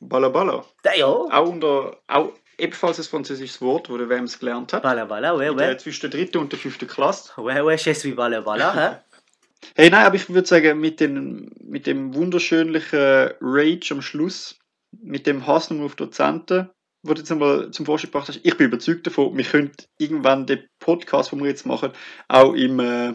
Balla 0.00 0.28
Balla. 0.28 0.64
Ja, 0.84 0.94
ja. 0.96 1.06
Auch, 1.06 1.48
unter, 1.48 1.98
auch 2.08 2.32
ebenfalls 2.58 2.98
ein 2.98 3.04
französisches 3.04 3.60
Wort, 3.60 3.90
wo 3.90 3.96
der 3.96 4.08
Wem 4.08 4.24
es 4.24 4.38
gelernt 4.38 4.72
hat. 4.72 4.82
Bala 4.82 5.04
bala, 5.04 5.36
ouais, 5.36 5.50
ouais. 5.50 5.76
zwischen 5.76 6.10
der 6.10 6.10
dritten 6.10 6.38
und 6.38 6.52
der 6.52 6.58
fünften 6.58 6.86
Klasse. 6.86 7.32
Ouais, 7.36 7.62
ouais, 7.62 7.76
je 7.76 7.94
suis 7.94 8.14
bala 8.14 8.40
bala, 8.40 8.74
hä? 8.74 8.96
Hey, 9.76 9.90
nein, 9.90 10.06
aber 10.06 10.16
ich 10.16 10.30
würde 10.30 10.48
sagen, 10.48 10.80
mit 10.80 11.00
dem, 11.00 11.52
mit 11.62 11.86
dem 11.86 12.14
wunderschönlichen 12.14 13.32
Rage 13.42 13.88
am 13.90 14.00
Schluss, 14.00 14.58
mit 14.90 15.26
dem 15.26 15.46
Hass 15.46 15.70
nur 15.70 15.84
auf 15.84 15.96
Dozenten, 15.96 16.70
wo 17.02 17.12
du 17.12 17.20
jetzt 17.20 17.30
einmal 17.30 17.70
zum 17.70 17.84
Vorschein 17.84 18.10
gebracht 18.10 18.28
hast, 18.28 18.40
ich 18.42 18.56
bin 18.56 18.68
überzeugt 18.68 19.06
davon, 19.06 19.36
wir 19.36 19.44
können 19.44 19.72
irgendwann 19.98 20.46
den 20.46 20.66
Podcast, 20.78 21.32
den 21.32 21.40
wir 21.40 21.48
jetzt 21.48 21.66
machen, 21.66 21.92
auch, 22.28 22.54
im, 22.54 22.80
äh, 22.80 23.12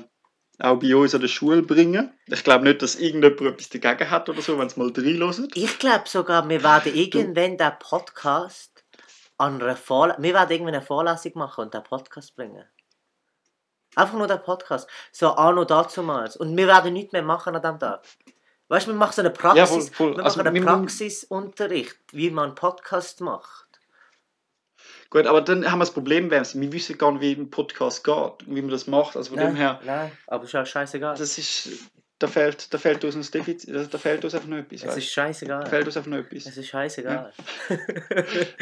auch 0.60 0.78
bei 0.80 0.96
uns 0.96 1.14
an 1.16 1.22
der 1.22 1.28
Schule 1.28 1.62
bringen. 1.62 2.14
Ich 2.28 2.44
glaube 2.44 2.64
nicht, 2.64 2.82
dass 2.82 2.96
irgendjemand 2.96 3.42
etwas 3.42 3.70
dagegen 3.70 4.10
hat 4.10 4.30
oder 4.30 4.42
so, 4.42 4.58
wenn 4.58 4.68
es 4.68 4.78
mal 4.78 4.92
reinhört. 4.96 5.56
Ich 5.56 5.80
glaube 5.80 6.04
sogar, 6.08 6.48
wir 6.48 6.64
werden 6.64 6.94
irgendwann 6.96 7.58
den 7.58 7.72
Podcast 7.80 8.84
an 9.38 9.62
einer 9.62 9.76
Vorlesung, 9.76 10.24
wir 10.24 10.34
werden 10.34 10.52
irgendwann 10.52 10.76
eine 10.76 10.86
Vorlesung 10.86 11.32
machen 11.36 11.66
und 11.66 11.74
den 11.74 11.84
Podcast 11.84 12.36
bringen. 12.36 12.64
Einfach 13.96 14.18
nur 14.18 14.28
den 14.28 14.42
Podcast. 14.42 14.90
So 15.12 15.30
anno 15.32 15.64
dazumals. 15.64 16.36
Und 16.36 16.56
wir 16.58 16.68
werden 16.68 16.94
nichts 16.94 17.14
mehr 17.14 17.22
machen 17.24 17.56
an 17.56 17.62
diesem 17.62 17.80
Tag. 17.80 18.04
Weißt 18.68 18.88
du, 18.88 18.92
wir 18.92 18.98
machen 18.98 19.14
so 19.14 19.22
eine 19.22 19.30
Praxis, 19.30 19.58
Ja, 19.58 19.66
voll, 19.68 19.82
voll. 19.94 20.18
wir 20.18 20.24
Also, 20.26 20.38
machen 20.40 20.48
einen 20.48 20.56
wir- 20.66 20.72
Praxisunterricht, 20.72 21.98
wie 22.12 22.30
man 22.30 22.46
einen 22.46 22.56
Podcast 22.56 23.22
macht. 23.22 23.65
Gut, 25.16 25.28
aber 25.28 25.40
dann 25.40 25.72
haben 25.72 25.80
wir 25.80 25.86
das 25.86 25.94
Problem, 25.94 26.30
wir 26.30 26.42
wissen 26.74 26.98
gar 26.98 27.10
nicht, 27.14 27.22
wie 27.22 27.32
ein 27.42 27.50
Podcast 27.50 28.04
geht 28.04 28.14
und 28.14 28.48
wie 28.54 28.62
man 28.62 28.70
das 28.70 28.86
macht. 28.86 29.16
Also 29.16 29.30
von 29.30 29.40
dem 29.40 29.56
her, 29.56 29.80
nein, 29.86 30.12
aber 30.28 30.44
ist 30.44 30.52
ja 30.52 30.66
scheißegal. 30.66 31.16
das 31.16 31.38
ist, 31.38 31.70
da 32.20 32.28
fehlt, 32.28 32.74
da 32.74 32.78
fehlt 32.78 33.02
uns 33.06 33.16
ein 33.16 33.22
Defizit, 33.22 33.94
da 33.94 33.98
fehlt 33.98 34.26
uns 34.26 34.36
einfach 34.36 34.50
noch 34.50 34.58
etwas. 34.58 34.82
Es 34.82 34.88
weißt 34.88 34.98
ist 34.98 35.14
scheißegal. 35.14 35.64
Da 35.64 35.70
fehlt 35.70 35.86
uns 35.86 35.96
einfach 35.96 36.12
noch 36.12 36.18
etwas. 36.18 36.46
Es 36.48 36.58
ist 36.58 36.68
scheißegal. 36.68 37.32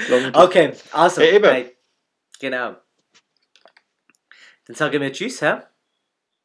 Lang- 0.10 0.36
okay, 0.36 0.74
also. 0.92 1.22
Ja, 1.22 1.32
eben. 1.32 1.50
hey, 1.50 1.76
genau. 2.40 2.76
Dann 4.68 4.76
sagen 4.76 5.02
wir 5.02 5.12
Tschüss, 5.12 5.42
hä? 5.42 5.56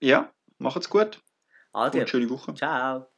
Ja, 0.00 0.32
macht's 0.56 0.88
gut 0.88 1.20
Adieu. 1.74 2.00
und 2.00 2.09
schöne 2.09 2.30
Woche. 2.30 2.54
Ciao. 2.54 3.11